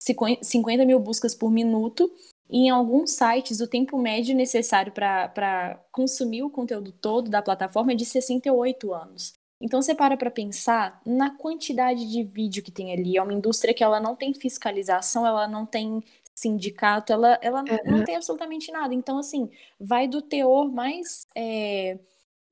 [0.00, 2.10] 50 mil buscas por minuto.
[2.48, 7.92] E em alguns sites, o tempo médio necessário para consumir o conteúdo todo da plataforma
[7.92, 9.34] é de 68 anos.
[9.60, 13.16] Então você para para pensar na quantidade de vídeo que tem ali.
[13.16, 16.02] É uma indústria que ela não tem fiscalização, ela não tem
[16.42, 17.98] sindicato, ela, ela uhum.
[17.98, 18.94] não tem absolutamente nada.
[18.94, 19.50] Então, assim,
[19.80, 21.98] vai do teor mais é,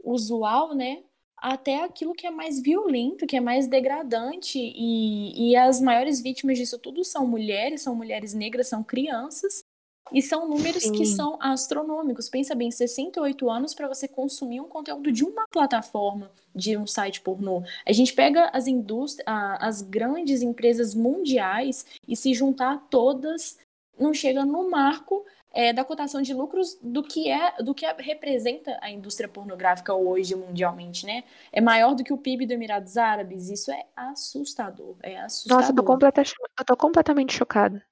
[0.03, 1.03] usual, né?
[1.37, 4.59] Até aquilo que é mais violento, que é mais degradante.
[4.59, 9.65] E, e as maiores vítimas disso tudo são mulheres, são mulheres negras, são crianças.
[10.12, 10.93] E são números Sim.
[10.93, 12.29] que são astronômicos.
[12.29, 17.21] Pensa bem, 68 anos para você consumir um conteúdo de uma plataforma, de um site
[17.21, 17.62] pornô.
[17.87, 23.57] A gente pega as indústrias, as grandes empresas mundiais e se juntar todas,
[24.01, 28.78] não chega no marco é, da cotação de lucros do que é do que representa
[28.81, 31.24] a indústria pornográfica hoje mundialmente, né?
[31.52, 33.51] É maior do que o PIB do Emirados Árabes.
[33.51, 34.97] Isso é assustador.
[35.02, 35.59] É assustador.
[35.59, 36.22] Nossa, eu tô, completa,
[36.59, 37.85] eu tô completamente chocada.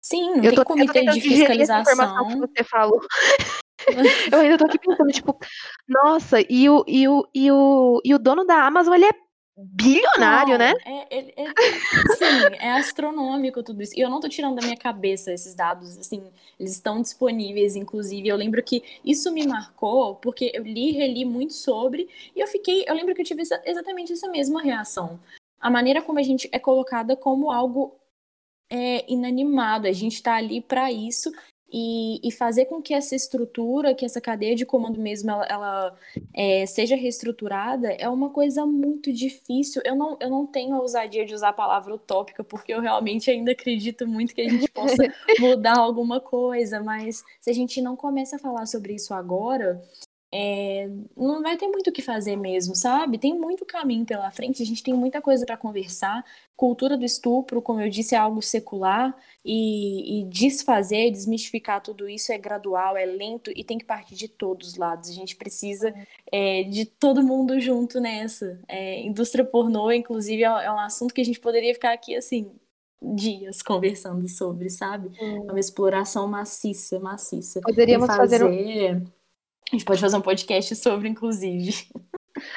[0.00, 2.28] Sim, eu tem comitê de fiscalização.
[2.28, 3.00] Que você falou.
[4.32, 5.38] eu ainda tô aqui pensando, tipo,
[5.88, 9.12] nossa, e o, e o, e o, e o dono da Amazon, ele é
[9.64, 10.74] bilionário, não, né?
[10.84, 11.52] É, é, é,
[12.16, 13.92] sim, é astronômico tudo isso.
[13.96, 16.22] E eu não tô tirando da minha cabeça esses dados, assim,
[16.58, 18.28] eles estão disponíveis, inclusive.
[18.28, 22.46] Eu lembro que isso me marcou, porque eu li e reli muito sobre, e eu
[22.46, 25.18] fiquei, eu lembro que eu tive essa, exatamente essa mesma reação.
[25.60, 27.98] A maneira como a gente é colocada como algo
[28.70, 29.86] é, inanimado.
[29.86, 31.32] A gente está ali para isso
[31.70, 35.96] e, e, fazer com que essa estrutura, que essa cadeia de comando mesmo, ela, ela
[36.34, 39.82] é, seja reestruturada, é uma coisa muito difícil.
[39.84, 43.30] Eu não, eu não tenho a ousadia de usar a palavra utópica, porque eu realmente
[43.30, 44.96] ainda acredito muito que a gente possa
[45.38, 49.82] mudar alguma coisa, mas se a gente não começa a falar sobre isso agora,
[50.30, 53.18] é, não vai ter muito o que fazer mesmo, sabe?
[53.18, 56.22] Tem muito caminho pela frente, a gente tem muita coisa para conversar.
[56.54, 62.30] Cultura do estupro, como eu disse, é algo secular e, e, desfazer, desmistificar tudo isso
[62.30, 65.08] é gradual, é lento e tem que partir de todos os lados.
[65.08, 65.94] A gente precisa
[66.30, 68.60] é, de todo mundo junto nessa.
[68.68, 72.50] É, indústria pornô, inclusive, é, é um assunto que a gente poderia ficar aqui assim
[73.00, 75.10] dias conversando sobre, sabe?
[75.20, 75.46] Hum.
[75.48, 77.60] É uma exploração maciça, maciça.
[77.62, 78.52] Poderíamos fazer, fazer um
[79.70, 81.74] a gente pode fazer um podcast sobre, inclusive.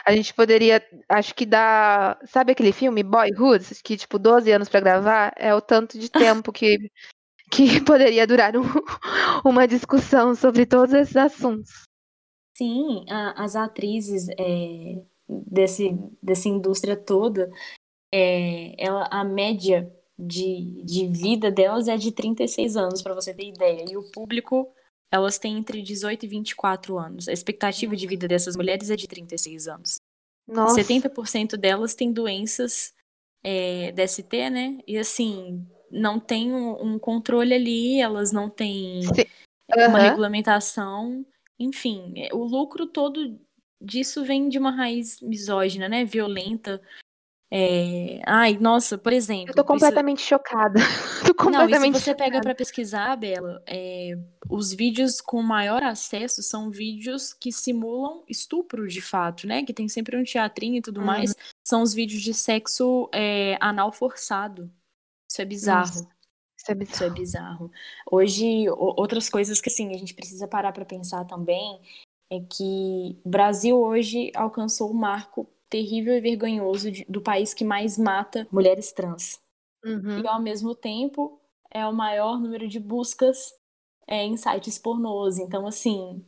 [0.06, 2.20] A gente poderia, acho que dá.
[2.26, 3.66] Sabe aquele filme Boyhood?
[3.84, 6.78] Que, tipo, 12 anos para gravar é o tanto de tempo que,
[7.52, 8.64] que poderia durar um,
[9.44, 11.84] uma discussão sobre todos esses assuntos.
[12.56, 17.50] Sim, a, as atrizes é, desse, dessa indústria toda,
[18.14, 23.48] é, ela, a média de, de vida delas é de 36 anos, para você ter
[23.48, 23.86] ideia.
[23.90, 24.72] E o público
[25.12, 27.28] elas têm entre 18 e 24 anos.
[27.28, 30.00] A expectativa de vida dessas mulheres é de 36 anos.
[30.48, 30.82] Nossa.
[30.82, 32.94] 70% delas têm doenças
[33.44, 34.80] é, DST, né?
[34.88, 39.88] E assim, não tem um, um controle ali, elas não têm uhum.
[39.90, 41.26] uma regulamentação.
[41.60, 43.40] Enfim, é, o lucro todo
[43.82, 46.06] disso vem de uma raiz misógina, né?
[46.06, 46.82] Violenta,
[47.54, 48.22] é...
[48.26, 49.50] Ai, nossa, por exemplo.
[49.50, 50.30] Eu tô completamente isso...
[50.30, 50.80] chocada.
[51.28, 54.18] tô completamente Não, e se você pega para pesquisar, Bela, é...
[54.50, 59.64] os vídeos com maior acesso são vídeos que simulam estupro de fato, né?
[59.64, 61.06] Que tem sempre um teatrinho e tudo uhum.
[61.06, 61.36] mais.
[61.62, 63.58] São os vídeos de sexo é...
[63.60, 64.72] anal forçado.
[65.30, 65.88] Isso é bizarro.
[65.88, 66.10] Nossa.
[66.58, 66.94] Isso é, bizarro.
[66.94, 67.72] Isso é bizarro.
[68.10, 71.82] Hoje, outras coisas que assim, a gente precisa parar para pensar também
[72.32, 77.64] é que o Brasil hoje alcançou o marco terrível e vergonhoso de, do país que
[77.64, 79.40] mais mata mulheres trans.
[79.84, 80.20] Uhum.
[80.20, 81.40] E ao mesmo tempo
[81.72, 83.54] é o maior número de buscas
[84.06, 85.40] é, em sites pornôs.
[85.40, 86.24] Então, assim,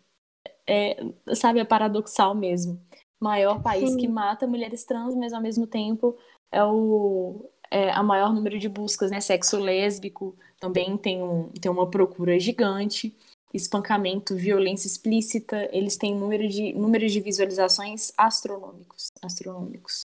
[0.65, 0.97] é,
[1.35, 2.81] sabe, é paradoxal mesmo.
[3.19, 3.97] Maior país Sim.
[3.97, 6.17] que mata mulheres trans, mas ao mesmo tempo
[6.49, 9.19] é o é, a maior número de buscas, né?
[9.19, 13.17] Sexo lésbico também tem, um, tem uma procura gigante
[13.53, 20.01] espancamento, violência explícita, eles têm número de, números de visualizações astronômicos, astronômicos.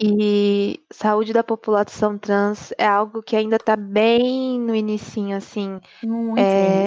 [0.00, 5.80] E saúde da população trans é algo que ainda está bem no inicinho, assim.
[6.02, 6.86] Muito é,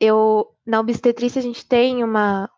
[0.00, 2.50] eu na obstetrícia a gente tem uma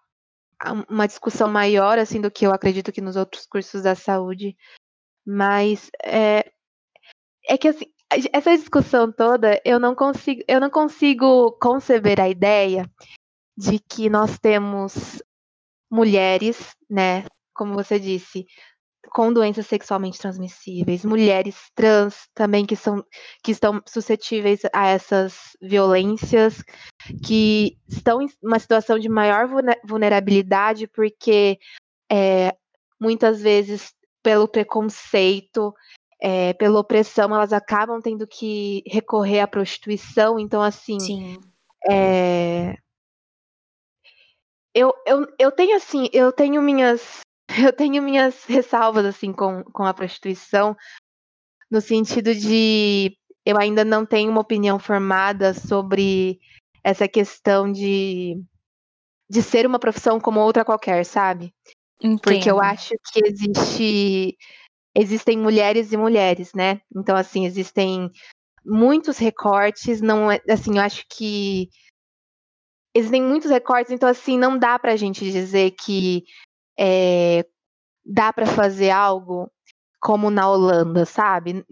[0.89, 4.57] uma discussão maior assim do que eu acredito que nos outros cursos da saúde,
[5.27, 6.51] mas é,
[7.47, 7.93] é que assim
[8.33, 12.89] essa discussão toda, eu não consigo, eu não consigo conceber a ideia
[13.57, 15.23] de que nós temos
[15.91, 17.25] mulheres, né,
[17.55, 18.47] como você disse,
[19.11, 23.05] com doenças sexualmente transmissíveis, mulheres trans também que são
[23.43, 26.63] que estão suscetíveis a essas violências,
[27.25, 29.49] que estão em uma situação de maior
[29.85, 31.59] vulnerabilidade porque
[32.11, 32.55] é,
[33.01, 35.73] muitas vezes pelo preconceito
[36.21, 40.39] é, pela opressão, elas acabam tendo que recorrer à prostituição.
[40.39, 41.41] Então, assim, Sim.
[41.89, 42.77] É...
[44.75, 47.21] Eu, eu, eu tenho assim, eu tenho minhas
[47.67, 50.77] eu tenho minhas ressalvas assim com, com a prostituição,
[51.71, 56.39] no sentido de eu ainda não tenho uma opinião formada sobre
[56.83, 58.43] essa questão de,
[59.31, 61.55] de ser uma profissão como outra qualquer, sabe?
[62.03, 62.21] Entendo.
[62.21, 64.37] Porque eu acho que existe
[64.97, 66.81] existem mulheres e mulheres, né?
[66.97, 68.11] Então assim, existem
[68.65, 71.69] muitos recortes, não é assim, eu acho que
[72.95, 76.25] existem muitos recortes, então assim, não dá pra gente dizer que
[76.79, 77.45] é,
[78.05, 79.51] dá para fazer algo
[80.01, 81.65] como na Holanda, sabe?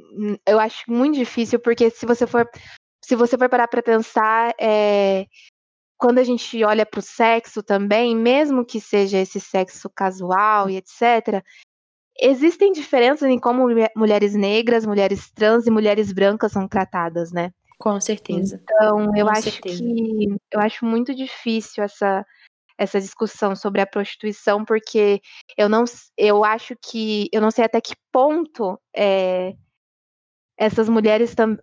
[0.46, 2.48] Eu acho muito difícil, porque se você for,
[3.02, 5.26] se você for parar para pensar, é,
[5.96, 10.76] quando a gente olha para o sexo também, mesmo que seja esse sexo casual e
[10.76, 11.42] etc.,
[12.20, 13.66] existem diferenças em como
[13.96, 17.50] mulheres negras, mulheres trans e mulheres brancas são tratadas, né?
[17.78, 18.60] Com certeza.
[18.62, 19.78] Então, eu Com acho certeza.
[19.78, 22.24] que eu acho muito difícil essa
[22.76, 25.20] essa discussão sobre a prostituição, porque
[25.56, 25.84] eu não
[26.16, 29.54] eu acho que eu não sei até que ponto é,
[30.56, 31.56] essas mulheres tam,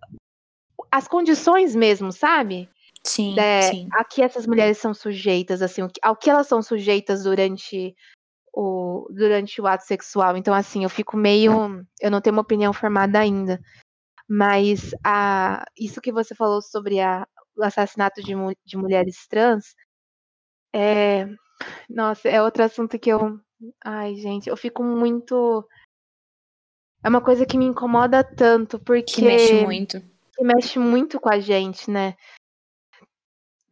[0.91, 2.69] as condições mesmo, sabe?
[3.03, 3.87] Sim, de, sim.
[3.93, 7.95] A que essas mulheres são sujeitas, assim, ao que elas são sujeitas durante
[8.53, 10.37] o, durante o ato sexual.
[10.37, 11.85] Então, assim, eu fico meio.
[11.99, 13.59] Eu não tenho uma opinião formada ainda.
[14.27, 18.33] Mas a, isso que você falou sobre a, o assassinato de,
[18.65, 19.75] de mulheres trans
[20.73, 21.27] é.
[21.89, 23.39] Nossa, é outro assunto que eu.
[23.83, 25.67] Ai, gente, eu fico muito.
[27.03, 29.15] É uma coisa que me incomoda tanto, porque.
[29.15, 30.01] Que mexe muito.
[30.35, 32.15] Que mexe muito com a gente, né?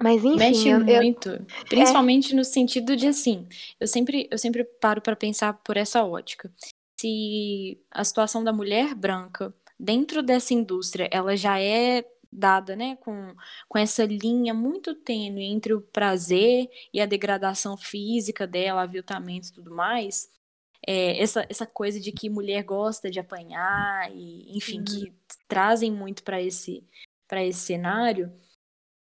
[0.02, 0.38] Mas enfim.
[0.38, 1.30] Mexe eu, muito.
[1.30, 1.46] Eu...
[1.68, 2.36] Principalmente é...
[2.36, 3.48] no sentido de assim.
[3.80, 6.52] Eu sempre, eu sempre paro para pensar por essa ótica.
[7.00, 13.34] Se a situação da mulher branca dentro dessa indústria ela já é dada, né, com,
[13.68, 19.54] com essa linha muito tênue entre o prazer e a degradação física dela, aviltamento e
[19.54, 20.30] tudo mais,
[20.86, 24.86] é, essa, essa coisa de que mulher gosta de apanhar e, enfim, uhum.
[24.86, 25.14] que
[25.48, 26.84] trazem muito para esse
[27.28, 28.34] para esse cenário.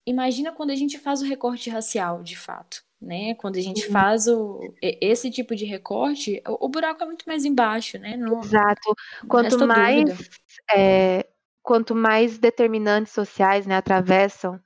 [0.05, 3.35] Imagina quando a gente faz o recorte racial, de fato, né?
[3.35, 3.91] Quando a gente uhum.
[3.91, 8.17] faz o, esse tipo de recorte, o, o, buraco é muito mais embaixo, né?
[8.43, 8.95] Exato.
[9.27, 10.29] Quanto mais
[10.75, 11.25] é,
[11.61, 14.59] quanto mais determinantes sociais né, atravessam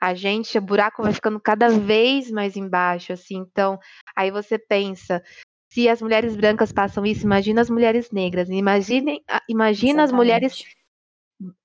[0.00, 3.36] a gente, o buraco vai ficando cada vez mais embaixo, assim.
[3.36, 3.78] Então,
[4.14, 5.22] aí você pensa,
[5.72, 10.64] se as mulheres brancas passam isso, imagina as mulheres negras, imaginem, imagina as mulheres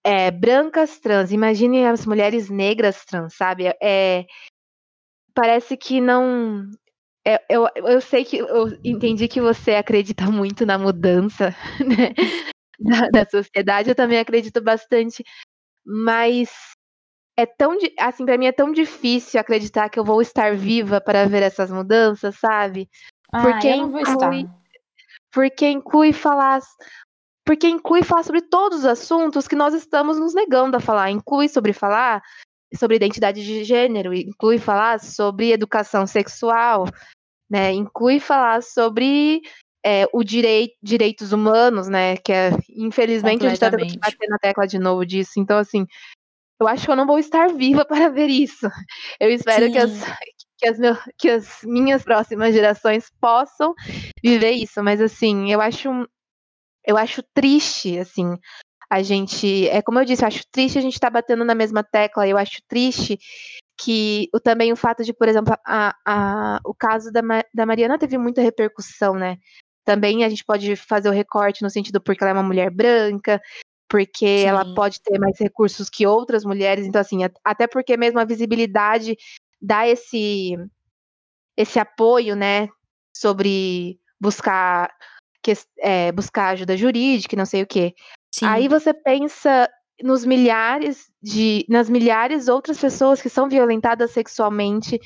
[0.04, 3.74] é, brancas trans, imaginem as mulheres negras trans, sabe?
[3.82, 4.26] É,
[5.34, 6.70] parece que não.
[7.26, 12.14] É, eu, eu sei que eu entendi que você acredita muito na mudança, né?
[12.80, 15.24] da, da sociedade, eu também acredito bastante,
[15.86, 16.50] mas
[17.38, 21.26] é tão assim para mim é tão difícil acreditar que eu vou estar viva para
[21.26, 22.90] ver essas mudanças, sabe?
[23.32, 24.60] Ah, porque eu não vou inclui, estar.
[25.32, 26.60] Porque inclui falar
[27.50, 31.50] porque inclui falar sobre todos os assuntos que nós estamos nos negando a falar, inclui
[31.50, 32.22] sobre falar
[32.76, 36.86] sobre identidade de gênero, inclui falar sobre educação sexual,
[37.50, 37.72] né?
[37.72, 39.42] Inclui falar sobre
[39.84, 42.18] é, o direito, direitos humanos, né?
[42.18, 45.32] Que é, infelizmente, a gente está tendo que bater na tecla de novo disso.
[45.38, 45.88] Então, assim,
[46.62, 48.70] eu acho que eu não vou estar viva para ver isso.
[49.20, 49.90] Eu espero que as,
[50.60, 53.74] que as, meu, que as minhas próximas gerações possam
[54.24, 54.84] viver isso.
[54.84, 55.90] Mas, assim, eu acho,
[56.90, 58.36] eu acho triste, assim,
[58.90, 59.68] a gente.
[59.70, 62.28] É como eu disse, eu acho triste a gente estar tá batendo na mesma tecla.
[62.28, 63.20] Eu acho triste
[63.78, 67.22] que o, também o fato de, por exemplo, a, a, o caso da,
[67.54, 69.38] da Mariana teve muita repercussão, né?
[69.86, 73.40] Também a gente pode fazer o recorte no sentido porque ela é uma mulher branca,
[73.88, 74.46] porque Sim.
[74.46, 79.16] ela pode ter mais recursos que outras mulheres, então assim, até porque mesmo a visibilidade
[79.62, 80.56] dá esse
[81.58, 82.70] esse apoio, né,
[83.16, 84.90] sobre buscar
[85.42, 87.94] que, é, buscar ajuda jurídica, não sei o quê.
[88.34, 88.46] Sim.
[88.46, 89.70] Aí você pensa
[90.02, 95.00] nos milhares de nas milhares outras pessoas que são violentadas sexualmente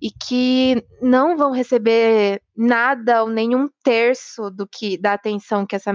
[0.00, 5.92] e que não vão receber nada ou nenhum terço do que da atenção que essa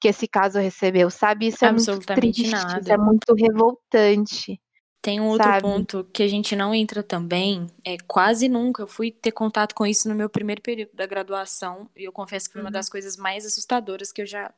[0.00, 1.48] que esse caso recebeu, sabe?
[1.48, 2.80] Isso é muito triste, nada.
[2.80, 4.60] isso é muito revoltante.
[5.04, 5.60] Tem um outro sabe?
[5.60, 9.84] ponto que a gente não entra também, é quase nunca eu fui ter contato com
[9.84, 12.68] isso no meu primeiro período da graduação, e eu confesso que foi uhum.
[12.68, 14.50] uma das coisas mais assustadoras que eu já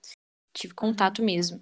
[0.55, 1.25] tive contato uhum.
[1.25, 1.61] mesmo.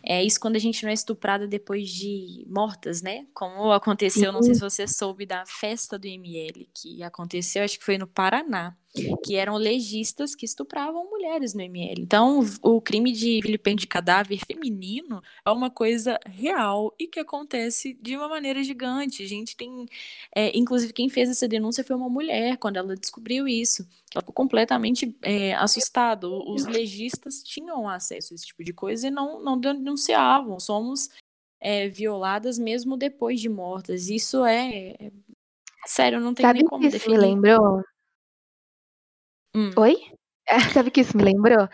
[0.00, 3.26] É isso quando a gente não é estuprada depois de mortas, né?
[3.34, 7.84] Como aconteceu, não sei se você soube da festa do ML, que aconteceu, acho que
[7.84, 8.76] foi no Paraná.
[9.22, 12.02] Que eram legistas que estupravam mulheres no ML.
[12.02, 17.96] Então, o crime de vilipêndio de cadáver feminino é uma coisa real e que acontece
[18.02, 19.22] de uma maneira gigante.
[19.22, 19.86] A gente tem,
[20.34, 23.86] é, inclusive, quem fez essa denúncia foi uma mulher quando ela descobriu isso.
[24.12, 26.28] Ela ficou completamente é, assustada.
[26.28, 30.58] Os legistas tinham acesso a esse tipo de coisa e não, não denunciavam.
[30.58, 31.08] Somos
[31.60, 34.08] é, violadas mesmo depois de mortas.
[34.08, 34.96] Isso é.
[34.98, 35.12] é
[35.86, 37.18] sério, não tem Sabe nem como que definir.
[37.18, 37.84] me lembrou?
[39.54, 39.70] Hum.
[39.76, 39.96] Oi?
[40.48, 41.68] É, sabe que isso me lembrou?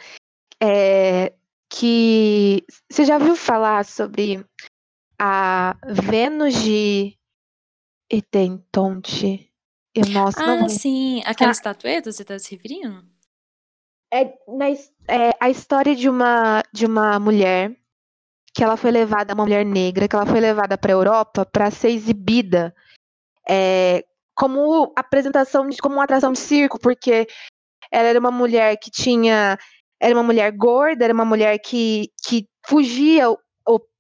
[0.63, 1.33] É,
[1.69, 4.45] que você já ouviu falar sobre
[5.19, 7.17] a Vênus de
[8.11, 9.51] Etentonte?
[9.95, 10.69] Eu, nossa, ah, não...
[10.69, 11.21] sim.
[11.25, 11.53] Aquela tá.
[11.53, 13.05] estatueta, você está se referindo?
[14.13, 14.69] É, na,
[15.09, 17.77] é a história de uma, de uma mulher
[18.55, 21.71] que ela foi levada, uma mulher negra, que ela foi levada para a Europa para
[21.71, 22.75] ser exibida
[23.47, 24.05] é,
[24.35, 27.27] como apresentação, de, como uma atração de circo, porque
[27.91, 29.59] ela era uma mulher que tinha,
[30.01, 33.39] era uma mulher gorda, era uma mulher que, que fugia, o,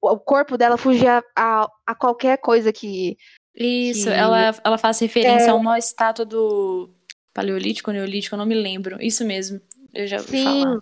[0.02, 3.16] o corpo dela fugia a, a qualquer coisa que.
[3.54, 6.94] Isso, que, ela, ela faz referência é, a uma estátua do
[7.32, 9.02] Paleolítico, Neolítico, eu não me lembro.
[9.02, 9.60] Isso mesmo,
[9.94, 10.78] eu já ouvi sim, falar.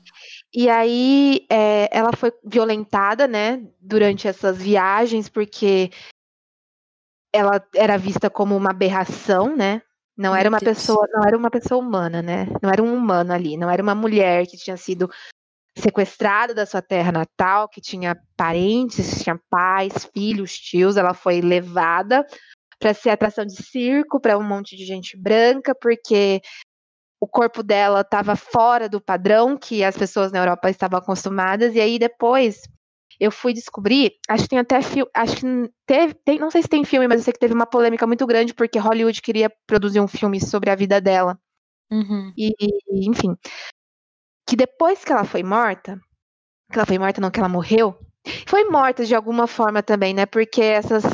[0.53, 5.91] E aí é, ela foi violentada, né, durante essas viagens, porque
[7.33, 9.83] ela era vista como uma aberração, né?
[10.17, 12.47] Não era uma pessoa, não era uma pessoa humana, né?
[12.63, 15.11] Não era um humano ali, não era uma mulher que tinha sido
[15.77, 22.25] sequestrada da sua terra natal, que tinha parentes, tinha pais, filhos, tios, ela foi levada
[22.79, 26.41] para ser atração de circo para um monte de gente branca, porque
[27.21, 31.81] o corpo dela estava fora do padrão que as pessoas na Europa estavam acostumadas, e
[31.81, 32.63] aí depois
[33.19, 35.47] eu fui descobrir, acho que tem até filme, acho que
[35.87, 38.27] teve, tem, não sei se tem filme, mas eu sei que teve uma polêmica muito
[38.27, 41.39] grande porque Hollywood queria produzir um filme sobre a vida dela.
[41.91, 42.33] Uhum.
[42.37, 42.53] E,
[43.09, 43.37] enfim,
[44.47, 46.01] que depois que ela foi morta,
[46.73, 47.97] que ela foi morta não, que ela morreu,
[48.47, 50.27] foi morta de alguma forma também, né?
[50.27, 51.05] Porque essas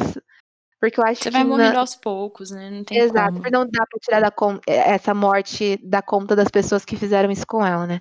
[0.81, 2.71] porque eu acho Você vai morrendo aos poucos, né?
[2.71, 3.51] Não tem Exato, como.
[3.51, 4.59] não dá pra tirar da con...
[4.67, 8.01] Eh, essa morte da conta das pessoas que fizeram isso com ela, né?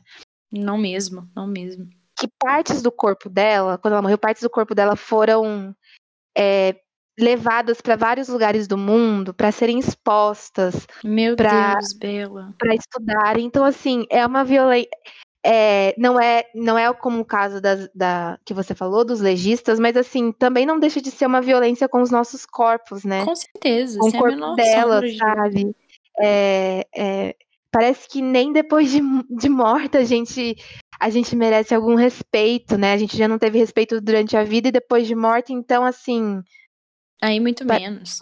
[0.49, 1.89] Não mesmo, não mesmo.
[2.19, 5.75] Que partes do corpo dela, quando ela morreu, partes do corpo dela foram
[6.37, 6.75] é,
[7.19, 10.87] levadas para vários lugares do mundo para serem expostas.
[11.03, 12.53] Meu pra, Deus, Bela.
[12.57, 13.45] Para estudarem.
[13.45, 14.89] Então, assim, é uma violência.
[15.45, 19.79] É, não é não é como o caso das, da que você falou dos legistas,
[19.79, 23.23] mas assim também não deixa de ser uma violência com os nossos corpos, né?
[23.23, 25.73] Com certeza, com o corpo dela, sabe?
[26.19, 27.35] É, é,
[27.71, 30.57] parece que nem depois de, de morta a gente
[30.99, 32.93] a gente merece algum respeito, né?
[32.93, 36.41] A gente já não teve respeito durante a vida e depois de morta, então assim.
[37.21, 38.19] Aí muito menos.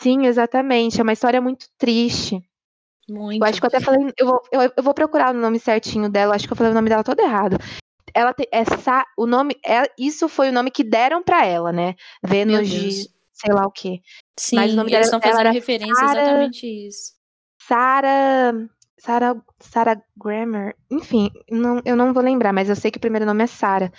[0.00, 1.00] Sim, exatamente.
[1.00, 2.40] É uma história muito triste.
[3.08, 3.42] Muito.
[3.42, 4.12] Eu acho que eu até falei.
[4.18, 6.34] Eu vou, eu, eu vou procurar o nome certinho dela.
[6.34, 7.58] Acho que eu falei o nome dela todo errado.
[8.14, 11.94] Ela tem, essa, o nome, é, isso foi o nome que deram para ela, né?
[12.22, 14.00] Vênus de sei lá o quê.
[14.38, 17.12] Sim, Mas o nome eles dela, estão fazendo referência Sarah, exatamente isso.
[17.60, 18.52] Sarah,
[18.98, 23.26] Sarah, Sarah Grammer, enfim, não, eu não vou lembrar, mas eu sei que o primeiro
[23.26, 23.92] nome é Sarah.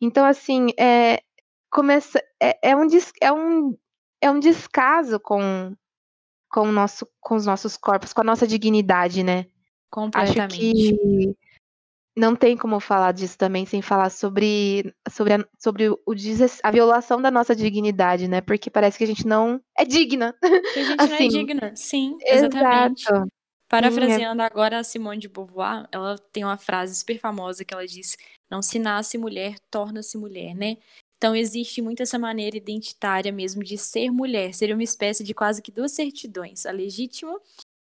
[0.00, 1.22] Então, assim, é,
[1.70, 2.86] começa, é, é, um,
[3.20, 3.76] é, um,
[4.20, 5.74] é um descaso com,
[6.50, 9.46] com, o nosso, com os nossos corpos, com a nossa dignidade, né?
[9.90, 10.60] Completamente.
[10.60, 11.36] Acho que
[12.16, 15.98] não tem como falar disso também sem falar sobre, sobre, a, sobre o,
[16.62, 18.40] a violação da nossa dignidade, né?
[18.40, 20.34] Porque parece que a gente não é digna.
[20.40, 23.02] Que a gente assim, não é assim, digna, sim, exatamente.
[23.02, 23.32] Exato.
[23.74, 24.44] Parafraseando é...
[24.44, 28.16] agora a Simone de Beauvoir, ela tem uma frase super famosa que ela diz:
[28.50, 30.76] Não se nasce mulher, torna-se mulher, né?
[31.16, 35.62] Então existe muito essa maneira identitária mesmo de ser mulher, seria uma espécie de quase
[35.62, 37.40] que duas certidões, a legítima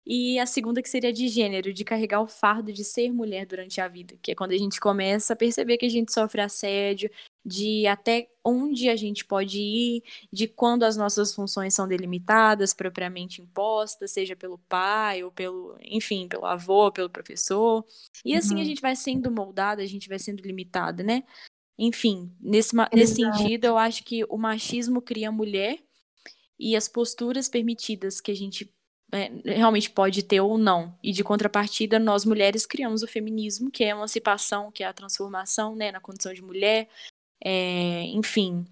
[0.06, 3.82] e a segunda que seria de gênero, de carregar o fardo de ser mulher durante
[3.82, 7.10] a vida, que é quando a gente começa a perceber que a gente sofre assédio,
[7.44, 13.41] de até onde a gente pode ir, de quando as nossas funções são delimitadas, propriamente
[13.41, 17.84] impostas, seja pelo pai ou pelo, enfim, pelo avô, pelo professor.
[18.23, 18.61] E assim uhum.
[18.61, 21.23] a gente vai sendo moldada, a gente vai sendo limitada, né?
[21.80, 25.80] Enfim, nesse, nesse sentido, eu acho que o machismo cria a mulher
[26.60, 28.74] e as posturas permitidas que a gente é,
[29.44, 30.98] realmente pode ter ou não.
[31.02, 34.94] E de contrapartida, nós mulheres criamos o feminismo, que é a emancipação, que é a
[34.94, 36.90] transformação né, na condição de mulher,
[37.44, 38.65] é, enfim,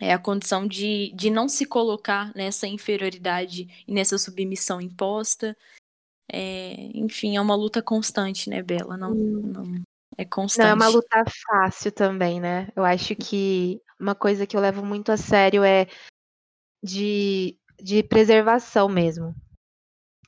[0.00, 5.56] é a condição de, de não se colocar nessa inferioridade e nessa submissão imposta.
[6.30, 8.96] É, enfim, é uma luta constante, né, Bela?
[8.96, 9.82] Não, não
[10.16, 10.64] é constante.
[10.64, 12.68] Não é uma luta fácil também, né?
[12.74, 15.86] Eu acho que uma coisa que eu levo muito a sério é
[16.82, 19.34] de, de preservação mesmo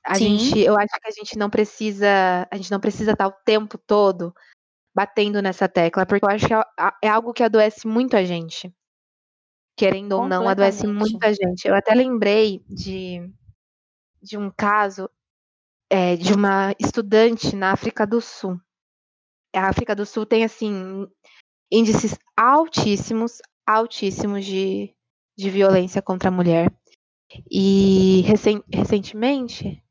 [0.07, 0.39] A Sim.
[0.39, 3.77] gente, eu acho que a gente não precisa, a gente não precisa estar o tempo
[3.77, 4.33] todo
[4.95, 6.63] batendo nessa tecla, porque eu acho que é,
[7.03, 8.73] é algo que adoece muito a gente.
[9.77, 11.67] Querendo ou não, adoece muita gente.
[11.67, 13.31] Eu até lembrei de,
[14.23, 15.11] de um caso
[15.91, 18.59] é, de uma estudante na África do Sul.
[19.55, 21.07] A África do Sul tem, assim,
[21.71, 24.95] índices altíssimos, altíssimos de,
[25.37, 26.73] de violência contra a mulher.
[27.51, 29.83] E recen recentemente,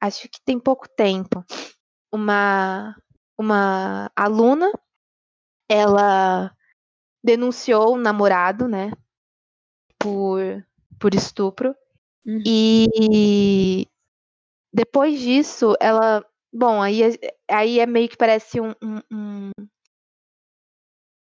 [0.00, 1.44] acho que tem pouco tempo,
[2.12, 2.96] uma,
[3.38, 4.70] uma aluna,
[5.68, 6.54] ela
[7.22, 8.90] denunciou o namorado, né,
[9.98, 10.40] por,
[10.98, 11.74] por estupro.
[12.24, 12.42] Uhum.
[12.46, 13.86] E
[14.72, 16.24] depois disso, ela.
[16.52, 19.50] Bom, aí, é, aí é meio que parece um, um,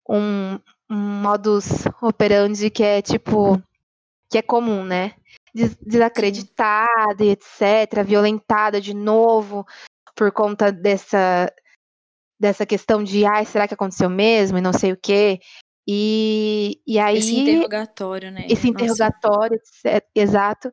[0.10, 0.60] um,
[0.90, 3.62] um modus operandi que é tipo.
[4.30, 5.16] que é comum, né?
[5.54, 9.66] Desacreditada e etc., violentada de novo
[10.16, 11.52] por conta dessa,
[12.40, 14.58] dessa questão de ai, será que aconteceu mesmo?
[14.58, 15.40] E não sei o quê.
[15.88, 17.18] E, e aí.
[17.18, 18.48] Esse interrogatório, né?
[18.50, 20.72] Esse interrogatório, etc, exato.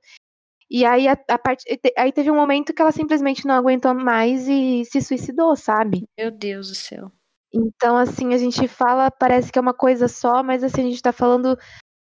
[0.71, 1.65] E aí, a, a part...
[1.99, 6.09] aí teve um momento que ela simplesmente não aguentou mais e se suicidou, sabe?
[6.17, 7.11] Meu Deus do céu.
[7.53, 11.03] Então, assim, a gente fala, parece que é uma coisa só, mas assim, a gente
[11.03, 11.59] tá falando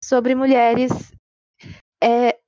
[0.03, 1.13] sobre mulheres
[2.01, 2.39] é,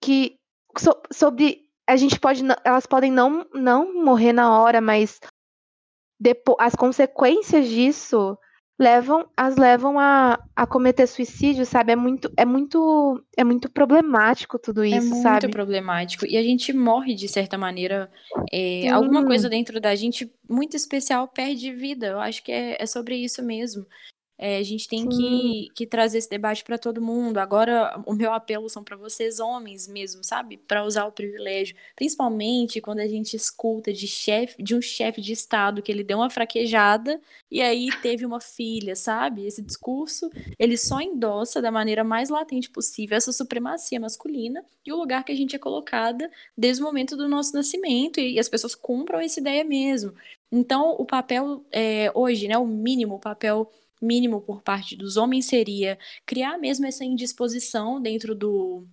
[0.00, 0.36] que.
[0.78, 1.68] So, sobre.
[1.88, 2.42] A gente pode.
[2.64, 5.18] Elas podem não, não morrer na hora, mas
[6.20, 8.38] depois, as consequências disso
[8.80, 11.92] levam as levam a, a cometer suicídio, sabe?
[11.92, 15.10] É muito é muito é muito problemático tudo é isso, sabe?
[15.10, 15.52] É muito sabe?
[15.52, 18.10] problemático e a gente morre de certa maneira.
[18.50, 22.06] É, alguma coisa dentro da gente muito especial perde vida.
[22.06, 23.84] Eu acho que é, é sobre isso mesmo.
[24.42, 27.36] É, a gente tem que, que trazer esse debate para todo mundo.
[27.36, 30.56] Agora, o meu apelo são para vocês, homens mesmo, sabe?
[30.56, 31.76] Para usar o privilégio.
[31.94, 36.16] Principalmente quando a gente escuta de, chefe, de um chefe de Estado que ele deu
[36.16, 39.44] uma fraquejada e aí teve uma filha, sabe?
[39.44, 44.96] Esse discurso, ele só endossa da maneira mais latente possível essa supremacia masculina e o
[44.96, 48.18] lugar que a gente é colocada desde o momento do nosso nascimento.
[48.18, 50.14] E, e as pessoas compram essa ideia mesmo.
[50.50, 53.70] Então, o papel é, hoje, né, o mínimo, o papel
[54.00, 58.86] mínimo por parte dos homens seria criar mesmo essa indisposição dentro do,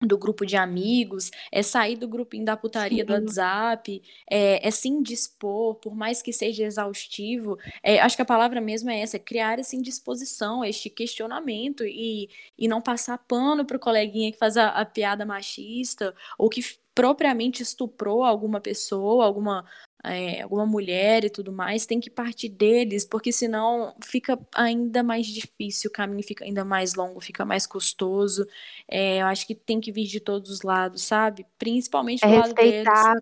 [0.00, 4.88] do grupo de amigos, é sair do grupinho da putaria do WhatsApp, é, é se
[4.88, 7.58] indispor, por mais que seja exaustivo.
[7.82, 12.30] É, acho que a palavra mesmo é essa, é criar essa indisposição, este questionamento e,
[12.58, 16.62] e não passar pano pro coleguinha que faz a, a piada machista ou que
[16.94, 19.64] propriamente estuprou alguma pessoa, alguma
[20.04, 25.26] é, alguma mulher e tudo mais, tem que partir deles, porque senão fica ainda mais
[25.26, 28.46] difícil, o caminho fica ainda mais longo, fica mais custoso.
[28.88, 31.46] É, eu acho que tem que vir de todos os lados, sabe?
[31.58, 32.72] Principalmente é do lado deles.
[32.72, 33.14] respeitar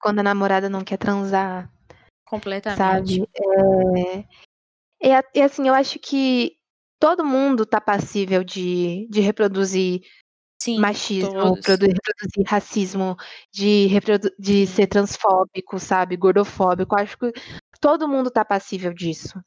[0.00, 1.70] quando a namorada não quer transar.
[2.24, 3.16] Completamente.
[3.16, 4.28] Sabe?
[5.02, 6.56] É, e assim, eu acho que
[6.98, 10.02] todo mundo tá passível de, de reproduzir
[10.58, 13.16] Sim, machismo, reproduzir racismo,
[13.52, 16.96] de, reprodu de ser transfóbico, sabe, gordofóbico.
[16.98, 17.32] Acho que
[17.80, 19.40] todo mundo tá passível disso.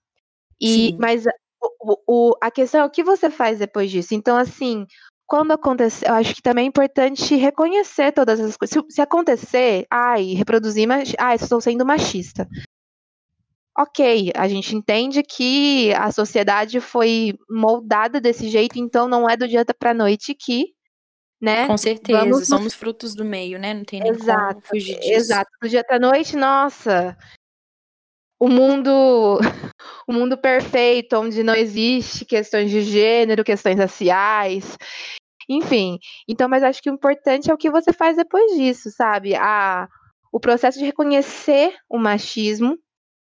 [0.62, 1.26] E, mas
[1.82, 4.14] o, o, a questão é o que você faz depois disso.
[4.14, 4.86] Então, assim,
[5.26, 8.74] quando acontecer, eu acho que também é importante reconhecer todas essas coisas.
[8.74, 12.48] Se, se acontecer, ai, reproduzir, mas, ai, estou sendo machista.
[13.78, 19.48] Ok, a gente entende que a sociedade foi moldada desse jeito, então não é do
[19.48, 20.74] dia para noite que
[21.42, 21.68] né?
[21.68, 23.74] Com certeza, Vamos somos frutos do meio, né?
[23.74, 25.12] Não tem nem exato, como fugir disso.
[25.12, 27.18] Exato, do dia pra noite, nossa,
[28.40, 29.40] o mundo,
[30.08, 34.78] o mundo perfeito, onde não existe questões de gênero, questões raciais,
[35.50, 36.00] enfim.
[36.28, 39.36] Então, mas acho que o importante é o que você faz depois disso, sabe?
[39.36, 39.88] A,
[40.32, 42.78] o processo de reconhecer o machismo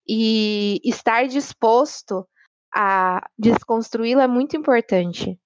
[0.07, 2.27] e estar disposto
[2.75, 5.40] a desconstruí-lo é muito importante.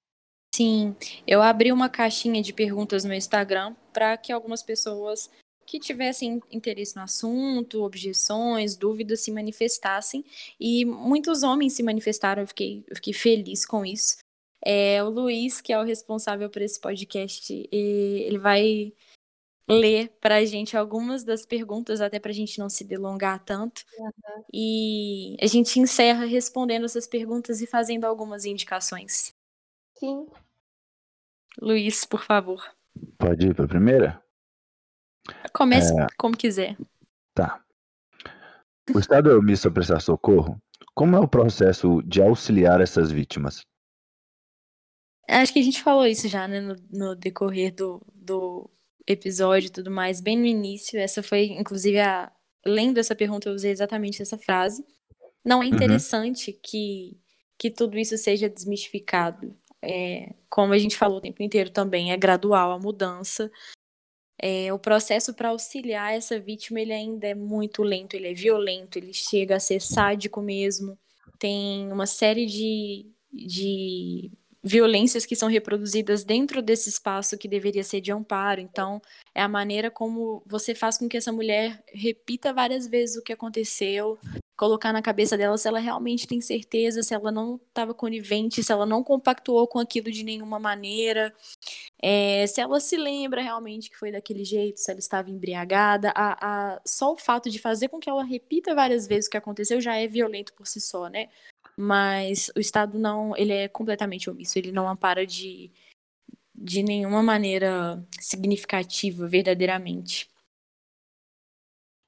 [0.54, 0.94] Sim,
[1.26, 5.28] eu abri uma caixinha de perguntas no Instagram para que algumas pessoas
[5.66, 10.24] que tivessem interesse no assunto, objeções, dúvidas se manifestassem.
[10.60, 14.18] E muitos homens se manifestaram, eu fiquei, eu fiquei feliz com isso.
[14.64, 18.92] É, o Luiz, que é o responsável por esse podcast, ele vai
[19.68, 23.82] ler para a gente algumas das perguntas, até para a gente não se delongar tanto.
[23.98, 24.44] Uhum.
[24.52, 29.34] E a gente encerra respondendo essas perguntas e fazendo algumas indicações.
[29.98, 30.28] Sim.
[31.60, 32.62] Luiz, por favor.
[33.18, 34.22] Pode ir para a primeira?
[35.52, 36.06] Comece é...
[36.18, 36.76] como quiser.
[37.34, 37.62] Tá.
[38.94, 40.60] O Estado é omisso a prestar socorro?
[40.94, 43.62] Como é o processo de auxiliar essas vítimas?
[45.28, 48.70] Acho que a gente falou isso já, né, no, no decorrer do, do,
[49.06, 50.98] episódio e tudo mais, bem no início.
[50.98, 52.30] Essa foi, inclusive, a.
[52.66, 54.84] Lendo essa pergunta, eu usei exatamente essa frase.
[55.44, 55.74] Não é uhum.
[55.74, 56.58] interessante uhum.
[56.62, 57.20] que,
[57.58, 59.54] que tudo isso seja desmistificado.
[59.84, 63.50] É, como a gente falou o tempo inteiro também, é gradual a mudança.
[64.40, 68.98] É, o processo para auxiliar essa vítima ele ainda é muito lento, ele é violento,
[68.98, 70.98] ele chega a ser sádico mesmo.
[71.38, 74.30] Tem uma série de, de
[74.62, 78.60] violências que são reproduzidas dentro desse espaço que deveria ser de amparo.
[78.60, 79.00] Então,
[79.34, 83.32] é a maneira como você faz com que essa mulher repita várias vezes o que
[83.32, 84.18] aconteceu,
[84.56, 88.72] colocar na cabeça dela se ela realmente tem certeza, se ela não estava conivente, se
[88.72, 91.34] ela não compactuou com aquilo de nenhuma maneira,
[92.00, 96.12] é, se ela se lembra realmente que foi daquele jeito, se ela estava embriagada.
[96.14, 99.36] A, a, só o fato de fazer com que ela repita várias vezes o que
[99.36, 101.28] aconteceu já é violento por si só, né?
[101.76, 105.72] mas o Estado não, ele é completamente omisso, ele não ampara de,
[106.54, 110.28] de nenhuma maneira significativa, verdadeiramente.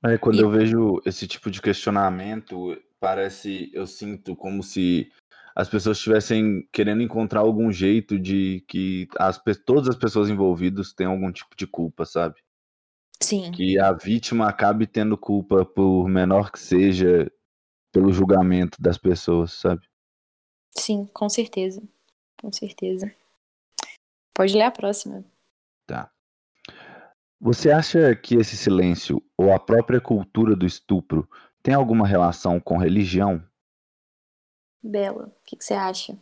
[0.05, 0.43] É, quando e...
[0.43, 5.11] eu vejo esse tipo de questionamento, parece, eu sinto como se
[5.55, 11.13] as pessoas estivessem querendo encontrar algum jeito de que as, todas as pessoas envolvidas tenham
[11.13, 12.43] algum tipo de culpa, sabe?
[13.23, 13.51] Sim.
[13.53, 17.31] Que a vítima acabe tendo culpa, por menor que seja,
[17.91, 19.89] pelo julgamento das pessoas, sabe?
[20.77, 21.83] Sim, com certeza.
[22.39, 23.11] Com certeza.
[24.35, 25.25] Pode ler a próxima.
[25.87, 26.11] Tá.
[27.41, 31.29] Você acha que esse silêncio ou a própria cultura do estupro
[31.63, 33.45] tem alguma relação com religião?
[34.83, 36.19] Bela, o que, que, você acha?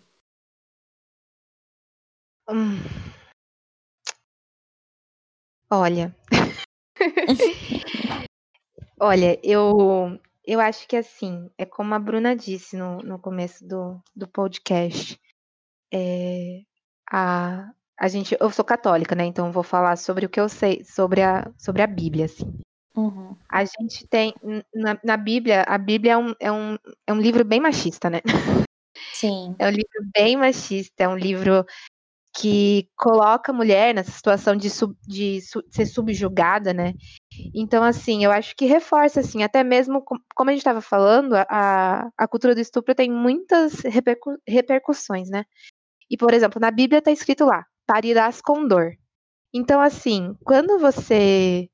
[2.48, 2.78] Hum.
[5.70, 6.14] Olha.
[9.00, 14.02] Olha, eu eu acho que assim, é como a Bruna disse no, no começo do,
[14.14, 15.18] do podcast.
[15.92, 16.62] É,
[17.10, 19.24] a, a gente, eu sou católica, né?
[19.24, 22.52] Então vou falar sobre o que eu sei sobre a, sobre a Bíblia, assim.
[22.96, 23.36] Uhum.
[23.48, 24.34] A gente tem
[24.74, 28.20] na, na Bíblia, a Bíblia é um, é, um, é um livro bem machista, né?
[29.12, 29.54] Sim.
[29.58, 31.64] É um livro bem machista, é um livro
[32.36, 36.94] que coloca a mulher nessa situação de, sub, de, su, de ser subjugada, né?
[37.54, 42.08] Então, assim, eu acho que reforça, assim, até mesmo, como a gente estava falando, a,
[42.18, 45.44] a cultura do estupro tem muitas repercu repercussões, né?
[46.10, 48.92] E, por exemplo, na Bíblia está escrito lá, parirás com dor.
[49.52, 51.68] Então, assim, quando você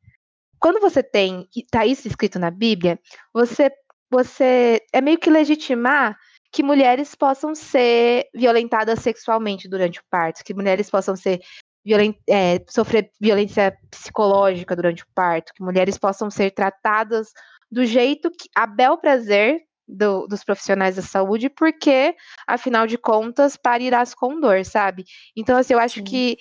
[0.60, 3.00] quando você tem, está isso escrito na Bíblia,
[3.32, 3.72] você,
[4.10, 6.16] você é meio que legitimar
[6.52, 11.40] que mulheres possam ser violentadas sexualmente durante o parto, que mulheres possam ser
[11.84, 17.28] violent, é, sofrer violência psicológica durante o parto, que mulheres possam ser tratadas
[17.70, 22.14] do jeito que a bel prazer do, dos profissionais da saúde, porque,
[22.46, 25.04] afinal de contas, parirás com dor, sabe?
[25.36, 26.04] Então, assim, eu acho Sim.
[26.04, 26.36] que,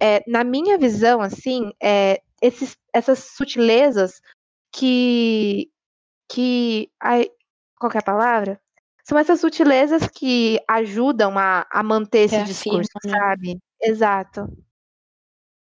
[0.00, 4.20] é, na minha visão, assim, é, esses, essas sutilezas
[4.72, 5.70] que.
[6.30, 7.28] que ai,
[7.78, 8.60] qual é a palavra?
[9.04, 13.12] São essas sutilezas que ajudam a, a manter esse discurso, né?
[13.12, 13.58] sabe?
[13.80, 14.46] Exato.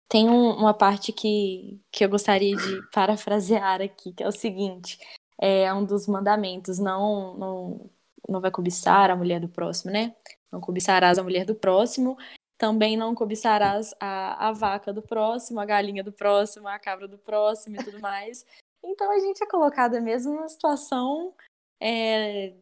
[0.09, 4.99] Tem um, uma parte que, que eu gostaria de parafrasear aqui, que é o seguinte:
[5.41, 7.91] é um dos mandamentos, não, não,
[8.29, 10.15] não vai cobiçar a mulher do próximo, né?
[10.53, 12.19] Não cobiçarás a mulher do próximo,
[12.59, 17.17] também não cobiçarás a, a vaca do próximo, a galinha do próximo, a cabra do
[17.17, 18.45] próximo e tudo mais.
[18.85, 21.35] Então a gente é colocada mesmo numa situação
[21.81, 22.55] é,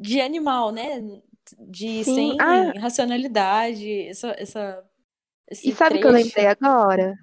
[0.00, 1.00] de animal, né?
[1.58, 2.14] De Sim.
[2.14, 2.72] sem ah.
[2.80, 4.82] racionalidade, essa, essa
[5.50, 7.14] e sabe o que eu lembrei agora?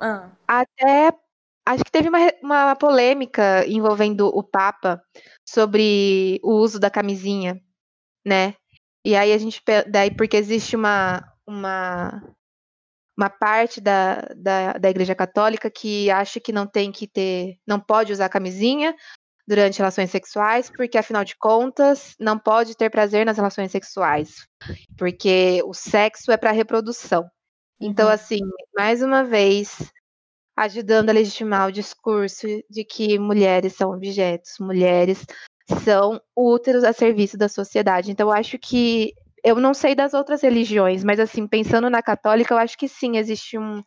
[0.00, 0.30] Ah.
[0.46, 1.12] Até
[1.72, 5.02] acho que teve uma, uma polêmica envolvendo o Papa
[5.46, 7.60] sobre o uso da camisinha,
[8.26, 8.54] né?
[9.04, 12.22] E aí a gente daí porque existe uma uma
[13.16, 17.80] uma parte da, da, da Igreja Católica que acha que não tem que ter, não
[17.80, 18.94] pode usar camisinha,
[19.48, 24.46] durante relações sexuais, porque afinal de contas não pode ter prazer nas relações sexuais,
[24.96, 27.26] porque o sexo é para reprodução.
[27.80, 28.12] Então, uhum.
[28.12, 28.40] assim,
[28.76, 29.90] mais uma vez,
[30.58, 35.24] ajudando a legitimar o discurso de que mulheres são objetos, mulheres
[35.84, 38.10] são úteros a serviço da sociedade.
[38.10, 39.12] Então, eu acho que
[39.44, 43.16] eu não sei das outras religiões, mas assim, pensando na católica, eu acho que sim,
[43.16, 43.82] existe um,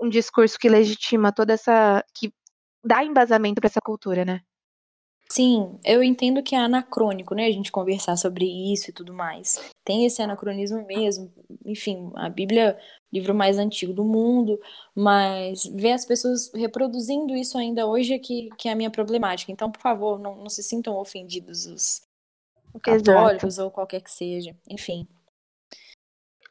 [0.00, 2.04] um discurso que legitima toda essa.
[2.14, 2.32] que
[2.84, 4.40] dá embasamento para essa cultura, né?
[5.30, 9.60] Sim, eu entendo que é anacrônico, né, a gente conversar sobre isso e tudo mais.
[9.84, 11.32] Tem esse anacronismo mesmo.
[11.64, 12.76] Enfim, a Bíblia,
[13.12, 14.60] livro mais antigo do mundo,
[14.92, 19.52] mas ver as pessoas reproduzindo isso ainda hoje é que, que é a minha problemática.
[19.52, 22.02] Então, por favor, não, não se sintam ofendidos os
[22.82, 23.66] católicos Exato.
[23.66, 24.56] ou qualquer que seja.
[24.68, 25.06] Enfim.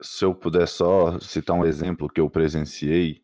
[0.01, 3.21] Se eu puder só citar um exemplo que eu presenciei,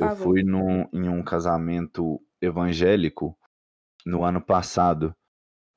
[0.00, 3.38] eu fui num, em um casamento evangélico
[4.04, 5.14] no ano passado.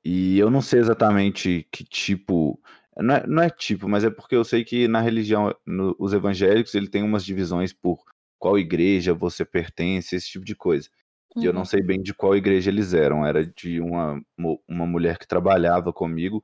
[0.04, 2.60] E eu não sei exatamente que tipo.
[2.98, 6.14] Não é, não é tipo, mas é porque eu sei que na religião, no, os
[6.14, 8.04] evangélicos, ele tem umas divisões por
[8.40, 10.90] qual igreja você pertence, esse tipo de coisa.
[11.36, 11.44] Uhum.
[11.44, 11.66] E eu não uhum.
[11.66, 13.26] sei bem de qual igreja eles eram.
[13.26, 14.22] Era de uma,
[14.68, 16.44] uma mulher que trabalhava comigo.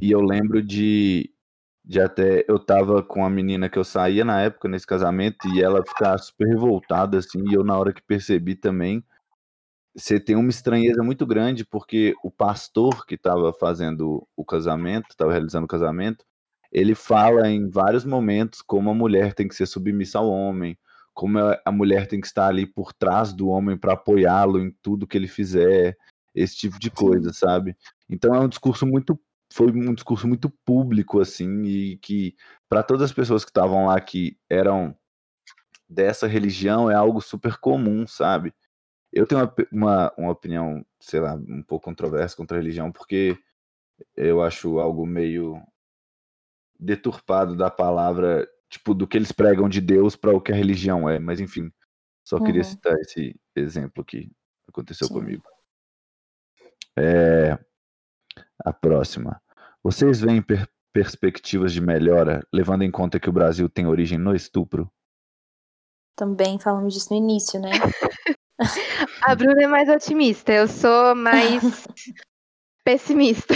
[0.00, 1.30] E eu lembro de,
[1.84, 2.44] de até.
[2.48, 6.18] Eu tava com a menina que eu saía na época nesse casamento e ela ficar
[6.18, 7.42] super revoltada, assim.
[7.50, 9.04] E eu, na hora que percebi também,
[10.00, 15.30] você tem uma estranheza muito grande, porque o pastor que estava fazendo o casamento, estava
[15.30, 16.24] realizando o casamento,
[16.72, 20.78] ele fala em vários momentos como a mulher tem que ser submissa ao homem,
[21.12, 25.06] como a mulher tem que estar ali por trás do homem para apoiá-lo em tudo
[25.06, 25.96] que ele fizer,
[26.34, 27.76] esse tipo de coisa, sabe?
[28.08, 29.20] Então é um discurso muito
[29.52, 32.36] foi um discurso muito público assim e que
[32.68, 34.96] para todas as pessoas que estavam lá que eram
[35.88, 38.54] dessa religião é algo super comum, sabe?
[39.12, 43.36] Eu tenho uma, uma, uma opinião, sei lá, um pouco controversa contra a religião, porque
[44.16, 45.60] eu acho algo meio
[46.78, 51.08] deturpado da palavra, tipo, do que eles pregam de Deus para o que a religião
[51.08, 51.18] é.
[51.18, 51.70] Mas enfim,
[52.24, 52.68] só queria uhum.
[52.68, 54.30] citar esse exemplo que
[54.68, 55.14] aconteceu Sim.
[55.14, 55.42] comigo.
[56.96, 57.58] É,
[58.64, 59.40] a próxima.
[59.82, 64.34] Vocês veem per perspectivas de melhora, levando em conta que o Brasil tem origem no
[64.34, 64.90] estupro?
[66.16, 67.70] Também falamos disso no início, né?
[69.22, 71.62] A Bruna é mais otimista, eu sou mais
[72.84, 73.54] pessimista.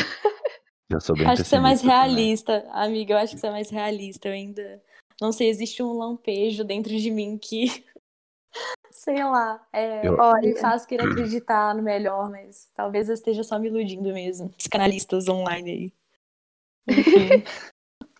[0.90, 2.84] Eu sou bem acho que você é mais realista, também.
[2.84, 3.14] amiga.
[3.14, 4.28] Eu acho que você é mais realista.
[4.28, 4.82] Eu ainda
[5.20, 7.66] não sei, existe um lampejo dentro de mim que,
[8.90, 10.16] sei lá, é, eu...
[10.42, 14.52] me faz querer acreditar no melhor, mas talvez eu esteja só me iludindo mesmo.
[14.58, 15.92] Os canalistas online aí.
[16.88, 17.44] Enfim.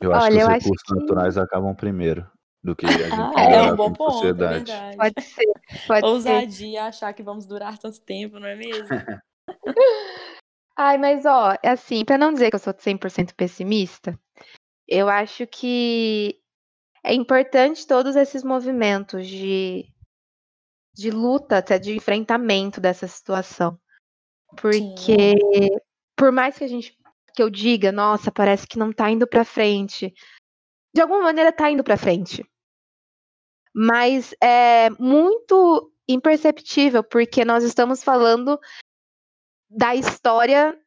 [0.01, 0.95] Eu acho Olha, que os recursos que...
[0.95, 2.27] naturais acabam primeiro
[2.65, 4.73] do que a gente ah, é um bom ponto, sociedade.
[4.73, 5.53] É pode ser,
[5.87, 6.89] pode Ousadia ser.
[6.89, 8.89] achar que vamos durar tanto tempo, não é mesmo?
[10.77, 14.19] Ai, mas ó, é assim, para não dizer que eu sou 100% pessimista,
[14.89, 16.41] eu acho que
[17.05, 19.87] é importante todos esses movimentos de,
[20.93, 23.79] de luta, até de enfrentamento dessa situação.
[24.61, 25.69] Porque Sim.
[26.17, 26.99] por mais que a gente
[27.37, 30.15] que eu diga, nossa, parece que não tá indo para frente,
[30.95, 32.45] de alguma maneira tá indo para frente
[33.75, 38.61] mas é muito imperceptível, porque nós estamos falando
[39.69, 40.79] da história,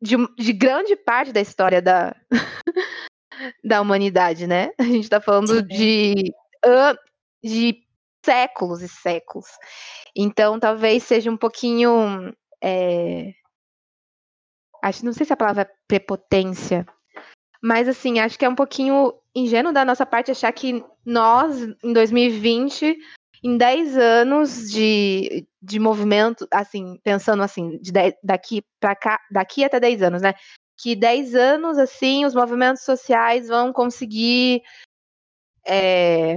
[0.00, 2.14] de, de grande parte da história da,
[3.64, 4.72] da humanidade, né?
[4.78, 6.32] A gente está falando de,
[7.42, 7.82] de
[8.24, 9.46] séculos e séculos.
[10.16, 12.32] Então, talvez seja um pouquinho.
[12.62, 13.32] É,
[14.82, 16.86] acho, não sei se a palavra é prepotência,
[17.64, 21.94] mas assim, acho que é um pouquinho ingênuo da nossa parte achar que nós, em
[21.94, 22.94] 2020,
[23.42, 29.64] em 10 anos de, de movimento, assim, pensando assim, de 10, daqui para cá, daqui
[29.64, 30.34] até 10 anos, né?
[30.76, 34.60] Que 10 anos, assim, os movimentos sociais vão conseguir
[35.66, 36.36] é,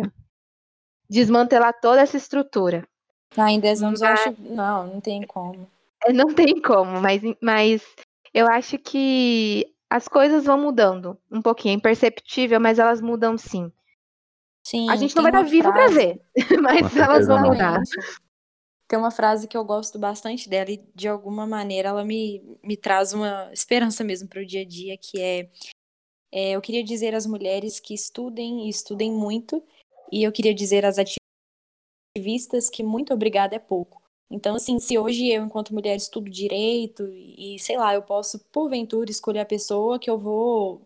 [1.10, 2.88] desmantelar toda essa estrutura.
[3.36, 4.42] Ah, em 10 anos mas, eu acho.
[4.44, 5.70] Não, não tem como.
[6.06, 7.86] É, não tem como, mas, mas
[8.34, 13.72] eu acho que as coisas vão mudando um pouquinho, é imperceptível, mas elas mudam sim.
[14.64, 16.22] Sim, a gente não vai estar vivo para ver,
[16.62, 17.82] mas elas vão mudar.
[18.88, 22.76] Tem uma frase que eu gosto bastante dela e de alguma maneira ela me, me
[22.76, 25.50] traz uma esperança mesmo para o dia a dia, que é,
[26.32, 29.64] é, eu queria dizer às mulheres que estudem e estudem muito,
[30.12, 30.98] e eu queria dizer às
[32.18, 34.02] ativistas que muito obrigada é pouco.
[34.30, 39.10] Então, assim, se hoje eu, enquanto mulher, estudo direito e, sei lá, eu posso, porventura,
[39.10, 40.82] escolher a pessoa que eu vou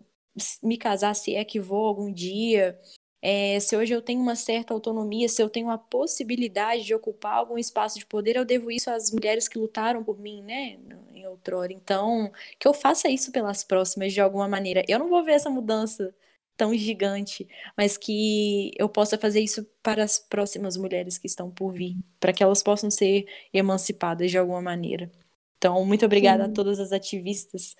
[0.64, 2.80] me casar, se é que vou algum dia,
[3.22, 7.36] é, se hoje eu tenho uma certa autonomia, se eu tenho a possibilidade de ocupar
[7.36, 10.78] algum espaço de poder, eu devo isso às mulheres que lutaram por mim, né,
[11.14, 11.74] em outrora.
[11.74, 14.84] Então, que eu faça isso pelas próximas de alguma maneira.
[14.88, 16.14] Eu não vou ver essa mudança
[16.58, 17.48] tão gigante,
[17.78, 22.34] mas que eu possa fazer isso para as próximas mulheres que estão por vir, para
[22.34, 25.12] que elas possam ser emancipadas de alguma maneira.
[25.58, 26.52] Então, muito obrigada Sim.
[26.52, 27.76] a todas as ativistas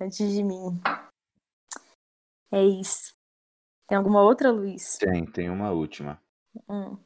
[0.00, 0.80] antes de mim.
[2.52, 3.14] É isso.
[3.86, 4.96] Tem alguma outra, Luiz?
[4.98, 6.20] Tem, tem uma última.
[6.68, 6.98] Hum.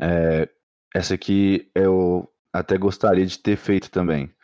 [0.00, 0.48] É,
[0.94, 4.34] essa aqui eu até gostaria de ter feito também.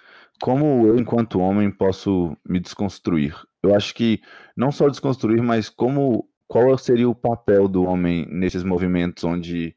[0.40, 3.34] Como eu, enquanto homem, posso me desconstruir?
[3.62, 4.20] Eu acho que
[4.56, 9.76] não só desconstruir, mas como qual seria o papel do homem nesses movimentos onde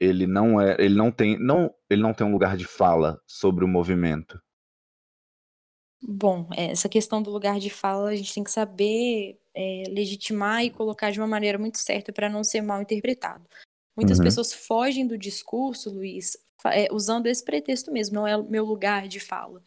[0.00, 3.64] ele não é, ele não tem, não, ele não tem um lugar de fala sobre
[3.64, 4.40] o movimento.
[6.02, 10.70] Bom, essa questão do lugar de fala a gente tem que saber é, legitimar e
[10.70, 13.44] colocar de uma maneira muito certa para não ser mal interpretado.
[13.96, 14.24] Muitas uhum.
[14.24, 16.36] pessoas fogem do discurso, Luiz,
[16.66, 19.62] é, usando esse pretexto mesmo, não é o meu lugar de fala.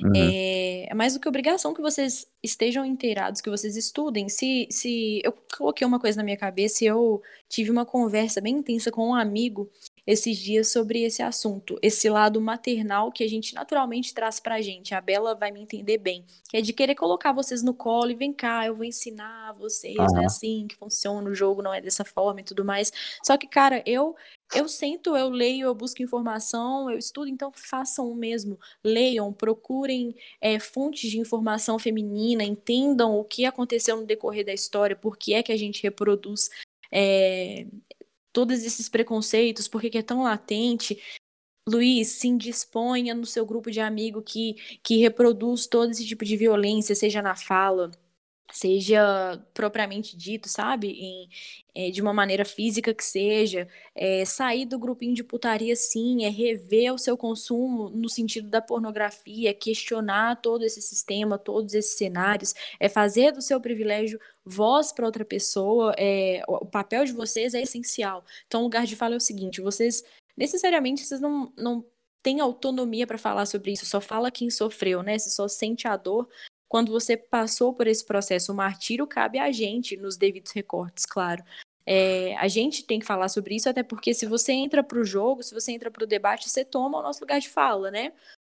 [0.00, 0.12] Uhum.
[0.14, 4.28] É, é, mais do que obrigação que vocês estejam inteirados, que vocês estudem.
[4.28, 8.56] Se, se eu coloquei uma coisa na minha cabeça e eu tive uma conversa bem
[8.56, 9.70] intensa com um amigo
[10.08, 14.94] esses dias sobre esse assunto, esse lado maternal que a gente naturalmente traz pra gente.
[14.94, 18.14] A Bela vai me entender bem, que é de querer colocar vocês no colo e
[18.14, 20.06] vem cá, eu vou ensinar vocês, uhum.
[20.06, 22.90] não é assim que funciona o jogo, não é dessa forma e tudo mais.
[23.22, 24.16] Só que, cara, eu
[24.54, 28.58] eu sento, eu leio, eu busco informação, eu estudo, então façam o mesmo.
[28.82, 34.96] Leiam, procurem é, fontes de informação feminina, entendam o que aconteceu no decorrer da história,
[34.96, 36.48] por que é que a gente reproduz
[36.90, 37.66] é,
[38.32, 41.00] todos esses preconceitos, por que é tão latente.
[41.68, 46.36] Luiz, se indisponha no seu grupo de amigo que, que reproduz todo esse tipo de
[46.36, 47.90] violência, seja na fala,
[48.52, 50.88] seja propriamente dito, sabe?
[50.90, 51.28] Em,
[51.74, 53.68] é, de uma maneira física que seja.
[53.94, 58.60] É, sair do grupinho de putaria, sim, é rever o seu consumo no sentido da
[58.60, 64.92] pornografia, é questionar todo esse sistema, todos esses cenários, é fazer do seu privilégio voz
[64.92, 65.94] para outra pessoa.
[65.98, 68.24] É, o papel de vocês é essencial.
[68.46, 70.02] Então, o lugar de fala é o seguinte: vocês
[70.36, 71.84] necessariamente vocês não, não
[72.22, 75.18] têm autonomia para falar sobre isso, só fala quem sofreu, né?
[75.18, 76.28] Você só sente a dor
[76.68, 78.52] quando você passou por esse processo.
[78.52, 81.42] O martírio cabe a gente, nos devidos recortes, claro.
[81.86, 85.04] É, a gente tem que falar sobre isso, até porque se você entra para o
[85.04, 88.12] jogo, se você entra para o debate, você toma o nosso lugar de fala, né?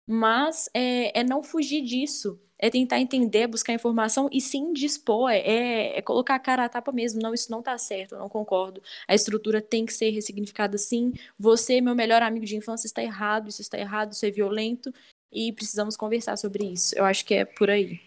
[0.08, 5.98] Mas é, é, não fugir disso, é tentar entender, buscar informação e se indispor, é,
[5.98, 7.22] é, colocar a cara a tapa mesmo.
[7.22, 8.84] Não, isso não está certo, eu não concordo.
[9.08, 11.14] A estrutura tem que ser ressignificada sim.
[11.40, 14.94] Você, meu melhor amigo de infância, está errado, isso está errado, isso é violento
[15.34, 16.96] e precisamos conversar sobre isso.
[16.98, 18.00] Eu acho que é por aí.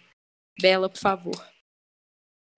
[0.60, 1.46] Bela, por favor.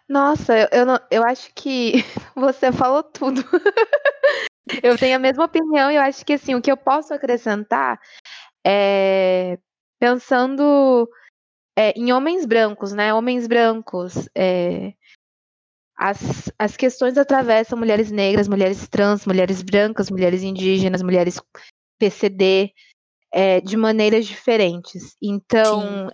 [0.08, 1.94] Nossa, eu, eu, não, eu acho que
[2.34, 3.42] você falou tudo.
[4.82, 8.00] eu tenho a mesma opinião e eu acho que assim, o que eu posso acrescentar
[8.66, 9.58] é
[9.98, 11.08] pensando
[11.76, 13.12] é, em homens brancos, né?
[13.12, 14.28] Homens brancos.
[14.34, 14.94] É,
[15.96, 21.40] as, as questões atravessam mulheres negras, mulheres trans, mulheres brancas, mulheres indígenas, mulheres
[21.98, 22.72] PCD,
[23.32, 25.16] é, de maneiras diferentes.
[25.22, 26.10] Então,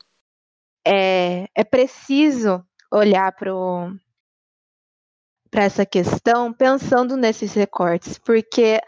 [0.87, 3.91] é, é preciso olhar para
[5.53, 8.81] essa questão pensando nesses recortes, porque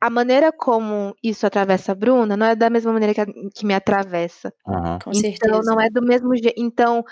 [0.00, 3.64] a maneira como isso atravessa a Bruna não é da mesma maneira que, a, que
[3.66, 4.52] me atravessa.
[4.66, 4.98] Uhum.
[5.02, 5.60] Com então, certeza.
[5.64, 6.54] não é do mesmo jeito.
[6.58, 7.02] Então,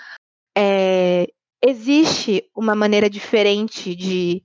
[0.57, 1.27] é,
[1.61, 4.43] existe uma maneira diferente de,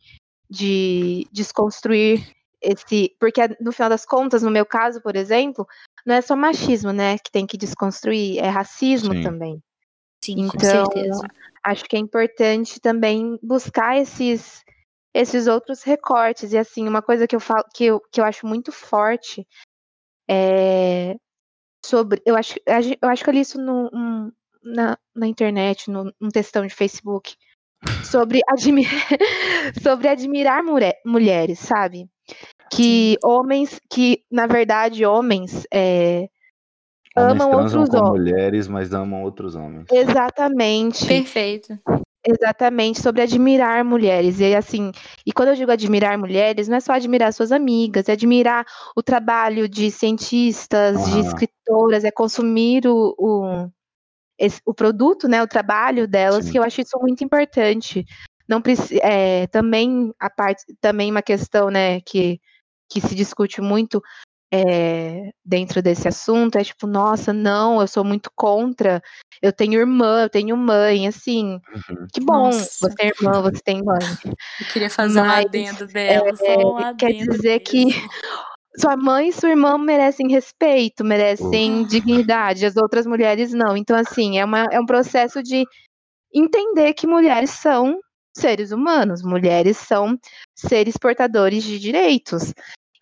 [0.49, 2.21] de desconstruir
[2.63, 3.15] esse.
[3.19, 5.67] Porque, no final das contas, no meu caso, por exemplo,
[6.07, 9.23] não é só machismo, né, que tem que desconstruir, é racismo Sim.
[9.23, 9.63] também.
[10.23, 11.29] Sim, então, com certeza.
[11.65, 14.63] acho que é importante também buscar esses
[15.13, 16.53] esses outros recortes.
[16.53, 19.47] E assim, uma coisa que eu falo que eu, que eu acho muito forte
[20.29, 21.17] é
[21.85, 22.23] sobre.
[22.25, 24.33] Eu acho, eu acho que eu li isso no, um,
[24.63, 27.35] na, na internet, no, num textão de Facebook,
[28.05, 28.85] sobre, admi
[29.83, 32.09] sobre admirar mulher, mulheres, sabe?
[32.71, 36.29] Que homens, que na verdade homens é,
[37.17, 38.11] homens amam outros homens.
[38.11, 39.87] mulheres, mas amam outros homens.
[39.91, 41.07] Exatamente.
[41.07, 41.79] Perfeito.
[42.27, 44.41] Exatamente, sobre admirar mulheres.
[44.41, 44.93] E assim,
[45.25, 49.03] e quando eu digo admirar mulheres, não é só admirar suas amigas, é admirar o
[49.03, 51.23] trabalho de cientistas, uhum.
[51.23, 53.71] de escritoras, é consumir o, o,
[54.39, 56.53] esse, o produto, né, o trabalho delas, Sim.
[56.53, 58.05] que eu acho isso muito importante.
[58.47, 58.63] Não
[59.03, 62.39] é, também a parte, também uma questão, né, que,
[62.91, 64.03] que se discute muito
[64.53, 69.01] é, dentro desse assunto é tipo, nossa, não, eu sou muito contra,
[69.41, 72.07] eu tenho irmã, eu tenho mãe, assim, uhum.
[72.13, 72.89] que bom, nossa.
[72.89, 73.99] você é irmã, você tem mãe.
[74.25, 77.65] Eu queria fazer Mas, um adendo dela, é, só um adendo Quer dizer mesmo.
[77.65, 77.85] que
[78.77, 83.77] sua mãe e sua irmã merecem respeito, merecem dignidade, as outras mulheres não.
[83.77, 85.65] Então, assim, é, uma, é um processo de
[86.35, 88.01] entender que mulheres são
[88.37, 90.19] seres humanos, mulheres são
[90.57, 92.53] seres portadores de direitos.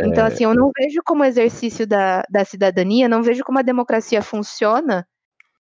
[0.00, 0.28] Então, é...
[0.28, 5.06] assim, eu não vejo como exercício da, da cidadania, não vejo como a democracia funciona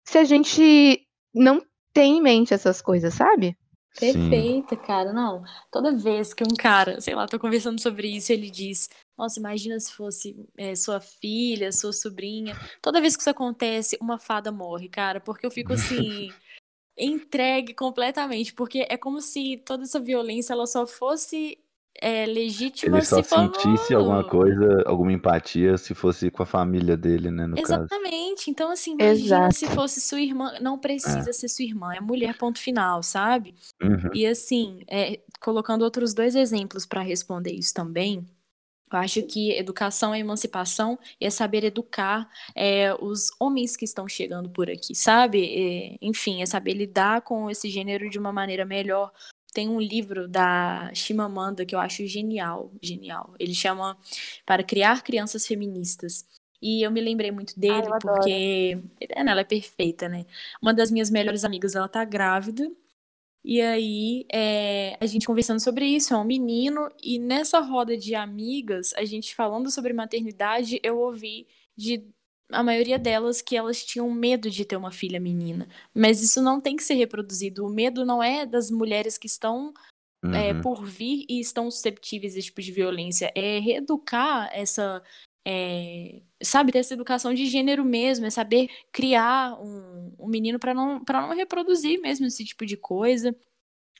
[0.04, 1.62] se a gente não
[1.92, 3.56] tem em mente essas coisas, sabe?
[3.98, 5.12] Perfeita, cara.
[5.12, 9.40] Não, toda vez que um cara, sei lá, tô conversando sobre isso, ele diz: Nossa,
[9.40, 12.56] imagina se fosse é, sua filha, sua sobrinha.
[12.80, 16.32] Toda vez que isso acontece, uma fada morre, cara, porque eu fico assim.
[17.00, 21.56] entregue completamente, porque é como se toda essa violência ela só fosse
[22.00, 23.38] é legítima Ele só se for.
[23.38, 27.74] sentisse alguma coisa, alguma empatia se fosse com a família dele, né, no caso.
[27.74, 28.50] Exatamente.
[28.50, 29.80] Então, assim, imagina se Exato.
[29.80, 30.52] fosse sua irmã.
[30.60, 33.54] Não precisa ser sua irmã, é mulher, ponto final, sabe?
[33.82, 34.10] Uhum.
[34.14, 38.26] E assim, é, colocando outros dois exemplos para responder isso também,
[38.90, 44.08] eu acho que educação é emancipação e é saber educar é, os homens que estão
[44.08, 45.44] chegando por aqui, sabe?
[45.44, 49.12] É, enfim, é saber lidar com esse gênero de uma maneira melhor.
[49.52, 53.34] Tem um livro da Chimamanda que eu acho genial, genial.
[53.38, 53.98] Ele chama
[54.44, 56.26] Para Criar Crianças Feministas.
[56.60, 58.00] E eu me lembrei muito dele eu adoro.
[58.00, 58.78] porque
[59.10, 60.26] ela é perfeita, né?
[60.60, 62.70] Uma das minhas melhores amigas, ela tá grávida.
[63.44, 68.14] E aí, é, a gente conversando sobre isso, é um menino, e nessa roda de
[68.14, 71.46] amigas, a gente falando sobre maternidade, eu ouvi
[71.76, 72.04] de
[72.50, 75.68] a maioria delas que elas tinham medo de ter uma filha menina.
[75.94, 77.64] Mas isso não tem que ser reproduzido.
[77.66, 79.72] O medo não é das mulheres que estão
[80.34, 80.60] é, Uhum.
[80.62, 83.30] por vir e estão susceptíveis a esse tipo de violência.
[83.34, 85.02] É reeducar essa.
[85.46, 90.74] é, sabe, ter essa educação de gênero mesmo, é saber criar um, um menino para
[90.74, 93.34] não, para não reproduzir mesmo esse tipo de coisa.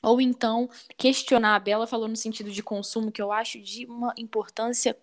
[0.03, 1.55] Ou então questionar.
[1.55, 4.95] A Bela falou no sentido de consumo, que eu acho de uma importância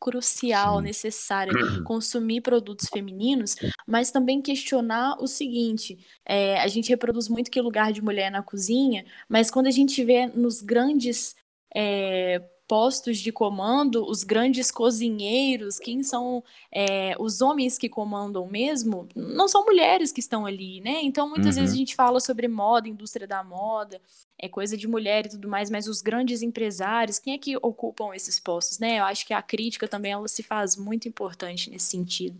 [0.00, 0.84] crucial, Sim.
[0.84, 1.52] necessária,
[1.84, 3.56] consumir produtos femininos,
[3.86, 8.42] mas também questionar o seguinte: é, a gente reproduz muito que lugar de mulher na
[8.42, 11.34] cozinha, mas quando a gente vê nos grandes
[11.74, 19.08] é, postos de comando, os grandes cozinheiros, quem são é, os homens que comandam mesmo,
[19.16, 21.00] não são mulheres que estão ali, né?
[21.02, 21.62] Então muitas Uhum.
[21.62, 24.00] vezes a gente fala sobre moda, indústria da moda,
[24.38, 28.14] é coisa de mulher e tudo mais, mas os grandes empresários, quem é que ocupam
[28.14, 28.98] esses postos, né?
[29.00, 32.38] Eu acho que a crítica também ela se faz muito importante nesse sentido.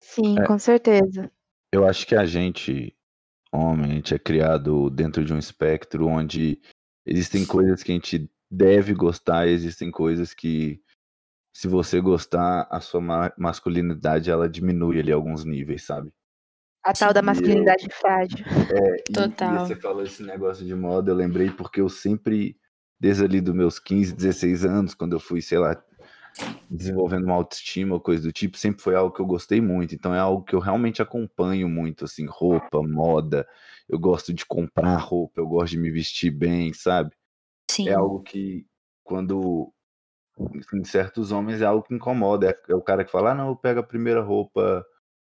[0.00, 0.46] Sim, É.
[0.46, 1.30] com certeza.
[1.72, 2.94] Eu acho que a gente,
[3.52, 6.60] homem, a gente é criado dentro de um espectro onde
[7.04, 10.78] existem coisas que a gente deve gostar, e existem coisas que,
[11.56, 16.12] se você gostar, a sua ma- masculinidade ela diminui ali alguns níveis, sabe?
[16.84, 18.44] A tal da masculinidade frágil.
[18.70, 19.54] É, e, Total.
[19.54, 22.58] e você falou esse negócio de moda, eu lembrei porque eu sempre,
[23.00, 25.82] desde ali dos meus 15, 16 anos, quando eu fui, sei lá,
[26.68, 29.94] desenvolvendo uma autoestima ou coisa do tipo, sempre foi algo que eu gostei muito.
[29.94, 33.46] Então é algo que eu realmente acompanho muito, assim, roupa, moda.
[33.88, 37.14] Eu gosto de comprar roupa, eu gosto de me vestir bem, sabe?
[37.72, 37.88] Sim.
[37.88, 38.66] É algo que,
[39.02, 39.72] quando
[40.74, 42.50] em certos homens, é algo que incomoda.
[42.50, 44.84] É, é o cara que fala, ah, não, eu pego a primeira roupa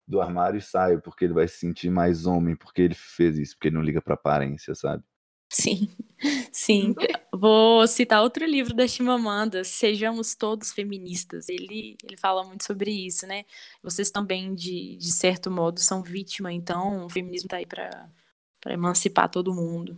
[0.06, 3.56] do armário e saio, porque ele vai se sentir mais homem, porque ele fez isso,
[3.56, 5.02] porque ele não liga pra aparência, sabe?
[5.50, 5.88] Sim,
[6.52, 6.94] sim.
[7.34, 11.48] Vou citar outro livro da Chimamanda, Sejamos Todos Feministas.
[11.48, 13.44] Ele, ele fala muito sobre isso, né?
[13.82, 18.08] Vocês também, de, de certo modo, são vítima, então o feminismo tá aí para
[18.60, 19.96] para emancipar todo mundo.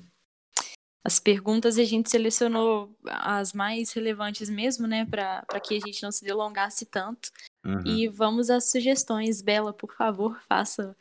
[1.03, 5.07] As perguntas a gente selecionou as mais relevantes mesmo, né?
[5.07, 7.31] Para que a gente não se delongasse tanto.
[7.65, 7.83] Uhum.
[7.87, 9.41] E vamos às sugestões.
[9.41, 10.95] Bela, por favor, faça,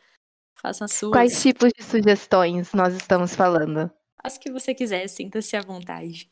[0.56, 1.12] faça as suas.
[1.12, 3.92] Quais tipos de sugestões nós estamos falando?
[4.24, 6.30] As que você quiser, sinta-se à vontade.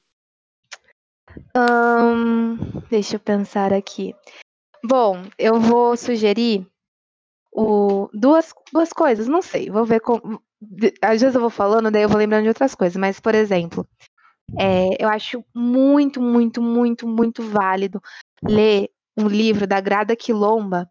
[1.54, 2.58] Ahn,
[2.90, 4.16] deixa eu pensar aqui.
[4.84, 6.66] Bom, eu vou sugerir
[7.52, 10.42] o, duas, duas coisas, não sei, vou ver como.
[11.02, 13.88] Às vezes eu vou falando, daí eu vou lembrando de outras coisas, mas, por exemplo,
[14.58, 18.02] é, eu acho muito, muito, muito, muito válido
[18.42, 20.90] ler um livro da Grada Quilomba,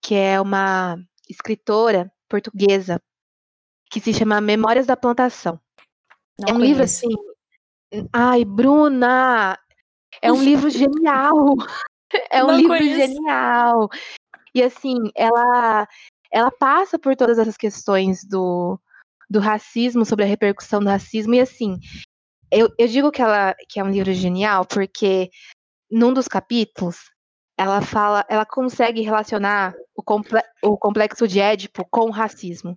[0.00, 0.96] que é uma
[1.28, 3.00] escritora portuguesa,
[3.90, 5.60] que se chama Memórias da Plantação.
[6.38, 7.08] Não é um livro assim.
[8.12, 9.58] Ai, Bruna!
[10.20, 11.54] É um livro genial!
[12.30, 13.12] É um Não livro conheço.
[13.12, 13.88] genial!
[14.54, 15.88] E assim, ela,
[16.30, 18.78] ela passa por todas essas questões do,
[19.32, 21.78] do racismo, sobre a repercussão do racismo, e assim,
[22.50, 25.30] eu, eu digo que, ela, que é um livro genial porque
[25.90, 26.98] num dos capítulos
[27.58, 32.74] ela fala, ela consegue relacionar o, comple, o complexo de Édipo com o racismo.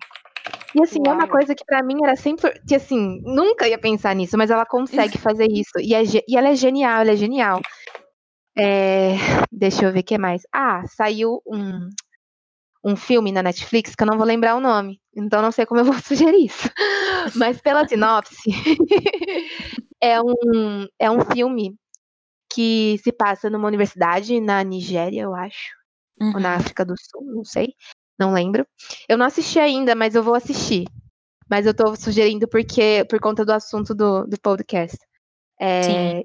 [0.74, 1.32] E assim, é uma Uau.
[1.32, 2.52] coisa que pra mim era sempre.
[2.68, 5.80] Que assim, nunca ia pensar nisso, mas ela consegue fazer isso.
[5.80, 7.62] E, é e ela é genial, ela é genial.
[8.58, 9.16] É,
[9.52, 10.44] deixa eu ver o que mais.
[10.54, 11.90] Ah, saiu um,
[12.86, 15.02] um filme na Netflix que eu não vou lembrar o nome.
[15.16, 16.70] Então não sei como eu vou sugerir isso.
[17.36, 18.36] Mas pela sinopse,
[20.00, 21.76] é um, é um filme
[22.54, 25.74] que se passa numa universidade na Nigéria, eu acho
[26.22, 26.60] ou na Uhum.
[26.60, 27.74] África do Sul, não sei,
[28.18, 28.66] não lembro.
[29.10, 30.86] Eu não assisti ainda, mas eu vou assistir.
[31.50, 34.98] Mas eu tô sugerindo porque por conta do assunto do, do podcast.
[35.60, 36.24] É,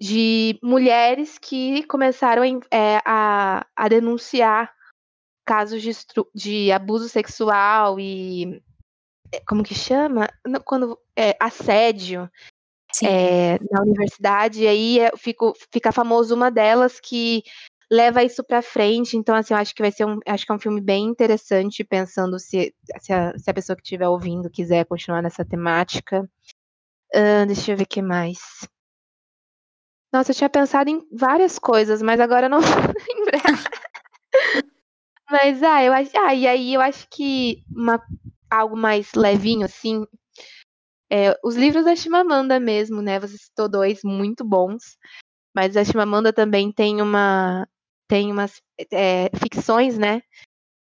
[0.00, 4.72] de mulheres que começaram é, a, a denunciar
[5.48, 5.92] casos de,
[6.34, 8.62] de abuso sexual e
[9.32, 10.28] é, como que chama?
[10.62, 12.30] Quando é, assédio
[13.02, 17.42] é, na universidade, e aí é, fico, fica famoso uma delas que
[17.90, 19.16] leva isso para frente.
[19.16, 21.82] Então, assim, eu acho que vai ser um, acho que é um filme bem interessante,
[21.82, 26.28] pensando se, se, a, se a pessoa que estiver ouvindo quiser continuar nessa temática.
[27.14, 28.68] Uh, deixa eu ver o que mais.
[30.12, 33.42] Nossa, eu tinha pensado em várias coisas, mas agora eu não vou lembrar.
[35.30, 36.10] mas, ah, eu acho.
[36.16, 38.02] Ah, e aí eu acho que uma,
[38.50, 40.06] algo mais levinho, assim.
[41.10, 43.18] É, os livros da Chimamanda mesmo, né?
[43.20, 44.96] Você citou dois muito bons.
[45.54, 47.66] Mas a Chimamanda também tem uma.
[48.08, 50.22] Tem umas é, ficções, né?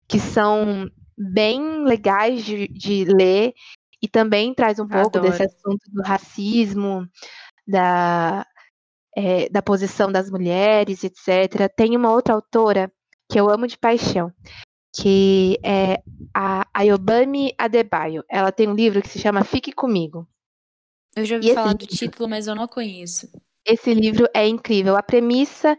[0.06, 3.52] Que são bem legais de, de ler.
[4.00, 5.30] E também traz um pouco Adoro.
[5.30, 7.08] desse assunto do racismo,
[7.66, 8.46] da,
[9.16, 11.68] é, da posição das mulheres, etc.
[11.74, 12.92] Tem uma outra autora
[13.28, 14.32] que eu amo de paixão,
[14.94, 16.02] que é
[16.34, 18.24] a Ayobami Adebayo.
[18.28, 20.26] Ela tem um livro que se chama Fique Comigo.
[21.14, 23.28] Eu já ouvi falar livro, do título, mas eu não conheço.
[23.66, 24.96] Esse livro é incrível.
[24.96, 25.76] A premissa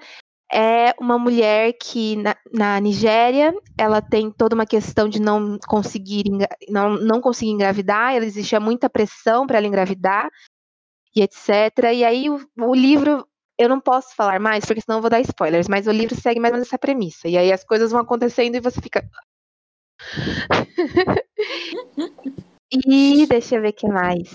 [0.51, 6.23] é uma mulher que na, na, Nigéria ela tem toda uma questão de não conseguir
[6.67, 10.27] não, não conseguir engravidar, ela existia muita pressão para ela engravidar
[11.15, 11.93] e etc.
[11.93, 13.27] E aí o, o, livro
[13.59, 16.39] eu não posso falar mais porque senão eu vou dar spoilers, mas o livro segue
[16.39, 17.27] mais ou menos essa premissa.
[17.27, 19.03] E aí as coisas vão acontecendo e você fica
[22.71, 24.31] E deixa eu ver o que mais.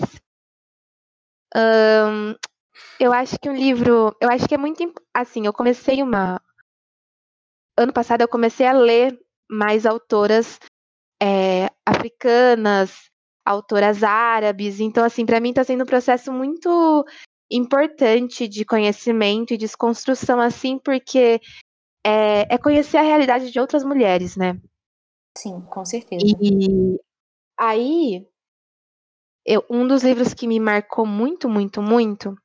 [1.55, 2.35] Um,
[2.99, 6.39] eu acho que um livro, eu acho que é muito assim, eu comecei uma
[7.77, 9.17] ano passado eu comecei a ler
[9.49, 10.59] mais autoras
[11.21, 13.09] é, africanas,
[13.45, 17.05] autoras árabes, então assim, para mim está sendo um processo muito
[17.51, 21.39] importante de conhecimento e desconstrução assim, porque
[22.05, 24.59] é, é conhecer a realidade de outras mulheres, né?
[25.37, 26.25] Sim, com certeza.
[26.25, 26.97] E
[27.59, 28.27] aí,
[29.45, 32.35] eu, um dos livros que me marcou muito, muito, muito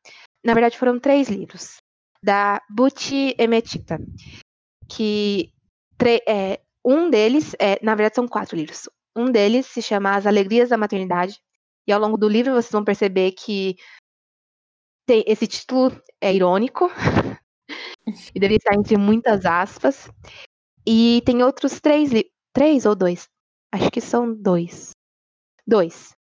[0.45, 1.77] na verdade, foram três livros,
[2.23, 3.99] da Buti Emetita,
[4.89, 5.53] que
[6.27, 8.89] é, um deles, é, na verdade, são quatro livros.
[9.15, 11.39] Um deles se chama As Alegrias da Maternidade,
[11.87, 13.77] e ao longo do livro vocês vão perceber que
[15.11, 16.89] tem, esse título é irônico,
[18.33, 20.09] e deve estar entre muitas aspas.
[20.87, 22.11] E tem outros três,
[22.53, 23.29] três ou dois,
[23.73, 24.93] acho que são dois.
[25.67, 26.15] Dois.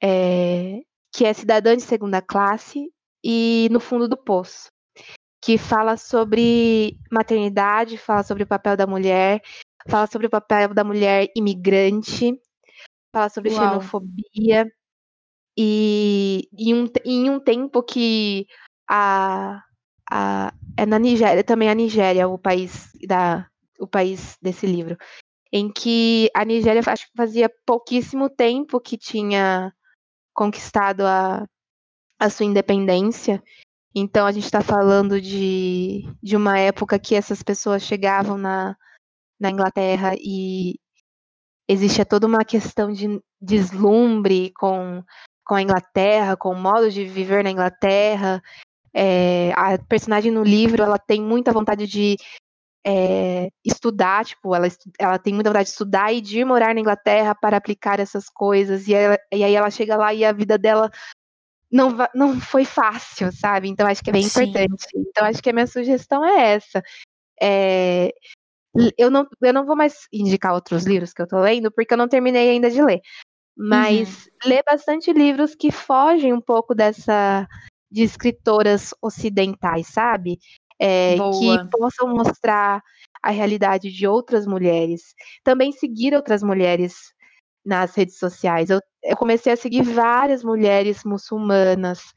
[0.00, 0.80] É,
[1.12, 2.88] que é Cidadã de Segunda Classe
[3.24, 4.68] e No Fundo do Poço,
[5.42, 9.42] que fala sobre maternidade, fala sobre o papel da mulher,
[9.88, 12.38] fala sobre o papel da mulher imigrante,
[13.12, 13.58] fala sobre Uau.
[13.58, 14.70] xenofobia.
[15.56, 18.46] E em um, em um tempo que
[18.88, 19.62] a,
[20.10, 24.96] a, é na Nigéria, também a Nigéria, o país da o país desse livro,
[25.52, 29.72] em que a Nigéria acho que fazia pouquíssimo tempo que tinha
[30.34, 31.46] conquistado a,
[32.18, 33.42] a sua independência.
[33.94, 38.76] Então a gente está falando de, de uma época que essas pessoas chegavam na,
[39.40, 40.78] na Inglaterra e
[41.68, 45.02] existia toda uma questão de deslumbre com,
[45.46, 48.42] com a Inglaterra, com o modo de viver na Inglaterra.
[48.92, 52.16] É, a personagem no livro ela tem muita vontade de
[52.84, 54.66] é, estudar, tipo, ela,
[54.98, 58.28] ela tem muita vontade de estudar e de ir morar na Inglaterra para aplicar essas
[58.28, 58.88] coisas.
[58.88, 60.90] E, ela, e aí ela chega lá e a vida dela
[61.70, 63.68] não, não foi fácil, sabe?
[63.68, 64.42] Então acho que é bem Sim.
[64.42, 64.86] importante.
[64.96, 66.82] Então acho que a minha sugestão é essa.
[67.40, 68.12] É,
[68.98, 71.98] eu, não, eu não vou mais indicar outros livros que eu tô lendo, porque eu
[71.98, 73.00] não terminei ainda de ler.
[73.56, 74.50] Mas uhum.
[74.50, 77.48] ler bastante livros que fogem um pouco dessa
[77.90, 80.38] de escritoras ocidentais, sabe?
[80.78, 82.82] É, que possam mostrar
[83.22, 85.14] a realidade de outras mulheres.
[85.42, 87.14] Também seguir outras mulheres
[87.64, 88.68] nas redes sociais.
[88.68, 92.12] Eu, eu comecei a seguir várias mulheres muçulmanas,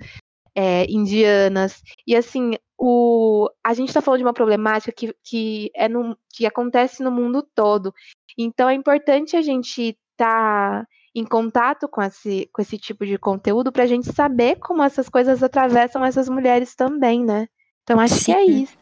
[0.54, 5.88] é, indianas, e assim, o, a gente está falando de uma problemática que, que, é
[5.88, 7.94] no, que acontece no mundo todo.
[8.38, 10.88] Então é importante a gente estar tá
[11.20, 15.10] em contato com esse, com esse tipo de conteúdo para a gente saber como essas
[15.10, 17.48] coisas atravessam essas mulheres também, né?
[17.84, 18.26] Então acho Sim.
[18.26, 18.78] que é isso.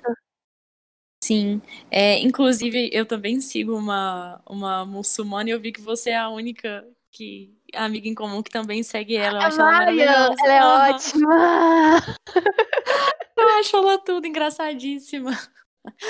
[1.24, 6.18] Sim, é, inclusive eu também sigo uma, uma muçulmana e eu vi que você é
[6.18, 9.40] a única que amiga em comum que também segue ela.
[9.40, 10.36] Eu acho ela maravilhosa.
[10.44, 10.96] Ela é uhum.
[10.96, 12.18] ótima!
[13.38, 15.32] eu acho ela tudo engraçadíssima.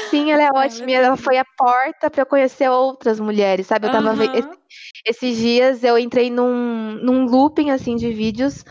[0.09, 0.91] Sim, ela é ótima.
[0.91, 3.87] Ela, ela foi a porta para eu conhecer outras mulheres, sabe?
[3.87, 4.15] Eu tava uhum.
[4.15, 4.57] vendo.
[5.05, 8.63] Esses dias eu entrei num, num looping assim de vídeos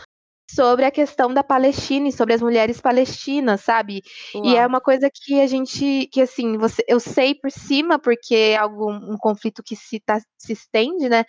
[0.49, 4.01] sobre a questão da Palestina e sobre as mulheres palestinas, sabe?
[4.33, 4.45] Uau.
[4.45, 8.35] E é uma coisa que a gente, que assim, você, eu sei por cima, porque
[8.35, 11.25] é algum um conflito que se, tá, se estende, né?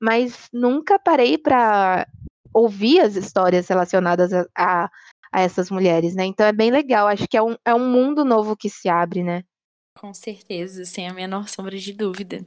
[0.00, 2.06] Mas nunca parei para
[2.54, 4.90] ouvir as histórias relacionadas a, a,
[5.32, 6.24] a, essas mulheres, né?
[6.24, 9.22] Então é bem legal, acho que é um, é um mundo novo que se abre,
[9.22, 9.42] né?
[9.98, 12.46] Com certeza, sem a menor sombra de dúvida.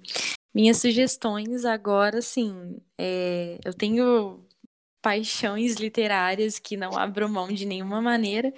[0.54, 4.46] Minhas sugestões agora, sim, é, eu tenho
[5.02, 8.54] paixões literárias que não abro mão de nenhuma maneira.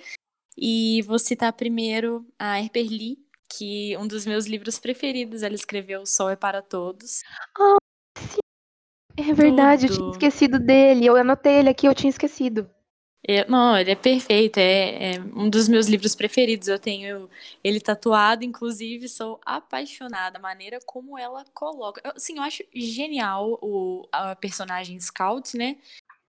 [0.58, 3.18] E vou citar primeiro a Harper Lee,
[3.50, 7.22] que um dos meus livros preferidos, ela escreveu O Sol é para Todos.
[7.60, 7.78] Oh,
[8.18, 8.40] sim.
[9.18, 9.94] É verdade, Tudo.
[9.94, 11.06] eu tinha esquecido dele.
[11.06, 12.70] Eu anotei ele aqui, eu tinha esquecido.
[13.28, 16.68] É, não, ele é perfeito, é, é, um dos meus livros preferidos.
[16.68, 17.28] Eu tenho
[17.64, 20.38] ele tatuado, inclusive, sou apaixonada.
[20.38, 22.02] A maneira como ela coloca.
[22.04, 25.78] Eu, assim, eu acho genial o, a personagem Scout, né?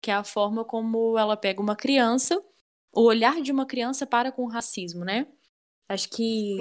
[0.01, 2.43] Que é a forma como ela pega uma criança,
[2.93, 5.27] o olhar de uma criança para com o racismo, né?
[5.89, 6.57] Acho que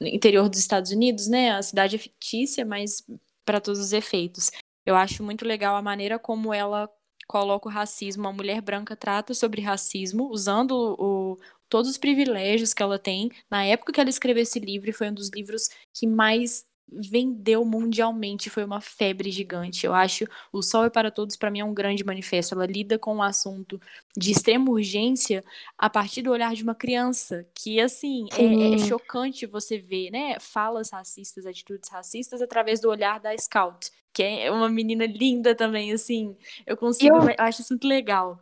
[0.00, 1.50] no interior dos Estados Unidos, né?
[1.50, 3.04] A cidade é fictícia, mas
[3.44, 4.50] para todos os efeitos.
[4.86, 6.88] Eu acho muito legal a maneira como ela
[7.26, 8.28] coloca o racismo.
[8.28, 11.36] A mulher branca trata sobre racismo, usando o,
[11.68, 13.30] todos os privilégios que ela tem.
[13.50, 18.50] Na época que ela escreveu esse livro, foi um dos livros que mais vendeu mundialmente,
[18.50, 19.86] foi uma febre gigante.
[19.86, 22.54] Eu acho O Sol é para Todos, para mim, é um grande manifesto.
[22.54, 23.80] Ela lida com um assunto
[24.16, 25.44] de extrema urgência
[25.76, 30.38] a partir do olhar de uma criança, que, assim, é, é, chocante você ver, né,
[30.38, 35.92] falas racistas, atitudes racistas através do olhar da Scout, que é uma menina linda também,
[35.92, 36.36] assim.
[36.66, 38.40] Eu consigo, eu, eu acho isso muito legal.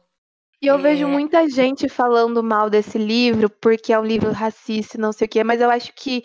[0.61, 0.79] E eu é...
[0.79, 5.29] vejo muita gente falando mal desse livro porque é um livro racista, não sei o
[5.29, 6.23] quê, mas eu acho que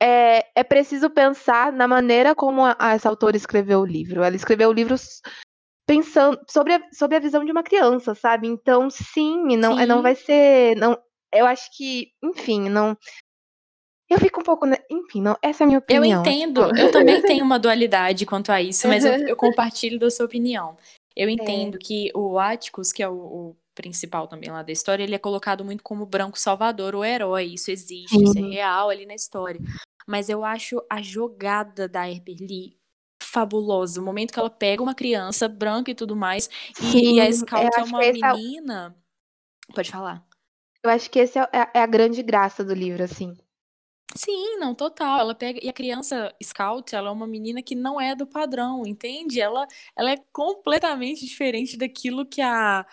[0.00, 4.22] é, é preciso pensar na maneira como a, a, essa autora escreveu o livro.
[4.22, 4.96] Ela escreveu o livro
[5.86, 8.46] pensando sobre a, sobre a visão de uma criança, sabe?
[8.46, 9.86] Então, sim, não, sim.
[9.86, 10.76] não vai ser.
[10.76, 10.98] Não,
[11.32, 12.96] eu acho que, enfim, não.
[14.08, 14.66] Eu fico um pouco.
[14.90, 16.04] Enfim, não, essa é a minha opinião.
[16.04, 16.78] Eu entendo.
[16.78, 20.76] Eu também tenho uma dualidade quanto a isso, mas eu, eu compartilho da sua opinião.
[21.16, 21.32] Eu é.
[21.32, 21.78] entendo é.
[21.78, 25.64] que o Atticus, que é o, o, principal também lá da história, ele é colocado
[25.64, 27.44] muito como branco salvador, o herói.
[27.44, 28.24] Isso existe, uhum.
[28.24, 29.60] isso é real ali na história.
[30.08, 32.78] Mas eu acho a jogada da Herber Lee
[33.22, 34.00] fabulosa.
[34.00, 37.78] O momento que ela pega uma criança branca e tudo mais, Sim, e, a Scout
[37.78, 38.96] é uma menina.
[39.70, 39.74] É...
[39.74, 40.26] Pode falar.
[40.82, 43.36] Eu acho que essa é, é a grande graça do livro, assim.
[44.16, 45.20] Sim, não, total.
[45.20, 48.86] Ela pega e a criança Scout, ela é uma menina que não é do padrão,
[48.86, 49.42] entende?
[49.42, 52.86] Ela, ela é completamente diferente daquilo que a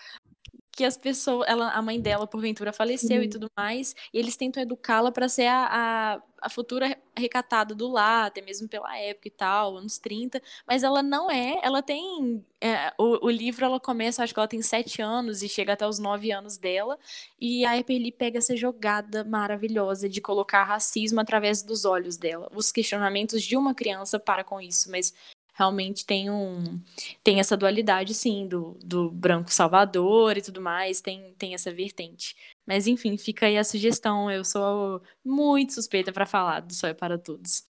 [0.76, 3.22] que as pessoas, ela, a mãe dela porventura faleceu uhum.
[3.22, 7.88] e tudo mais, e eles tentam educá-la para ser a, a, a, futura recatada do
[7.88, 12.44] lar, até mesmo pela época e tal, anos 30, mas ela não é, ela tem,
[12.60, 15.86] é, o, o, livro ela começa, acho que ela tem sete anos e chega até
[15.86, 16.98] os nove anos dela,
[17.40, 22.70] e a Epeli pega essa jogada maravilhosa de colocar racismo através dos olhos dela, os
[22.72, 25.14] questionamentos de uma criança para com isso, mas
[25.56, 26.78] realmente tem um
[27.24, 32.36] tem essa dualidade sim do, do branco salvador e tudo mais tem tem essa vertente
[32.66, 34.30] mas enfim fica aí a sugestão.
[34.30, 37.64] Eu sou muito suspeita para falar do Sol é para Todos.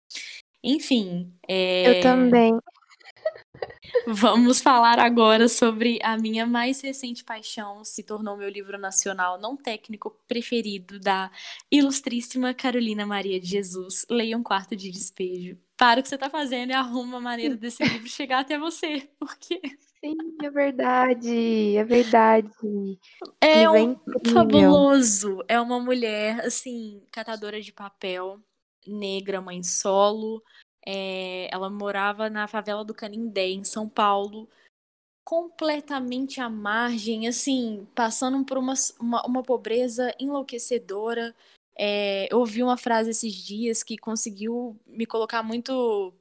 [0.63, 1.99] Enfim é...
[1.99, 2.53] eu também.
[4.07, 9.57] Vamos falar agora sobre a minha mais recente paixão, se tornou meu livro nacional não
[9.57, 11.31] técnico preferido da
[11.71, 15.57] ilustríssima Carolina Maria de Jesus, Leia um Quarto de Despejo.
[15.77, 19.09] Para o que você está fazendo e arruma a maneira desse livro chegar até você,
[19.19, 19.61] porque...
[20.05, 22.51] Sim, é verdade, é verdade.
[23.41, 23.97] É, um
[24.35, 25.43] fabuloso.
[25.49, 28.39] É uma mulher, assim, catadora de papel,
[28.87, 30.43] negra, mãe solo,
[30.87, 34.47] é, ela morava na favela do Canindé, em São Paulo,
[35.25, 41.35] completamente à margem, assim, passando por uma, uma, uma pobreza enlouquecedora.
[41.75, 46.13] É, eu ouvi uma frase esses dias que conseguiu me colocar muito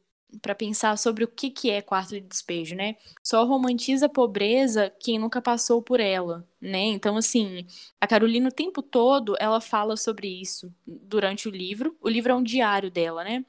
[0.42, 2.96] para pensar sobre o que, que é quarto de despejo, né?
[3.24, 6.86] Só romantiza a pobreza quem nunca passou por ela, né?
[6.86, 7.66] Então, assim,
[8.00, 11.96] a Carolina o tempo todo ela fala sobre isso durante o livro.
[12.02, 13.46] O livro é um diário dela, né?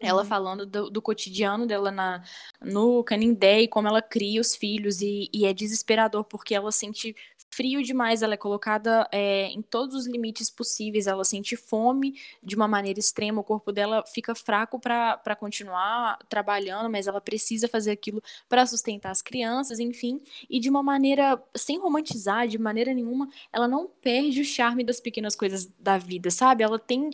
[0.00, 0.28] Ela uhum.
[0.28, 2.22] falando do, do, cotidiano dela na,
[2.62, 5.00] no Canindé e como ela cria os filhos.
[5.00, 7.16] E, e, é desesperador porque ela sente
[7.50, 8.22] frio demais.
[8.22, 11.06] Ela é colocada é, em todos os limites possíveis.
[11.06, 13.40] Ela sente fome de uma maneira extrema.
[13.40, 19.10] O corpo dela fica fraco para continuar trabalhando, mas ela precisa fazer aquilo para sustentar
[19.10, 20.20] as crianças, enfim.
[20.48, 25.00] E de uma maneira, sem romantizar, de maneira nenhuma, ela não perde o charme das
[25.00, 26.62] pequenas coisas da vida, sabe?
[26.62, 27.10] Ela tem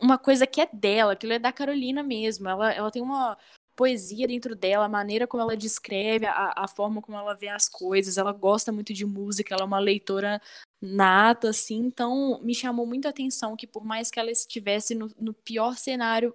[0.00, 2.48] uma coisa que é dela, aquilo é da Carolina mesmo.
[2.48, 3.36] Ela, ela tem uma
[3.76, 7.68] poesia dentro dela, a maneira como ela descreve, a, a forma como ela vê as
[7.68, 8.18] coisas.
[8.18, 10.40] Ela gosta muito de música, ela é uma leitora
[10.80, 11.78] nata, assim.
[11.78, 15.76] Então, me chamou muito a atenção que, por mais que ela estivesse no, no pior
[15.76, 16.34] cenário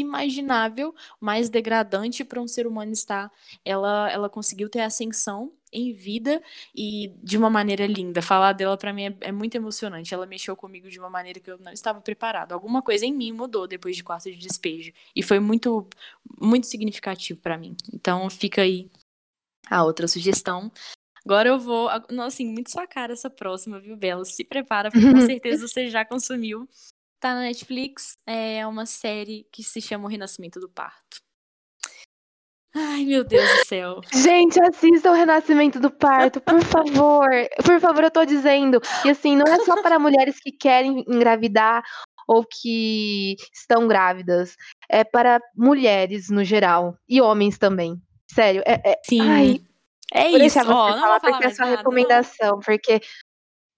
[0.00, 3.30] imaginável, mais degradante para um ser humano estar.
[3.64, 6.42] Ela, ela conseguiu ter ascensão em vida
[6.74, 8.22] e de uma maneira linda.
[8.22, 10.14] Falar dela para mim é, é, muito emocionante.
[10.14, 12.52] Ela mexeu comigo de uma maneira que eu não estava preparado.
[12.52, 15.86] Alguma coisa em mim mudou depois de quarto de despejo e foi muito
[16.40, 17.76] muito significativo para mim.
[17.92, 18.90] Então fica aí
[19.70, 20.70] a outra sugestão.
[21.24, 24.24] Agora eu vou, nossa, assim, muito sua cara essa próxima, viu, Bela?
[24.24, 26.66] Se prepara, porque com certeza você já consumiu.
[27.20, 31.18] Tá na Netflix, é uma série que se chama O Renascimento do Parto.
[32.74, 34.00] Ai, meu Deus do céu.
[34.14, 37.28] Gente, assista o Renascimento do Parto, por favor.
[37.64, 38.80] Por favor, eu tô dizendo.
[39.04, 41.82] E assim, não é só para mulheres que querem engravidar
[42.28, 44.54] ou que estão grávidas.
[44.88, 46.96] É para mulheres no geral.
[47.08, 48.00] E homens também.
[48.30, 48.62] Sério.
[48.64, 49.00] É, é...
[49.04, 49.22] Sim.
[49.22, 49.60] Ai,
[50.14, 50.38] é isso.
[50.38, 52.50] Deixar você Ó, falar porque é sua nada, recomendação.
[52.50, 52.60] Não.
[52.60, 53.00] Porque.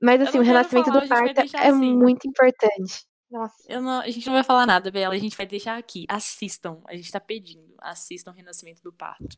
[0.03, 1.95] Mas assim, o Renascimento falar, do Parto é assim.
[1.97, 3.10] muito importante.
[3.31, 3.81] Nossa.
[3.81, 5.15] Não, a gente não vai falar nada, Bela.
[5.15, 6.05] A gente vai deixar aqui.
[6.09, 6.81] Assistam.
[6.87, 7.75] A gente tá pedindo.
[7.79, 9.37] Assistam Renascimento do Parto.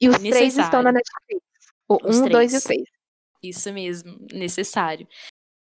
[0.00, 0.36] E os Necessário.
[0.36, 1.42] três estão na Netflix.
[1.88, 2.32] O os um, três.
[2.32, 2.88] dois e o três.
[3.42, 4.26] Isso mesmo.
[4.32, 5.08] Necessário.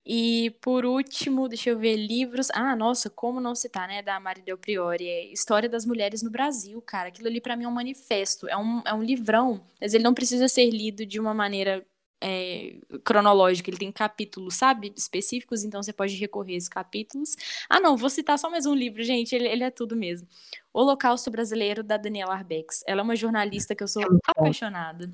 [0.06, 2.49] E por último, deixa eu ver livros.
[2.52, 4.02] Ah, nossa, como não citar, né?
[4.02, 5.07] Da Mari Del Priori.
[5.07, 7.10] É História das Mulheres no Brasil, cara.
[7.10, 8.48] Aquilo ali para mim é um manifesto.
[8.49, 9.64] É um, é um livrão.
[9.80, 11.85] Mas ele não precisa ser lido de uma maneira
[12.22, 17.35] é, cronológica, ele tem capítulos, sabe, específicos, então você pode recorrer a esses capítulos.
[17.68, 20.27] Ah, não, vou citar só mais um livro, gente, ele, ele é tudo mesmo.
[20.72, 22.84] Holocausto Brasileiro, da Daniela Arbex.
[22.88, 25.11] Ela é uma jornalista que eu sou apaixonada.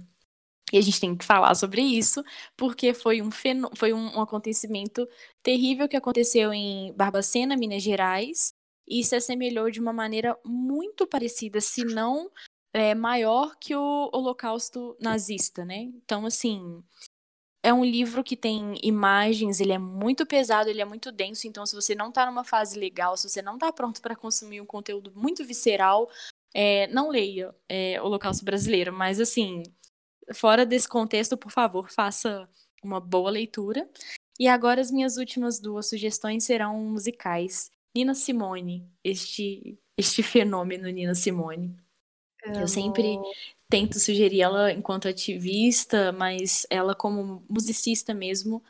[0.72, 2.22] E a gente tem que falar sobre isso,
[2.58, 5.08] porque foi um, fenô foi um, um acontecimento
[5.42, 8.54] terrível que aconteceu em Barbacena, Minas Gerais,
[8.86, 12.30] e se assemelhou de uma maneira muito parecida, se não
[12.73, 15.89] é, maior que o Holocausto nazista, né?
[16.03, 16.84] Então, assim,
[17.64, 21.65] é um livro que tem imagens, ele é muito pesado, ele é muito denso, então
[21.65, 24.65] se você não tá numa fase legal, se você não tá pronto para consumir um
[24.65, 26.10] conteúdo muito visceral,
[26.53, 29.64] é, não leia é, Holocausto Brasileiro, mas assim,
[30.34, 32.48] fora desse contexto, por favor, faça
[32.84, 33.89] uma boa leitura.
[34.39, 37.72] E agora as minhas últimas duas sugestões serão musicais.
[37.95, 41.76] Nina Simone, este este fenômeno Nina Simone.
[42.56, 43.18] Eu sempre
[43.69, 48.64] tento sugerir ela enquanto ativista, mas ela como musicista mesmo,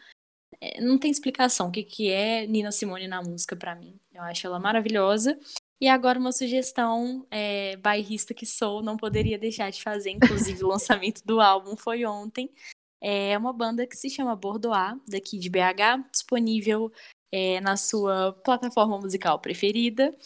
[0.59, 3.99] é, não tem explicação o que, que é Nina Simone na música para mim.
[4.13, 5.37] Eu acho ela maravilhosa.
[5.79, 10.67] E agora uma sugestão é, bairrista que sou, não poderia deixar de fazer, inclusive o
[10.67, 12.51] lançamento do álbum foi ontem.
[12.99, 16.91] É uma banda que se chama Bordoá, daqui de BH, disponível
[17.31, 20.17] é, na sua plataforma musical preferida.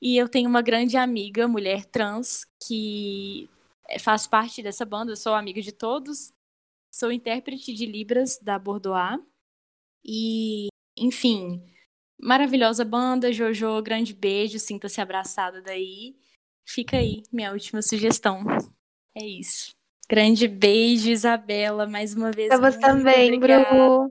[0.00, 3.48] E eu tenho uma grande amiga, mulher trans, que
[3.88, 6.32] é, faz parte dessa banda, eu sou amiga de todos,
[6.92, 9.18] sou intérprete de Libras da Bordoá.
[10.04, 11.62] E, enfim,
[12.20, 16.16] maravilhosa banda, Jojo, grande beijo, sinta-se abraçada daí.
[16.68, 18.44] Fica aí, minha última sugestão.
[19.14, 19.70] É isso.
[20.08, 22.48] Grande beijo, Isabela, mais uma vez.
[22.48, 24.10] Pra você também, Bruno.